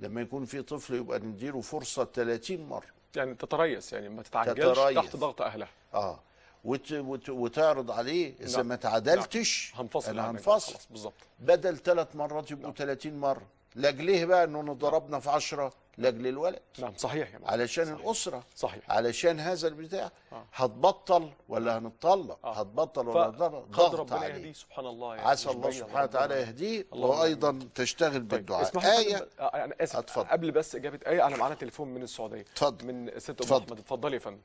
لما 0.00 0.20
يكون 0.20 0.44
فيه 0.44 0.60
طفل 0.60 0.94
يبقى 0.94 1.18
نديله 1.18 1.60
فرصة 1.60 2.04
30 2.04 2.68
مرة. 2.68 2.86
يعني 3.16 3.34
تتريث 3.34 3.92
يعني 3.92 4.08
ما 4.08 4.22
تتعجلش 4.22 4.78
تتريث. 4.78 4.96
تحت 4.98 5.16
ضغط 5.16 5.42
أهلها. 5.42 5.68
آه. 5.94 6.20
وت 6.64 6.92
وت 6.92 7.28
وتعرض 7.28 7.90
عليه 7.90 8.34
إذا 8.40 8.56
نعم. 8.56 8.66
ما 8.68 8.76
تعادلتش 8.76 9.72
هنفصل 9.74 10.10
أنا 10.10 10.30
هنفصل. 10.30 10.78
بالظبط. 10.90 11.14
بدل 11.40 11.76
ثلاث 11.76 12.16
مرات 12.16 12.50
يبقوا 12.50 12.72
30 12.72 13.20
مرة. 13.20 13.46
لاجليه 13.74 14.24
بقى 14.24 14.44
إنه 14.44 14.74
ضربنا 14.74 15.18
في 15.20 15.30
10 15.30 15.72
لاجل 15.98 16.26
الولد. 16.26 16.60
نعم 16.78 16.92
صحيح 16.96 17.34
يا 17.34 17.38
معلم. 17.38 17.50
علشان 17.52 17.84
صحيح. 17.84 18.00
الأسرة. 18.04 18.44
صحيح. 18.56 18.90
علشان 18.90 19.40
هذا 19.40 19.68
البتاع. 19.68 20.10
آه. 20.32 20.44
هتبطل 20.54 21.30
ولا 21.48 21.78
هنطلق 21.78 22.38
آه. 22.46 22.52
هتبطل 22.60 23.08
ولا 23.08 23.26
هنطلق 23.26 23.48
فقد 23.48 23.70
ضغط 23.70 23.94
ربنا 23.94 24.16
عليه 24.16 24.34
يهديه 24.34 24.52
سبحان 24.52 24.86
الله 24.86 25.16
يعني. 25.16 25.28
عسى 25.28 25.50
الله 25.50 25.70
سبحانه 25.70 26.02
وتعالى. 26.02 26.34
يهديه. 26.34 26.86
وأيضا 26.92 27.58
تشتغل 27.74 28.12
طيب 28.12 28.28
بالدعاء. 28.28 28.62
اسمح 28.62 28.84
لي 28.84 28.98
آية. 28.98 29.16
فندم، 29.16 29.26
آه، 29.40 29.64
أنا 29.64 29.74
آسف 29.80 29.96
اتفضل. 29.96 30.28
قبل 30.28 30.50
بس 30.50 30.74
إجابة 30.74 31.00
آية 31.06 31.26
أنا 31.26 31.36
معانا 31.36 31.54
تليفون 31.54 31.88
من 31.88 32.02
السعودية. 32.02 32.40
اتفضل. 32.40 32.86
من 32.86 33.18
ست 33.18 33.50
أم. 33.52 33.56
أحمد. 33.58 33.78
اتفضلي 33.78 34.14
يا 34.14 34.20
فندم. 34.20 34.40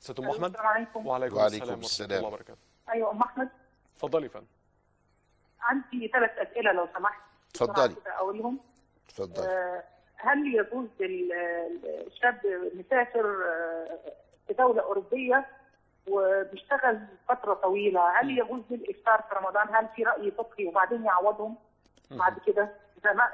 ست 0.00 0.20
أم 0.20 0.30
أحمد؟ 0.30 0.56
وعليكم, 0.56 1.06
وعليكم 1.06 1.38
السلام 1.40 1.68
ورحمة 1.68 1.84
السلام. 1.84 2.10
الله 2.18 2.28
وبركاته. 2.28 2.58
أيوه 2.92 3.10
أم 3.10 3.22
أحمد؟ 3.22 3.48
اتفضلي 3.96 4.24
يا 4.24 4.30
فندم. 4.30 4.46
عندي 5.70 6.08
ثلاث 6.08 6.30
أسئلة 6.38 6.72
لو 6.72 6.88
سمحت. 6.98 7.20
اتفضلي. 7.50 7.94
أقولهم. 8.06 8.58
اتفضل 9.08 9.42
آه، 9.48 9.82
هل 10.16 10.54
يجوز 10.54 10.88
لل- 11.00 11.32
الشاب 12.06 12.40
مسافر 12.74 13.44
آه، 13.46 13.98
في 14.46 14.54
دولة 14.54 14.82
أوروبية 14.82 15.46
وبيشتغل 16.08 17.00
فترة 17.28 17.54
طويلة؟ 17.54 18.20
هل 18.20 18.38
يجوز 18.38 18.62
الافطار 18.70 19.22
في 19.28 19.34
رمضان؟ 19.34 19.74
هل 19.74 19.88
في 19.96 20.02
رأي 20.04 20.30
فقهي؟ 20.30 20.66
وبعدين 20.66 21.04
يعوضهم 21.04 21.56
بعد 22.10 22.38
كده. 22.46 22.68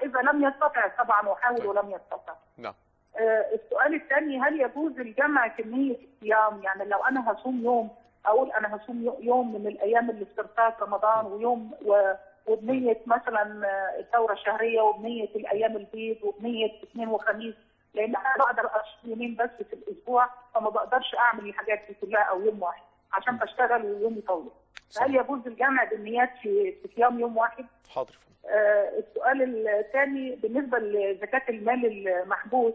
إذا 0.02 0.20
لم 0.20 0.44
يستطع 0.48 0.88
طبعا 0.88 1.28
وحاول 1.28 1.58
طيب. 1.58 1.66
ولم 1.68 1.90
يستطع. 1.90 2.34
نعم. 2.58 2.74
آه، 3.16 3.46
السؤال 3.54 3.94
الثاني 3.94 4.40
هل 4.40 4.60
يجوز 4.60 4.98
الجمع 5.00 5.48
كمية 5.48 5.96
الصيام 6.14 6.62
يعني 6.62 6.84
لو 6.84 7.04
أنا 7.04 7.32
هصوم 7.32 7.64
يوم 7.64 7.90
أقول 8.26 8.52
أنا 8.52 8.76
هصوم 8.76 9.04
يو- 9.04 9.18
يوم 9.20 9.54
من 9.54 9.66
الأيام 9.66 10.10
اللي 10.10 10.26
استرسال 10.30 10.72
رمضان 10.82 11.26
ويوم 11.26 11.70
و- 11.84 12.12
وبنية 12.46 13.00
مثلا 13.06 13.66
آه، 13.66 14.00
الدورة 14.00 14.32
الشهرية 14.32 14.80
وبنية 14.80 15.24
الأيام 15.36 15.76
البيض 15.76 16.16
وبنية 16.22 16.70
اثنين 16.82 17.08
وخميس 17.08 17.54
لأن 17.94 18.16
أنا 18.16 18.36
بقدر 18.38 18.66
أصوم 18.66 19.10
يومين 19.10 19.36
بس 19.36 19.50
في 19.70 19.72
الأسبوع 19.72 20.28
فما 20.54 20.70
بقدرش 20.70 21.14
أعمل 21.14 21.48
الحاجات 21.48 21.80
دي 21.88 21.94
كلها 22.00 22.22
أو 22.22 22.40
يوم 22.42 22.62
واحد 22.62 22.82
عشان 23.12 23.36
بشتغل 23.36 23.84
ويومي 23.84 24.20
طويل. 24.20 24.50
هل 25.00 25.14
يجوز 25.16 25.46
الجمع 25.46 25.84
بالنيات 25.84 26.30
في 26.42 26.74
صيام 26.96 27.20
يوم 27.20 27.36
واحد؟ 27.36 27.64
حاضر 27.94 28.18
آه، 28.46 28.92
السؤال 28.98 29.68
الثاني 29.68 30.34
بالنسبة 30.36 30.78
لزكاة 30.78 31.42
المال 31.48 32.08
المحبوس 32.08 32.74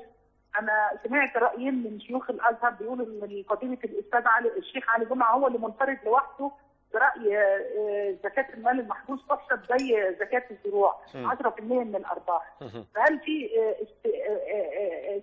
أنا 0.60 1.00
سمعت 1.04 1.38
رايين 1.38 1.74
من 1.84 2.00
شيوخ 2.00 2.30
الأزهر 2.30 2.72
بيقولوا 2.72 3.06
إن 3.06 3.44
فضيلة 3.50 3.78
الأستاذ 3.84 4.28
علي 4.28 4.58
الشيخ 4.58 4.90
علي 4.90 5.06
جمعة 5.06 5.32
هو 5.32 5.48
اللي 5.48 5.58
منفرد 5.58 6.00
لوحده 6.06 6.52
برأي 6.94 7.38
آه، 7.38 8.16
زكاة 8.24 8.54
المال 8.54 8.80
المحبوس 8.80 9.20
تحسب 9.30 9.78
زي 9.78 10.16
زكاة 10.20 10.44
الزروع 10.52 11.00
مم. 11.16 11.32
10% 11.32 11.62
من 11.62 11.96
الأرباح. 11.96 12.54
فهل 12.96 13.20
في 13.20 13.50
آه، 13.60 14.10
آه، 14.10 15.22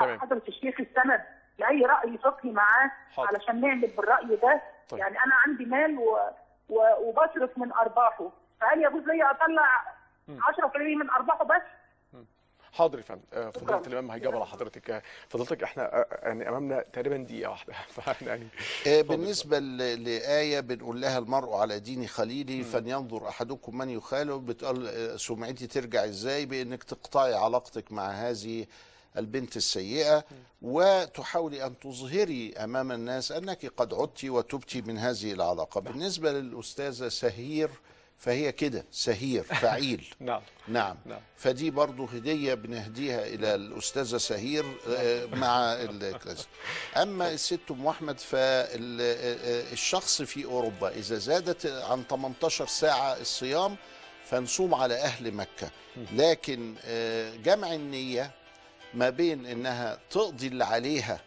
آه، 0.00 0.04
آه،. 0.04 0.16
حضرة 0.18 0.42
الشيخ 0.48 0.80
استند 0.80 1.20
لأي 1.58 1.82
رأي 1.82 2.18
فقهي 2.18 2.52
معاه. 2.52 2.90
علشان 3.18 3.60
نعمل 3.60 3.86
بالرأي 3.96 4.36
ده 4.36 4.62
طيب. 4.88 5.00
يعني 5.00 5.16
أنا 5.18 5.34
عندي 5.46 5.64
مال 5.64 5.98
و... 5.98 6.18
و... 6.68 6.80
وبصرف 7.00 7.58
من 7.58 7.72
أرباحه 7.72 8.30
فهل 8.60 8.84
يجوز 8.84 9.02
لي 9.02 9.30
أطلع 9.30 9.84
مم. 10.28 10.38
10% 10.40 10.76
من 10.76 11.10
أرباحه 11.10 11.44
بس 11.44 11.62
حاضر 12.72 12.98
يا 12.98 13.02
فندم. 13.02 13.22
آه، 13.32 13.50
فضيلة 13.50 13.66
شكراً. 13.78 13.86
الإمام 13.86 14.10
هيجاوب 14.10 14.34
على 14.34 14.46
حضرتك. 14.46 14.90
آه، 14.90 15.02
فضيلتك 15.28 15.62
إحنا 15.62 15.82
آه، 16.00 16.06
يعني 16.22 16.48
أمامنا 16.48 16.84
تقريبا 16.92 17.16
دقيقة 17.16 17.50
واحدة. 17.50 17.72
فاحنا 17.94 18.28
يعني 18.28 18.44
آه، 18.86 19.00
اتفضل. 19.00 19.16
بالنسبة 19.16 19.58
ل- 19.58 20.04
لآية 20.04 20.60
بنقول 20.60 21.00
لها 21.00 21.18
المرء 21.18 21.52
على 21.54 21.80
دين 21.80 22.06
خليله 22.06 22.62
فلينظر 22.62 23.28
أحدكم 23.28 23.78
من 23.78 23.90
يخاله 23.90 24.36
بتقول 24.38 24.90
سمعتي 25.20 25.66
ترجع 25.66 26.04
إزاي؟ 26.04 26.46
بأنك 26.46 26.84
تقطعي 26.84 27.34
علاقتك 27.34 27.92
مع 27.92 28.10
هذه 28.10 28.66
البنت 29.16 29.56
السيئة. 29.56 30.24
وتحاولي 30.62 31.66
أن 31.66 31.78
تظهري 31.78 32.52
أمام 32.56 32.92
الناس 32.92 33.32
أنك 33.32 33.66
قد 33.76 33.94
عدت 33.94 34.24
وتبت 34.24 34.76
من 34.76 34.98
هذه 34.98 35.32
العلاقة. 35.32 35.80
بالنسبة 35.80 36.32
للأستاذة 36.32 37.08
سهير 37.08 37.70
فهي 38.20 38.52
كده 38.52 38.84
سهير 38.92 39.42
فعيل. 39.42 40.04
نعم. 40.20 40.42
نعم. 40.68 40.96
نعم. 41.06 41.20
فدي 41.36 41.70
برضو 41.70 42.04
هدية 42.04 42.54
بنهديها 42.54 43.26
إلى 43.26 43.54
الأستاذة 43.54 44.16
سهير 44.16 44.64
آه، 44.88 45.26
مع 45.26 45.72
ال- 45.72 46.18
كذا 46.18 46.44
أما 46.96 47.32
الست 47.32 47.60
أم 47.70 47.86
أحمد 47.86 48.18
فالشخص 49.00 50.22
في 50.22 50.44
أوروبا 50.44 50.88
إذا 50.88 51.16
زادت 51.18 51.66
عن 51.66 52.04
18 52.10 52.66
ساعة 52.66 53.12
الصيام 53.20 53.76
فنصوم 54.24 54.74
على 54.74 54.94
أهل 54.94 55.32
مكة. 55.34 55.70
لكن 56.12 56.74
آه، 56.84 57.36
جمع 57.36 57.72
النية 57.72 58.30
ما 58.94 59.10
بين 59.10 59.46
إنها 59.46 59.98
تقضي 60.10 60.46
اللي 60.46 60.64
عليها 60.64 61.20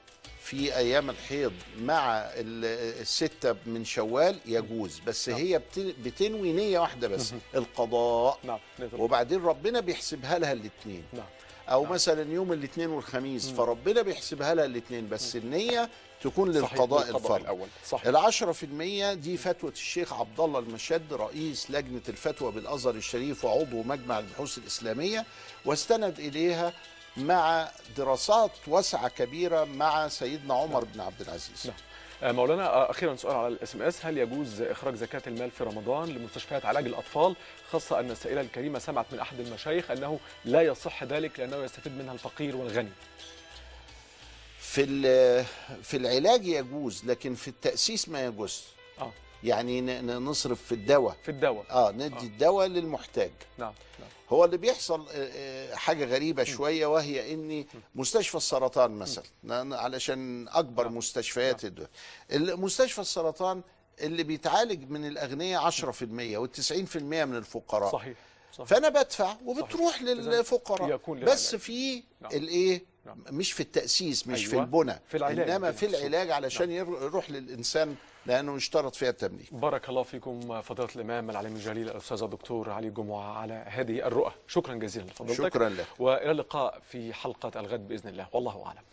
في 0.43 0.75
أيام 0.77 1.09
الحيض 1.09 1.53
مع 1.81 2.17
ال- 2.17 2.99
الستة 3.01 3.55
من 3.65 3.85
شوال 3.85 4.39
يجوز 4.45 4.99
بس 5.07 5.29
هي 5.29 5.59
بت- 5.59 5.95
بتنوي 6.03 6.51
نية 6.51 6.79
واحدة 6.79 7.07
بس 7.07 7.33
القضاء 7.55 8.39
نعم 8.43 8.59
نقدر 8.79 9.01
وبعدين 9.01 9.43
ربنا 9.45 9.79
بيحسبها 9.79 10.39
لها 10.39 10.51
الاثنين 10.53 11.03
نعم. 11.13 11.25
أو 11.69 11.85
مثلا 11.85 12.33
يوم 12.33 12.53
الاثنين 12.53 12.89
والخميس 12.89 13.49
فربنا 13.51 14.01
بيحسبها 14.01 14.53
لها 14.55 14.65
الاثنين 14.65 15.09
بس 15.09 15.35
النية 15.35 15.89
تكون 16.23 16.51
للقضاء 16.51 17.01
صحيح، 17.01 17.15
الفرض 17.15 17.41
الأول. 17.41 17.67
صح 17.87 18.05
العشرة 18.05 18.51
في 18.51 18.65
المية 18.65 19.13
دي 19.13 19.37
فتوى 19.37 19.69
الشيخ 19.71 20.13
عبد 20.13 20.39
الله 20.39 20.59
المشد 20.59 21.13
رئيس 21.13 21.71
لجنة 21.71 22.01
الفتوى 22.09 22.51
بالأزهر 22.51 22.95
الشريف 22.95 23.45
وعضو 23.45 23.83
مجمع 23.83 24.19
البحوث 24.19 24.57
الإسلامية 24.57 25.25
واستند 25.65 26.19
إليها 26.19 26.73
مع 27.17 27.71
دراسات 27.97 28.51
واسعة 28.67 29.07
كبيرة 29.07 29.63
مع 29.63 30.07
سيدنا 30.07 30.53
عمر 30.53 30.83
بن 30.83 31.01
عبد 31.01 31.21
العزيز. 31.21 31.67
نعم. 31.67 31.75
آه، 32.23 32.31
مولانا 32.31 32.67
آه، 32.67 32.91
أخيرا 32.91 33.15
سؤال 33.15 33.35
على 33.35 33.47
الإس 33.47 33.75
إم 33.75 33.81
إس. 33.81 34.05
هل 34.05 34.17
يجوز 34.17 34.61
إخراج 34.61 34.95
زكاة 34.95 35.21
المال 35.27 35.51
في 35.51 35.63
رمضان 35.63 36.09
لمستشفيات 36.09 36.65
علاج 36.65 36.85
الأطفال؟ 36.85 37.35
خاصة 37.71 37.99
أن 37.99 38.11
السائلة 38.11 38.41
الكريمة 38.41 38.79
سمعت 38.79 39.05
من 39.11 39.19
أحد 39.19 39.39
المشايخ 39.39 39.91
أنه 39.91 40.19
لا 40.45 40.61
يصح 40.61 41.03
ذلك 41.03 41.39
لأنه 41.39 41.57
يستفيد 41.57 41.91
منها 41.91 42.13
الفقير 42.13 42.55
والغني. 42.55 42.91
في 44.59 44.85
في 45.83 45.97
العلاج 45.97 46.47
يجوز 46.47 47.05
لكن 47.05 47.35
في 47.35 47.47
التأسيس 47.47 48.09
ما 48.09 48.25
يجوز. 48.25 48.63
آه. 48.99 49.11
يعني 49.43 50.01
نصرف 50.01 50.61
في 50.61 50.71
الدواء. 50.71 51.15
في 51.23 51.31
الدواء. 51.31 51.65
آه 51.71 51.91
ندي 51.91 52.25
الدواء 52.25 52.67
للمحتاج. 52.67 53.31
نعم 53.57 53.73
نعم. 53.99 54.09
هو 54.29 54.45
اللي 54.45 54.57
بيحصل 54.57 55.01
آه، 55.01 55.11
آه، 55.13 55.75
حاجة 55.75 56.05
غريبة 56.05 56.43
شوية 56.43 56.85
وهي 56.85 57.33
إن 57.33 57.65
مستشفى 57.95 58.35
السرطان 58.35 58.91
مثلا. 58.91 59.23
علشان 59.77 60.47
أكبر 60.47 60.89
مستشفيات 60.89 61.65
الدول 61.65 61.87
مستشفى 62.31 63.01
السرطان 63.01 63.61
اللي 64.01 64.23
بيتعالج 64.23 64.89
من 64.91 65.05
الأغنياء 65.07 65.61
10% 65.61 66.37
وال90% 66.37 66.97
من 66.97 67.35
الفقراء. 67.35 67.91
صحيح 67.91 68.17
صحيح. 68.53 68.67
فأنا 68.67 68.89
بدفع 68.89 69.35
وبتروح 69.45 69.91
صحيح. 69.91 70.01
للفقراء. 70.01 70.99
بس. 71.07 71.55
في 71.55 72.03
نعم. 72.21 72.31
الإيه؟ 72.31 72.92
نعم. 73.05 73.23
مش 73.29 73.51
في 73.51 73.59
التأسيس 73.59 74.27
مش 74.27 74.45
في 74.45 74.53
أيوة. 74.53 74.63
البنى 74.63 74.99
في 75.07 75.17
العلاج 75.17 75.49
إنما 75.49 75.71
في. 75.71 75.85
العلاج 75.85 76.31
علشان 76.31 76.71
ير- 76.71 76.87
يروح 77.01 77.29
للإنسان 77.31 77.95
لأنه 78.25 78.55
اشترط 78.57 78.95
فيها 78.95 79.09
التمليك. 79.09 79.53
بارك 79.53 79.89
الله 79.89 80.03
فيكم 80.03 80.61
فضيلة 80.61 80.89
الإمام 80.95 81.29
العليم 81.29 81.55
الجليل 81.55 81.89
الأستاذ 81.89 82.23
الدكتور 82.23 82.69
علي 82.69 82.89
جمعة 82.89 83.37
على 83.37 83.53
هذه 83.67 84.07
الرؤى. 84.07 84.31
شكرا 84.47 84.75
جزيلا 84.75 85.05
لفضيلتك 85.05 85.43
شكرا 85.47 85.69
لك. 85.69 85.87
وإلى 85.99 86.31
اللقاء 86.31 86.79
في 86.91 87.13
حلقة 87.13 87.59
الغد 87.59 87.87
بإذن 87.87 88.09
الله. 88.09 88.27
والله 88.33 88.65
أعلم. 88.65 88.83